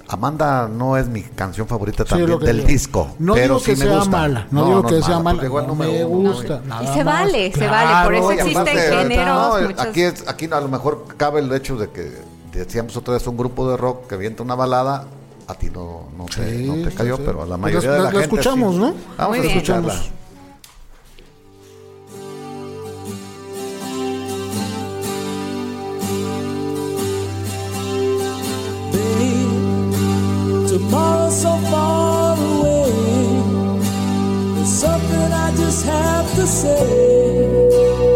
Amanda 0.09 0.67
no 0.67 0.97
es 0.97 1.07
mi 1.07 1.23
canción 1.23 1.65
favorita 1.65 2.03
Sí, 2.03 2.09
también 2.09 2.29
lo 2.29 2.37
que 2.39 2.45
del 2.47 2.57
digo. 2.57 2.67
disco, 2.67 3.15
No 3.19 3.33
pero 3.33 3.55
digo 3.55 3.59
sí 3.59 3.65
que 3.71 3.77
me 3.77 3.85
sea 3.85 3.95
gusta. 3.95 4.11
mala, 4.11 4.47
no, 4.51 4.65
digo 4.65 4.83
que 4.83 5.01
sea 5.01 5.19
mala, 5.19 5.43
igual 5.45 5.65
no 5.65 5.75
me 5.75 6.03
gusta. 6.03 6.61
y- 6.83 6.87
se 6.87 7.03
más. 7.03 7.05
vale, 7.05 7.51
se 7.53 7.67
vale, 7.67 8.05
por 8.05 8.15
eso 8.15 8.31
existen 8.31 8.77
géneros. 8.77 9.25
no, 9.61 9.67
muchos- 9.69 9.79
aquí, 9.79 10.01
es, 10.03 10.27
aquí 10.27 10.45
a 10.51 10.59
lo 10.59 10.67
mejor 10.67 11.05
cabe 11.17 11.39
el 11.39 11.51
hecho 11.53 11.77
de 11.77 11.89
que 11.89 12.11
decíamos 12.59 12.95
otra 12.97 13.13
vez 13.15 13.25
un 13.27 13.37
grupo 13.37 13.69
de 13.69 13.77
rock 13.77 14.07
que 14.07 14.15
avienta 14.15 14.43
una 14.43 14.55
balada, 14.55 15.05
a 15.47 15.53
ti 15.55 15.69
no, 15.69 16.09
no, 16.17 16.25
te, 16.25 16.57
Sí, 16.59 16.67
no 16.67 16.75
te 16.83 16.91
sí, 16.91 16.97
cayó, 16.97 17.17
sí. 17.17 17.23
pero 17.25 17.41
a 17.43 17.45
la 17.45 17.57
Pues 17.57 17.73
mayoría 17.73 17.89
la- 17.89 17.95
de 17.95 17.99
la, 17.99 18.05
la 18.05 18.11
gente 18.11 18.23
escuchamos, 18.35 18.73
sí. 18.75 18.79
¿no? 18.81 18.93
Vamos 19.17 19.29
Muy 19.29 19.37
a 19.37 19.41
bien. 19.41 19.53
escucharla. 19.57 19.93
Escuchamos. 19.93 20.19
Babe, 28.93 30.67
tomorrow's 30.69 31.41
so 31.41 31.57
far 31.71 32.37
away. 32.37 32.91
There's 34.55 34.69
something 34.69 35.31
I 35.45 35.51
just 35.57 35.85
have 35.85 36.27
to 36.35 36.45
say. 36.47 38.12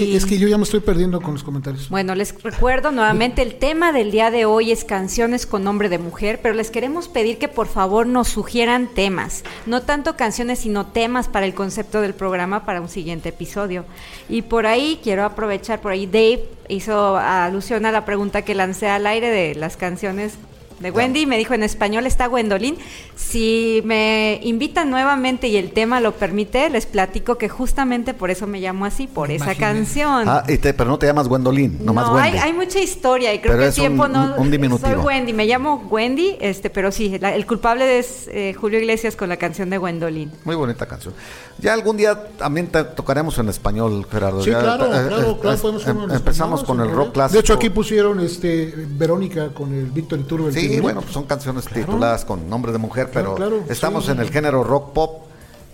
Es 0.00 0.26
que 0.26 0.38
yo 0.38 0.48
ya 0.48 0.56
me 0.56 0.64
estoy 0.64 0.80
perdiendo 0.80 1.20
con 1.20 1.34
los 1.34 1.42
comentarios. 1.42 1.88
Bueno, 1.88 2.14
les 2.14 2.40
recuerdo 2.42 2.90
nuevamente 2.92 3.42
el 3.42 3.56
tema 3.56 3.92
del 3.92 4.10
día 4.10 4.30
de 4.30 4.44
hoy 4.44 4.70
es 4.70 4.84
canciones 4.84 5.46
con 5.46 5.64
nombre 5.64 5.88
de 5.88 5.98
mujer, 5.98 6.40
pero 6.42 6.54
les 6.54 6.70
queremos 6.70 7.08
pedir 7.08 7.38
que 7.38 7.48
por 7.48 7.66
favor 7.66 8.06
nos 8.06 8.28
sugieran 8.28 8.88
temas, 8.88 9.44
no 9.66 9.82
tanto 9.82 10.16
canciones 10.16 10.60
sino 10.60 10.86
temas 10.86 11.28
para 11.28 11.46
el 11.46 11.54
concepto 11.54 12.00
del 12.00 12.14
programa 12.14 12.64
para 12.64 12.80
un 12.80 12.88
siguiente 12.88 13.30
episodio. 13.30 13.84
Y 14.28 14.42
por 14.42 14.66
ahí 14.66 15.00
quiero 15.02 15.24
aprovechar, 15.24 15.80
por 15.80 15.92
ahí 15.92 16.06
Dave 16.06 16.48
hizo 16.68 17.16
alusión 17.16 17.86
a 17.86 17.92
la 17.92 18.04
pregunta 18.04 18.42
que 18.42 18.54
lancé 18.54 18.88
al 18.88 19.06
aire 19.06 19.30
de 19.30 19.54
las 19.54 19.76
canciones 19.76 20.38
de 20.80 20.90
Wendy, 20.90 21.26
me 21.26 21.36
dijo 21.36 21.54
en 21.54 21.62
español 21.62 22.06
está 22.06 22.26
Gwendolyn. 22.26 22.76
Si 23.16 23.82
me 23.84 24.38
invitan 24.42 24.90
nuevamente 24.90 25.48
y 25.48 25.56
el 25.56 25.72
tema 25.72 26.00
lo 26.00 26.12
permite, 26.12 26.70
les 26.70 26.86
platico 26.86 27.36
que 27.36 27.48
justamente 27.48 28.14
por 28.14 28.30
eso 28.30 28.46
me 28.46 28.60
llamo 28.60 28.84
así, 28.84 29.06
por 29.06 29.30
esa 29.30 29.54
canción. 29.54 30.28
Ah, 30.28 30.44
y 30.48 30.58
te- 30.58 30.72
pero 30.74 30.88
no 30.90 30.98
te 30.98 31.06
llamas 31.06 31.28
Gwendolyn, 31.28 31.84
nomás 31.84 32.06
no, 32.06 32.16
hay, 32.16 32.32
Wendy. 32.32 32.38
hay 32.46 32.52
mucha 32.52 32.78
historia 32.78 33.34
y 33.34 33.40
creo 33.40 33.52
Pero 33.56 33.62
que 33.62 33.64
el 33.66 33.70
un- 33.70 33.74
tiempo 33.74 34.08
no. 34.08 34.34
un- 34.36 34.50
diminutivo. 34.50 34.88
Soy 34.88 34.96
Wendy, 35.04 35.32
me 35.32 35.46
llamo 35.46 35.86
Wendy, 35.90 36.36
este, 36.40 36.70
pero 36.70 36.92
sí, 36.92 37.18
la- 37.20 37.34
el 37.34 37.44
culpable 37.46 37.98
es 37.98 38.28
eh, 38.32 38.54
Julio 38.54 38.78
Iglesias 38.78 39.16
con 39.16 39.28
la 39.28 39.36
canción 39.36 39.70
de 39.70 39.78
Gwendolyn. 39.78 40.30
Muy 40.44 40.54
bonita 40.56 40.86
canción. 40.86 41.12
Ya 41.58 41.72
algún 41.74 41.96
día 41.96 42.28
también 42.36 42.68
te 42.68 42.84
tocaremos 42.84 43.36
en 43.38 43.48
español, 43.48 44.06
Gerardo. 44.10 44.42
Sí, 44.44 44.50
Ya, 44.50 44.60
claro, 44.60 44.86
eh, 44.86 44.88
claro, 44.90 45.04
eh, 45.06 45.08
claro, 45.08 45.30
eh, 45.32 45.58
podemos 45.60 45.82
em- 45.82 45.90
hacerlo 45.90 46.04
en 46.04 46.10
Empezamos 46.12 46.62
con 46.64 46.80
el 46.80 46.90
rock 46.90 47.12
clásico. 47.14 47.34
De 47.34 47.40
hecho, 47.40 47.54
aquí 47.54 47.68
pusieron 47.70 48.20
este 48.20 48.72
Verónica 48.90 49.48
con 49.48 49.74
el 49.74 49.86
Víctor 49.86 50.20
Iturbe. 50.20 50.48
el 50.50 50.54
Sí, 50.74 50.80
bueno, 50.80 51.00
pues 51.02 51.12
son 51.12 51.24
canciones 51.24 51.64
Claro. 51.66 51.84
tituladas 51.86 52.24
con 52.24 52.48
nombre 52.48 52.72
de 52.72 52.78
mujer, 52.78 53.10
pero 53.12 53.34
Claro, 53.34 53.60
estamos 53.68 54.06
sí. 54.06 54.10
en 54.12 54.20
el 54.20 54.30
género 54.30 54.62
rock 54.64 54.92
pop 54.92 55.22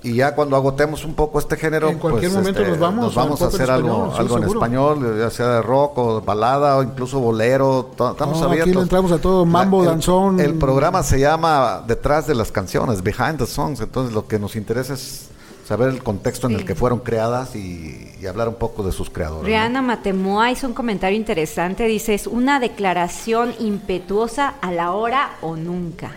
y 0.02 0.16
ya 0.16 0.34
cuando 0.34 0.54
agotemos 0.56 1.04
un 1.06 1.14
poco 1.14 1.38
este 1.38 1.56
género, 1.56 1.88
En 1.88 1.98
cualquier 1.98 2.30
pues, 2.30 2.34
momento 2.42 2.60
este, 2.60 2.70
nos 2.72 2.78
vamos 2.80 3.04
nos 3.06 3.14
vamos 3.14 3.40
a 3.42 3.46
hacer 3.46 3.70
algo, 3.70 3.88
español, 3.88 4.12
sí, 4.12 4.18
algo 4.20 4.36
en 4.38 4.44
español, 4.44 5.18
ya 5.18 5.30
sea 5.30 5.48
de 5.48 5.62
rock 5.62 5.96
o 5.98 6.20
balada 6.20 6.76
o 6.76 6.82
incluso 6.82 7.20
bolero, 7.20 7.88
estamos 7.92 8.18
No, 8.18 8.32
aquí 8.32 8.44
abiertos. 8.60 8.74
le 8.76 8.82
entramos 8.82 9.12
a 9.12 9.18
todo, 9.18 9.46
mambo, 9.46 9.80
el- 9.80 9.86
danzón. 9.86 10.40
El 10.40 10.54
programa 10.56 11.02
se 11.02 11.18
llama 11.20 11.82
Detrás 11.86 12.26
de 12.26 12.34
las 12.34 12.52
canciones, 12.52 13.02
Behind 13.02 13.38
the 13.38 13.46
Songs, 13.46 13.80
entonces 13.80 14.12
lo 14.14 14.26
que 14.26 14.38
nos 14.38 14.56
interesa 14.56 14.92
es 14.92 15.28
saber 15.64 15.88
el 15.88 16.02
contexto 16.02 16.46
en 16.46 16.54
el 16.56 16.64
que 16.64 16.74
fueron 16.74 17.00
creadas 17.00 17.56
y, 17.56 18.10
y 18.20 18.26
hablar 18.26 18.48
un 18.48 18.56
poco 18.56 18.82
de 18.82 18.92
sus 18.92 19.08
creadores. 19.10 19.42
¿no? 19.42 19.48
Rihanna 19.48 19.82
Matemoa 19.82 20.50
hizo 20.50 20.66
un 20.66 20.74
comentario 20.74 21.16
interesante, 21.16 21.84
dice, 21.86 22.14
es 22.14 22.26
una 22.26 22.60
declaración 22.60 23.54
impetuosa 23.58 24.54
a 24.60 24.70
la 24.72 24.92
hora 24.92 25.36
o 25.40 25.56
nunca. 25.56 26.12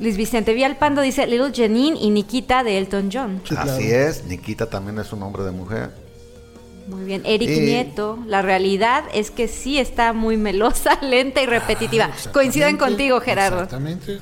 Luis 0.00 0.16
Vicente 0.16 0.54
Villalpando 0.54 1.02
dice 1.02 1.26
Little 1.26 1.52
Janine 1.54 1.98
y 2.00 2.10
Nikita 2.10 2.62
de 2.64 2.78
Elton 2.78 3.10
John. 3.12 3.42
Sí, 3.44 3.54
claro. 3.54 3.72
Así 3.72 3.90
es, 3.90 4.24
Nikita 4.24 4.70
también 4.70 4.98
es 4.98 5.12
un 5.12 5.20
nombre 5.20 5.42
de 5.42 5.50
mujer. 5.50 5.90
Muy 6.88 7.04
bien. 7.04 7.22
Eric 7.24 7.48
Y- 7.50 7.60
Nieto, 7.60 8.18
la 8.26 8.40
realidad 8.42 9.04
es 9.12 9.30
que 9.30 9.46
sí 9.46 9.78
está 9.78 10.12
muy 10.12 10.36
melosa, 10.36 10.98
lenta 11.02 11.42
y 11.42 11.46
repetitiva. 11.46 12.06
Coinciden 12.32 12.68
Exactamente, 12.70 12.78
contigo, 12.78 13.20
Gerardo. 13.20 13.62
Exactamente. 13.64 14.18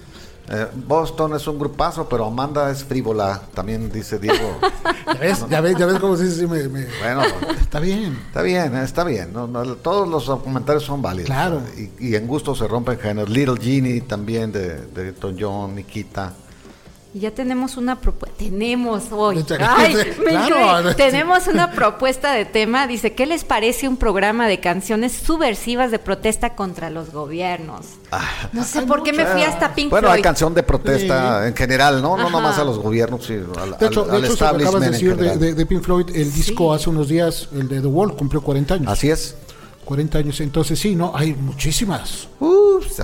Eh, 0.50 0.66
Boston 0.86 1.34
es 1.34 1.46
un 1.46 1.58
grupazo, 1.58 2.08
pero 2.08 2.24
Amanda 2.26 2.70
es 2.70 2.82
frívola, 2.84 3.40
también 3.54 3.90
dice 3.92 4.18
Diego. 4.18 4.58
Ya 5.08 5.14
ves, 5.14 5.44
ya 5.48 5.60
ves, 5.62 5.76
ya 5.78 5.86
ves 5.86 5.98
cómo 6.00 6.16
sí, 6.18 6.30
sí, 6.30 6.46
me, 6.46 6.68
me- 6.68 6.86
bueno, 7.02 7.22
Está 7.60 7.80
bien. 7.80 8.18
está 8.26 8.42
bien, 8.42 8.76
eh, 8.76 8.82
está 8.84 9.04
bien. 9.04 9.32
no- 9.32 9.46
no, 9.46 9.64
todos 9.76 10.06
los 10.06 10.24
comentarios 10.40 10.84
son 10.84 11.00
válidos. 11.00 11.26
Claro. 11.26 11.62
Y, 11.98 12.08
y 12.10 12.14
en 12.14 12.26
gusto 12.26 12.54
se 12.54 12.68
rompen 12.68 12.98
géneros. 12.98 13.30
Little 13.30 13.56
Genie 13.58 14.02
también 14.02 14.52
de, 14.52 14.82
de 14.86 15.08
Elton 15.08 15.36
John, 15.40 15.74
Nikita. 15.74 16.34
Y 17.14 17.20
ya 17.20 17.30
tenemos 17.30 17.78
una 17.78 17.98
propuesta. 18.00 18.36
Tenemos 18.38 19.04
hoy. 19.12 19.42
Ay, 19.66 19.94
me 20.18 20.46
claro. 20.46 20.94
Tenemos 20.94 21.46
una 21.46 21.72
propuesta 21.72 22.32
de 22.32 22.44
tema. 22.44 22.86
Dice: 22.86 23.14
¿Qué 23.14 23.24
les 23.24 23.44
parece 23.44 23.88
un 23.88 23.96
programa 23.96 24.46
de 24.46 24.60
canciones 24.60 25.12
subversivas 25.14 25.90
de 25.90 25.98
protesta 25.98 26.54
contra 26.54 26.90
los 26.90 27.10
gobiernos? 27.10 27.86
No 28.52 28.62
sé 28.62 28.80
hay 28.80 28.86
por 28.86 29.02
qué 29.02 29.14
me 29.14 29.24
fui 29.24 29.42
hasta 29.42 29.74
Pink 29.74 29.88
bueno, 29.90 30.08
hay 30.08 30.16
Floyd. 30.16 30.22
canción 30.24 30.52
de 30.54 30.62
protesta 30.62 31.48
en 31.48 31.56
general, 31.56 32.02
¿no? 32.02 32.16
No 32.18 32.28
nomás 32.28 32.58
a 32.58 32.64
los 32.64 32.78
gobiernos, 32.78 33.24
sino 33.24 33.54
al, 33.58 33.78
De 33.78 33.86
hecho, 33.86 34.06
al- 34.10 34.20
de 34.22 34.28
hecho 34.28 34.46
acabas 34.46 34.80
de 34.80 34.90
decir 34.90 35.10
de, 35.10 35.16
general. 35.16 35.38
de- 35.40 35.54
de 35.54 35.66
Pink 35.66 35.82
Floyd, 35.82 36.10
el 36.14 36.30
disco 36.32 36.74
hace 36.74 36.90
unos 36.90 37.08
días, 37.08 37.48
el 37.54 37.68
de 37.68 37.80
The 37.80 37.86
Wall, 37.86 38.16
cumplió 38.16 38.42
40 38.42 38.74
años. 38.74 38.92
Así 38.92 39.10
es. 39.10 39.34
40 39.88 40.18
años, 40.18 40.38
entonces 40.42 40.78
sí, 40.78 40.94
¿no? 40.94 41.12
Hay 41.14 41.32
muchísimas. 41.34 42.28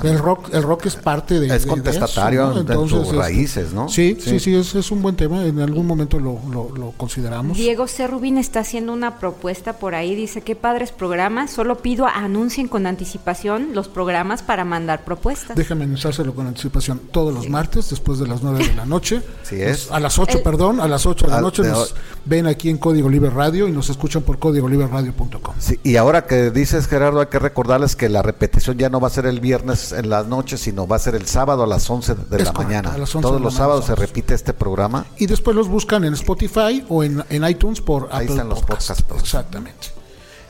El 0.02 0.18
rock, 0.18 0.50
el 0.52 0.62
rock 0.62 0.86
es 0.86 0.96
parte 0.96 1.40
de. 1.40 1.46
Es 1.46 1.52
de- 1.52 1.58
de 1.60 1.66
contestatario 1.66 2.50
eso, 2.52 2.82
en 2.82 2.88
sus 2.88 3.02
este, 3.04 3.16
raíces, 3.16 3.72
¿no? 3.72 3.88
Sí, 3.88 4.16
Sí. 4.20 4.30
sí, 4.32 4.40
sí, 4.40 4.54
es, 4.54 4.74
es 4.74 4.90
un 4.90 5.00
buen 5.02 5.16
tema. 5.16 5.44
En 5.46 5.58
algún 5.60 5.86
momento 5.86 6.18
lo, 6.20 6.38
lo, 6.50 6.70
lo 6.76 6.90
consideramos. 6.92 7.56
Diego 7.56 7.86
C. 7.88 8.06
Rubín 8.06 8.36
está 8.38 8.60
haciendo 8.60 8.92
una 8.92 9.18
propuesta 9.18 9.74
por 9.78 9.94
ahí. 9.94 10.14
Dice: 10.14 10.42
¿Qué 10.42 10.54
padres 10.56 10.92
programas? 10.92 11.50
Solo 11.52 11.78
pido 11.78 12.06
anuncien 12.06 12.68
con 12.68 12.86
anticipación 12.86 13.70
los 13.72 13.88
programas 13.88 14.42
para 14.42 14.64
mandar 14.64 15.04
propuestas. 15.04 15.56
Déjame 15.56 15.84
anunciárselo 15.84 16.34
con 16.34 16.46
anticipación 16.46 17.00
todos 17.10 17.32
los 17.34 17.48
martes 17.48 17.88
después 17.90 18.18
de 18.18 18.26
las 18.28 18.42
9 18.42 18.66
de 18.68 18.74
la 18.74 18.84
noche. 18.84 19.22
Sí 19.42 19.56
es. 19.60 19.86
Nos- 19.86 19.92
a 19.92 20.00
las 20.00 20.18
8, 20.18 20.38
El- 20.38 20.42
perdón, 20.44 20.80
a 20.80 20.88
las 20.88 21.06
8 21.06 21.26
de 21.26 21.32
la 21.32 21.40
noche 21.40 21.62
de 21.62 21.70
nos 21.70 21.92
hoy. 21.92 21.98
ven 22.26 22.46
aquí 22.46 22.68
en 22.70 22.78
Código 22.78 23.08
Libre 23.08 23.30
Radio 23.30 23.66
y 23.68 23.72
nos 23.72 23.88
escuchan 23.90 24.22
por 24.22 24.38
códigoliberradio.com. 24.38 25.54
Sí, 25.58 25.78
y 25.82 25.96
ahora 25.96 26.26
que 26.26 26.50
dices, 26.76 26.88
Gerardo, 26.90 27.20
hay 27.20 27.26
que 27.26 27.38
recordarles 27.38 27.96
que 27.96 28.08
la 28.08 28.22
repetición 28.22 28.76
ya 28.78 28.88
no 28.90 29.00
va 29.00 29.08
a 29.08 29.10
ser 29.10 29.26
el 29.26 29.40
viernes 29.40 29.92
en 29.92 30.10
la 30.10 30.22
noche, 30.22 30.56
sino 30.58 30.86
va 30.86 30.96
a 30.96 30.98
ser 30.98 31.14
el 31.14 31.26
sábado 31.26 31.62
a 31.64 31.66
las 31.66 31.88
11 31.88 32.14
de 32.14 32.20
Es 32.22 32.28
la 32.28 32.28
correcto, 32.52 32.62
mañana. 32.62 32.92
a 32.94 32.98
las 32.98 33.14
11 33.14 33.26
Todos 33.28 33.40
los 33.40 33.54
sábados 33.54 33.84
se 33.86 33.94
repite 33.94 34.34
este 34.34 34.52
programa. 34.52 35.06
Y 35.16 35.26
después 35.26 35.56
los 35.56 35.68
buscan 35.68 36.04
en 36.04 36.14
Spotify 36.14 36.84
o 36.88 37.02
en, 37.04 37.24
en 37.30 37.48
iTunes 37.48 37.80
por 37.80 38.04
Ahí 38.10 38.24
Apple 38.24 38.30
están 38.30 38.48
los 38.48 38.60
Podcasts. 38.62 39.04
Exactamente. 39.18 39.88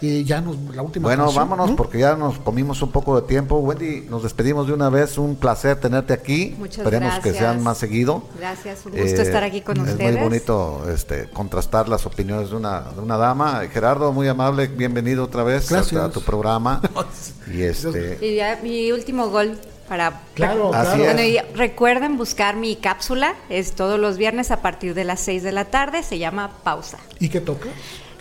Y 0.04 0.24
ya 0.24 0.40
nos, 0.42 0.56
la 0.74 0.82
última 0.82 1.08
Bueno, 1.08 1.24
canción, 1.24 1.48
vámonos 1.48 1.70
¿no? 1.70 1.76
porque 1.76 1.98
ya 1.98 2.14
nos 2.14 2.38
comimos 2.38 2.82
un 2.82 2.90
poco 2.90 3.18
de 3.20 3.26
tiempo. 3.26 3.56
Wendy, 3.58 4.02
nos 4.10 4.22
despedimos 4.22 4.66
de 4.66 4.74
una 4.74 4.90
vez. 4.90 5.16
Un 5.16 5.36
placer 5.36 5.80
tenerte 5.80 6.12
aquí. 6.12 6.54
Muchas 6.58 6.78
Esperemos 6.78 7.18
que 7.20 7.32
sean 7.32 7.62
más 7.62 7.78
seguido. 7.78 8.22
Gracias, 8.38 8.84
un 8.84 8.92
gusto 8.92 9.22
estar 9.22 9.42
aquí 9.42 9.62
con 9.62 9.78
es 9.78 9.92
ustedes. 9.92 10.12
muy 10.14 10.22
bonito 10.22 10.84
este, 10.92 11.28
contrastar 11.30 11.88
las 11.88 12.04
opiniones 12.04 12.50
de 12.50 12.56
una, 12.56 12.80
de 12.80 13.00
una 13.00 13.16
dama. 13.16 13.62
Gerardo, 13.72 14.12
muy 14.12 14.28
amable, 14.28 14.66
bienvenido 14.66 15.24
otra 15.24 15.42
vez 15.42 15.72
a- 15.72 16.10
tu 16.10 16.20
programa. 16.22 16.82
y 17.52 17.62
este, 17.62 18.18
Y 18.20 18.36
ya 18.36 18.58
mi 18.62 18.92
último 18.92 19.28
gol 19.28 19.58
para... 19.88 20.20
Claro, 20.34 20.70
es. 20.74 20.98
Bueno, 20.98 21.22
y 21.22 21.38
recuerden 21.54 22.16
buscar 22.16 22.56
mi 22.56 22.76
cápsula, 22.76 23.34
es 23.48 23.72
todos 23.72 23.98
los 23.98 24.16
viernes 24.16 24.50
a 24.50 24.60
partir 24.60 24.94
de 24.94 25.04
las 25.04 25.20
6 25.20 25.42
de 25.42 25.52
la 25.52 25.66
tarde, 25.66 26.02
se 26.02 26.18
llama 26.18 26.50
Pausa. 26.62 26.98
¿Y 27.20 27.28
qué 27.28 27.40
toca? 27.40 27.68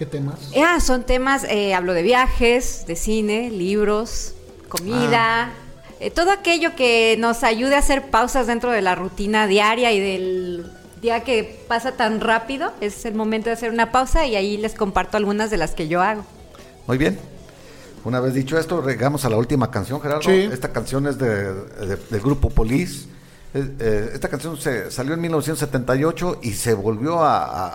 ¿Qué 0.04 0.10
temas? 0.10 0.52
Ah, 0.62 0.82
son 0.82 1.04
temas, 1.04 1.46
eh, 1.46 1.74
hablo 1.74 1.94
de 1.94 2.02
viajes, 2.04 2.84
de 2.86 2.98
cine, 2.98 3.50
libros, 3.50 4.34
comida, 4.68 5.54
eh, 6.02 6.12
todo 6.12 6.32
aquello 6.32 6.76
que 6.76 7.16
nos 7.20 7.46
ayude 7.46 7.76
a 7.76 7.80
hacer 7.80 8.10
pausas 8.10 8.48
dentro 8.48 8.70
de 8.72 8.82
la 8.82 8.96
rutina 8.96 9.48
diaria 9.48 9.94
y 9.94 10.02
del 10.02 10.70
día 11.02 11.24
que 11.24 11.58
pasa 11.70 11.94
tan 11.94 12.20
rápido, 12.20 12.74
es 12.82 13.06
el 13.06 13.16
momento 13.16 13.46
de 13.50 13.54
hacer 13.54 13.72
una 13.72 13.94
pausa 13.94 14.26
y 14.28 14.36
ahí 14.36 14.58
les 14.58 14.74
comparto 14.74 15.16
algunas 15.16 15.50
de 15.50 15.56
las 15.56 15.72
que 15.72 15.88
yo 15.88 16.02
hago. 16.02 16.26
Muy 16.86 16.98
bien. 16.98 17.18
Una 18.04 18.20
vez 18.20 18.34
dicho 18.34 18.58
esto, 18.60 18.86
llegamos 18.86 19.24
a 19.24 19.30
la 19.30 19.38
última 19.38 19.72
canción, 19.72 20.02
Gerardo. 20.02 20.24
Sí. 20.24 20.50
Esta 20.52 20.74
canción 20.74 21.08
es 21.08 21.18
de, 21.18 21.54
de- 21.54 21.96
del 22.10 22.20
grupo 22.20 22.50
Police. 22.50 23.06
Eh, 23.56 24.12
esta 24.14 24.30
canción 24.30 24.58
se 24.58 24.90
salió 24.90 25.14
en 25.14 25.22
1978 25.22 26.40
y 26.42 26.54
se 26.54 26.74
volvió 26.74 27.20
a, 27.24 27.38
a- 27.46 27.68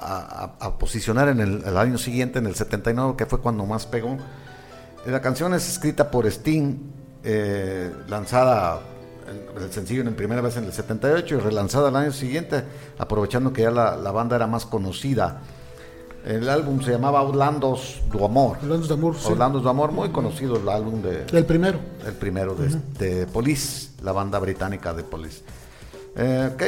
a- 0.45 0.55
a 0.59 0.79
posicionar 0.79 1.29
en 1.29 1.41
el, 1.41 1.63
el 1.65 1.77
año 1.77 1.99
siguiente, 1.99 2.41
en 2.41 2.47
el 2.47 2.55
79, 2.57 3.15
que 3.17 3.27
fue 3.27 3.41
cuando 3.41 3.65
más 3.65 3.87
pegó. 3.87 4.17
Eh, 5.07 5.11
La 5.11 5.21
canción 5.21 5.55
es 5.55 5.69
escrita 5.69 6.11
por 6.11 6.27
Sting, 6.27 6.77
eh, 7.23 7.93
lanzada 8.09 8.81
el, 9.57 9.63
el 9.65 9.73
sencillo 9.73 10.03
en 10.03 10.15
primera 10.17 10.41
vez 10.41 10.57
en 10.57 10.65
el 10.65 10.73
78 10.73 11.37
y 11.37 11.39
relanzada 11.39 11.91
el 11.91 11.97
año 11.97 12.13
siguiente, 12.13 12.65
aprovechando 12.99 13.53
que 13.53 13.63
ya 13.63 13.71
la, 13.71 13.97
la 13.97 14.11
banda 14.11 14.35
era 14.37 14.47
más 14.49 14.67
conocida. 14.67 15.41
El 16.25 16.49
álbum 16.49 16.83
se 16.83 16.91
llamaba 16.91 17.23
Orlandos 17.23 18.03
do 18.13 18.25
Amor. 18.25 18.59
Orlandos 18.63 18.89
de 18.89 18.95
Amor, 18.95 19.15
sí. 19.17 19.29
Orlandos 19.31 19.63
do 19.63 19.71
Amor, 19.71 19.93
muy 19.93 20.09
conocido 20.11 20.57
el 20.57 20.69
álbum 20.69 21.01
de, 21.01 21.25
El 21.33 21.45
primero. 21.47 21.79
el 22.05 22.15
primero 22.15 22.55
de, 22.57 22.69
de 22.99 23.27
Police, 23.29 23.91
la 24.03 24.11
banda 24.13 24.39
británica 24.41 24.93
de 24.93 25.05
Police. 25.05 25.43
Eh, 26.19 26.51
ok, 26.53 26.63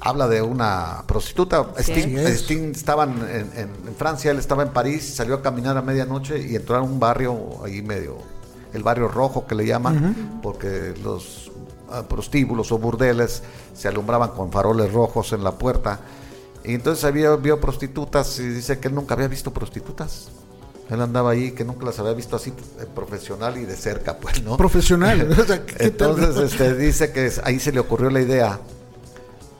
habla 0.00 0.26
de 0.28 0.42
una 0.42 1.04
prostituta. 1.06 1.64
Sí. 1.78 1.92
Sting, 1.92 2.16
Así 2.16 2.26
es. 2.26 2.40
Sting 2.42 2.72
estaba 2.72 3.04
en, 3.04 3.12
en- 3.22 3.78
en 3.88 3.94
Francia, 3.96 4.30
él 4.30 4.38
estaba 4.38 4.62
en 4.64 4.70
París, 4.70 5.14
salió 5.14 5.36
a 5.36 5.42
caminar 5.42 5.76
a 5.76 5.82
medianoche 5.82 6.38
y 6.44 6.56
entró 6.56 6.76
a 6.76 6.82
un 6.82 6.98
barrio 6.98 7.64
ahí 7.64 7.82
medio, 7.82 8.18
el 8.72 8.82
barrio 8.82 9.08
rojo 9.08 9.46
que 9.46 9.54
le 9.54 9.64
llaman, 9.66 10.40
porque 10.42 10.94
los 11.04 11.50
ah, 11.90 12.02
prostíbulos 12.08 12.72
o 12.72 12.78
burdeles 12.78 13.42
se 13.74 13.88
alumbraban 13.88 14.30
con 14.30 14.50
faroles 14.50 14.92
rojos 14.92 15.32
en 15.32 15.44
la 15.44 15.52
puerta. 15.52 16.00
Y 16.64 16.74
entonces 16.74 17.04
había, 17.04 17.34
vio 17.36 17.60
prostitutas 17.60 18.38
y 18.38 18.48
dice 18.48 18.78
que 18.78 18.88
él 18.88 18.94
nunca 18.94 19.14
había 19.14 19.28
visto 19.28 19.52
prostitutas. 19.52 20.28
Él 20.92 21.00
andaba 21.00 21.30
ahí, 21.30 21.52
que 21.52 21.64
nunca 21.64 21.86
las 21.86 21.98
había 21.98 22.12
visto 22.12 22.36
así 22.36 22.50
eh, 22.50 22.86
profesional 22.94 23.56
y 23.56 23.64
de 23.64 23.74
cerca, 23.76 24.18
pues, 24.18 24.42
¿no? 24.42 24.56
Profesional. 24.56 25.28
O 25.40 25.44
sea, 25.44 25.64
¿qué 25.64 25.90
tal? 25.90 26.10
Entonces, 26.18 26.52
este, 26.52 26.74
dice 26.74 27.12
que 27.12 27.32
ahí 27.44 27.58
se 27.58 27.72
le 27.72 27.80
ocurrió 27.80 28.10
la 28.10 28.20
idea 28.20 28.60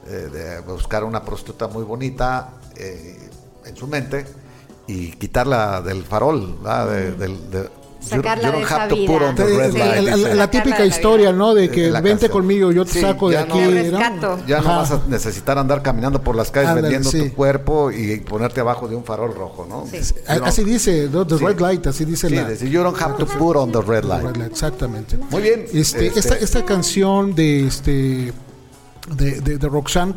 eh, 0.07 0.29
de 0.31 0.59
buscar 0.61 1.03
una 1.03 1.23
prostituta 1.23 1.67
muy 1.67 1.83
bonita 1.83 2.51
eh, 2.75 3.29
en 3.65 3.75
su 3.75 3.87
mente 3.87 4.25
y 4.87 5.11
quitarla 5.11 5.81
del 5.81 6.03
farol, 6.03 6.57
¿verdad? 6.61 6.89
De- 6.89 7.11
del- 7.13 7.49
de- 7.51 7.69
Sacarla 8.09 8.43
you 8.49 8.51
de 8.51 8.57
don't 8.59 8.65
esa 8.65 8.75
have 8.83 8.89
to 8.89 8.95
vida. 8.95 9.13
put 9.13 9.21
on 9.21 9.35
the 9.35 9.45
Sí, 9.47 9.57
red 9.57 10.35
la, 10.35 10.51
típica 10.51 10.85
historia, 10.85 11.31
¿no? 11.31 11.53
De 11.53 11.69
que 11.69 11.89
La 11.89 12.01
vente 12.01 12.27
canción. 12.27 12.31
conmigo, 12.41 12.71
yo 12.71 12.85
te 12.85 12.91
Sí, 12.93 13.01
saco 13.01 13.29
de 13.29 13.37
aquí. 13.37 13.59
Ya 14.47 14.61
no 14.61 14.67
vas 14.77 14.91
a 14.91 15.01
necesitar 15.07 15.57
andar 15.57 15.81
caminando 15.81 16.21
por 16.21 16.35
las 16.35 16.51
calles 16.51 16.69
Ándale, 16.69 16.89
vendiendo 16.89 17.09
sí. 17.11 17.29
tu 17.29 17.35
cuerpo 17.35 17.91
y 17.91 18.17
ponerte 18.19 18.59
abajo 18.59 18.87
de 18.87 18.95
un 18.95 19.03
farol 19.03 19.33
rojo, 19.33 19.65
¿no? 19.69 19.85
Sí. 19.89 19.97
You 19.97 20.21
A- 20.27 20.35
don't- 20.37 20.47
Así 20.47 20.63
dice, 20.63 21.09
¿no? 21.11 21.25
The 21.25 21.37
Sí. 21.37 21.45
Red 21.45 21.59
Light, 21.59 21.87
así 21.87 22.05
dice 22.05 22.27
Sí, 22.29 22.35
la. 22.35 22.49
dice, 22.49 22.69
you 22.69 22.83
don't 22.83 22.99
have 23.01 23.15
to 23.17 23.25
put 23.25 23.55
on 23.55 23.71
the 23.71 23.81
red 23.81 24.03
light. 24.03 24.23
Red 24.23 24.35
Light, 24.37 24.51
Exactamente. 24.51 25.17
Muy 25.29 25.41
bien. 25.41 25.65
Este, 25.73 26.07
este, 26.07 26.19
esta, 26.19 26.35
esta 26.35 26.65
canción 26.65 27.33
de 27.35 27.67
este 27.67 28.33
de, 29.15 29.41
de, 29.41 29.57
de 29.57 29.67
Roxanne 29.69 30.13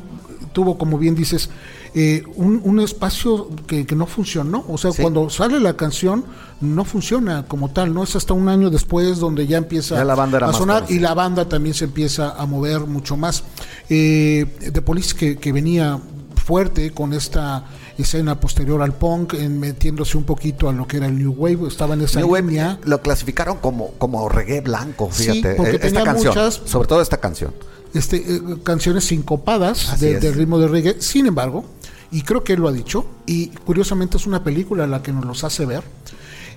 tuvo, 0.52 0.78
como 0.78 0.98
bien 0.98 1.14
dices, 1.14 1.50
eh, 1.98 2.24
un, 2.36 2.60
un 2.62 2.78
espacio 2.80 3.48
que, 3.66 3.86
que 3.86 3.94
no 3.96 4.06
funcionó. 4.06 4.64
O 4.68 4.76
sea, 4.76 4.92
Sí. 4.92 5.00
cuando 5.00 5.30
sale 5.30 5.58
la 5.58 5.76
canción, 5.78 6.26
no 6.60 6.84
funciona 6.84 7.46
como 7.48 7.70
tal. 7.70 7.94
No 7.94 8.02
es 8.04 8.14
hasta 8.16 8.34
un 8.34 8.48
año 8.50 8.68
después 8.68 9.18
donde 9.18 9.46
ya 9.46 9.56
empieza 9.56 9.94
Ya 9.96 10.04
la 10.04 10.14
banda 10.14 10.38
a 10.46 10.52
sonar 10.52 10.84
y 10.90 10.98
la 10.98 11.14
banda 11.14 11.48
también 11.48 11.74
se 11.74 11.86
empieza 11.86 12.32
a 12.32 12.44
mover 12.44 12.80
mucho 12.80 13.16
más. 13.16 13.44
Eh, 13.88 14.44
The 14.72 14.82
Police 14.82 15.14
que, 15.16 15.36
que 15.38 15.52
venía 15.52 15.98
fuerte 16.44 16.90
con 16.92 17.12
esta 17.14 17.64
escena 17.98 18.38
posterior 18.38 18.82
al 18.82 18.92
punk, 18.92 19.32
en 19.34 19.58
metiéndose 19.58 20.18
un 20.18 20.24
poquito 20.24 20.68
a 20.68 20.72
lo 20.72 20.86
que 20.86 20.98
era 20.98 21.06
el 21.06 21.16
New 21.18 21.32
Wave, 21.32 21.66
estaba 21.66 21.94
en 21.94 22.02
esa 22.02 22.20
New 22.20 22.28
Wave 22.28 22.46
línea. 22.48 22.78
lo 22.84 23.00
clasificaron 23.00 23.56
como, 23.56 23.92
como 23.92 24.28
reggae 24.28 24.60
blanco, 24.60 25.08
Sí, 25.10 25.30
fíjate. 25.32 25.54
porque 25.56 25.76
esta 25.76 25.86
tenía 25.88 26.04
canción, 26.04 26.28
muchas- 26.34 26.60
sobre 26.66 26.88
todo 26.88 27.00
esta 27.00 27.16
canción. 27.16 27.52
este, 27.94 28.16
eh, 28.18 28.40
canciones 28.62 29.04
sincopadas 29.04 29.98
de- 29.98 30.16
es. 30.16 30.20
del 30.20 30.34
ritmo 30.34 30.58
de 30.58 30.68
reggae. 30.68 30.96
Sin 31.00 31.26
embargo, 31.26 31.64
y 32.10 32.22
creo 32.22 32.44
que 32.44 32.54
él 32.54 32.60
lo 32.60 32.68
ha 32.68 32.72
dicho, 32.72 33.06
y 33.26 33.48
curiosamente 33.48 34.16
es 34.16 34.26
una 34.26 34.44
película 34.44 34.86
la 34.86 35.02
que 35.02 35.12
nos 35.12 35.24
los 35.24 35.44
hace 35.44 35.66
ver, 35.66 35.82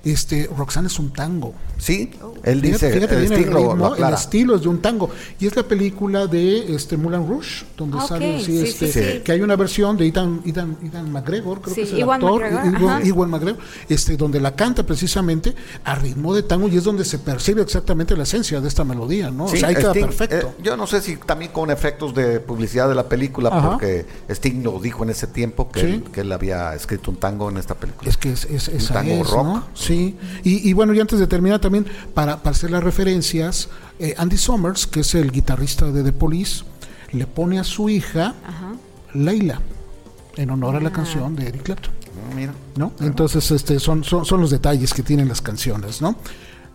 este, 0.03 0.49
Roxanne 0.57 0.87
es 0.87 0.99
un 0.99 1.11
tango. 1.11 1.53
Sí, 1.77 2.11
él 2.43 2.61
dice, 2.61 2.91
Fíjate, 2.91 2.93
fíjate 2.93 3.15
el 3.15 3.21
bien 3.21 3.33
el, 3.33 3.39
estilo 3.39 3.59
lo 3.63 3.71
ritmo, 3.71 3.95
el 3.95 4.13
estilo 4.13 4.55
es 4.55 4.61
de 4.61 4.67
un 4.67 4.81
tango. 4.81 5.09
Y 5.39 5.47
es 5.47 5.55
la 5.55 5.63
película 5.63 6.27
de 6.27 6.75
este 6.75 6.97
Moulin 6.97 7.25
Rouge, 7.27 7.65
donde 7.77 7.97
Ah, 7.99 8.05
sale 8.07 8.43
sí, 8.43 8.59
este, 8.59 8.91
sí, 8.91 8.99
sí. 9.01 9.19
que 9.23 9.31
hay 9.31 9.41
una 9.41 9.55
versión 9.55 9.95
de 9.97 10.05
Ethan, 10.07 10.41
Ethan, 10.45 10.77
Ethan 10.83 11.11
McGregor, 11.11 11.61
creo 11.61 11.75
Sí, 11.75 11.81
que 11.81 11.87
es 11.87 11.93
el 11.93 11.99
Ewan 12.01 12.21
actor, 12.21 12.41
McGregor. 12.51 13.05
Ewan 13.07 13.29
McGregor, 13.29 13.61
este, 13.87 14.17
donde 14.17 14.39
la 14.41 14.55
canta 14.55 14.85
precisamente 14.85 15.55
a 15.85 15.95
ritmo 15.95 16.33
de 16.35 16.43
tango 16.43 16.67
y 16.67 16.77
es 16.77 16.83
donde 16.83 17.05
se 17.05 17.19
percibe 17.19 17.61
exactamente 17.61 18.15
la 18.17 18.23
esencia 18.23 18.59
de 18.59 18.67
esta 18.67 18.83
melodía, 18.83 19.31
¿no? 19.31 19.47
Sí, 19.47 19.55
o 19.57 19.59
sea, 19.59 19.69
ahí 19.69 19.75
queda 19.75 19.91
Sting, 19.91 20.05
perfecto. 20.05 20.35
eh, 20.49 20.61
yo 20.63 20.75
no 20.75 20.85
sé 20.87 21.01
si 21.01 21.15
también 21.17 21.51
con 21.51 21.71
efectos 21.71 22.13
de 22.13 22.39
publicidad 22.41 22.89
de 22.89 22.95
la 22.95 23.07
película, 23.07 23.49
Ajá. 23.49 23.71
porque 23.71 24.05
Sting 24.29 24.63
lo 24.63 24.79
dijo 24.79 25.03
en 25.03 25.11
ese 25.11 25.27
tiempo 25.27 25.69
que, 25.71 25.79
Sí. 25.79 25.85
él, 25.87 26.03
que 26.11 26.21
él 26.21 26.31
había 26.31 26.73
escrito 26.75 27.09
un 27.11 27.17
tango 27.17 27.49
en 27.49 27.57
esta 27.57 27.75
película. 27.75 28.09
Es 28.09 28.17
que 28.17 28.31
es, 28.33 28.45
es, 28.45 28.67
esa 28.67 28.93
tango 28.95 29.13
es, 29.13 29.29
rock. 29.29 29.45
¿no? 29.45 29.67
Sí. 29.89 30.15
Y, 30.43 30.69
y 30.69 30.73
bueno, 30.73 30.93
y 30.93 30.99
antes 30.99 31.19
de 31.19 31.27
terminar 31.27 31.59
también, 31.59 31.85
para, 32.13 32.37
para 32.43 32.55
hacer 32.55 32.71
las 32.71 32.83
referencias, 32.83 33.69
eh, 33.99 34.15
Andy 34.17 34.37
Summers, 34.37 34.87
que 34.87 35.01
es 35.01 35.15
el 35.15 35.31
guitarrista 35.31 35.91
de 35.91 36.03
The 36.03 36.11
Police, 36.13 36.63
le 37.11 37.25
pone 37.27 37.59
a 37.59 37.63
su 37.63 37.89
hija 37.89 38.35
Ajá. 38.47 38.73
Leila, 39.13 39.59
en 40.37 40.49
honor 40.51 40.75
a 40.75 40.79
la 40.79 40.91
canción 40.91 41.35
de 41.35 41.47
Eric 41.47 41.63
Clapton, 41.63 41.91
Ah, 42.09 42.33
Mira, 42.35 42.53
¿no? 42.75 42.91
Entonces, 43.01 43.49
este, 43.51 43.79
son, 43.79 44.03
son, 44.03 44.25
son 44.25 44.41
los 44.41 44.49
detalles 44.51 44.93
que 44.93 45.03
tienen 45.03 45.27
las 45.27 45.41
canciones, 45.41 46.01
¿no? 46.01 46.15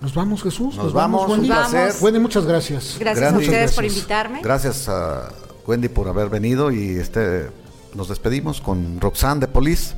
Nos 0.01 0.15
vamos, 0.15 0.43
Jesús. 0.43 0.77
Nos 0.77 0.93
vamos, 0.93 1.29
Wendy. 1.31 1.49
un 1.51 1.55
placer. 1.57 1.95
Wendy, 2.01 2.19
muchas 2.21 2.45
gracias. 2.47 2.97
Gracias 2.99 3.33
a 3.33 3.39
ustedes 3.39 3.73
por 3.73 3.85
invitarme. 3.85 4.41
gracias 4.43 4.89
a 4.89 5.31
Wendy 5.67 5.89
por 5.89 6.09
haber 6.09 6.29
venido 6.29 6.71
y 6.73 6.91
este 6.97 7.49
nos 7.95 8.09
despedimos 8.09 8.61
con 8.61 9.01
Roxanne 9.01 9.41
de 9.43 9.49
Police. 9.49 9.95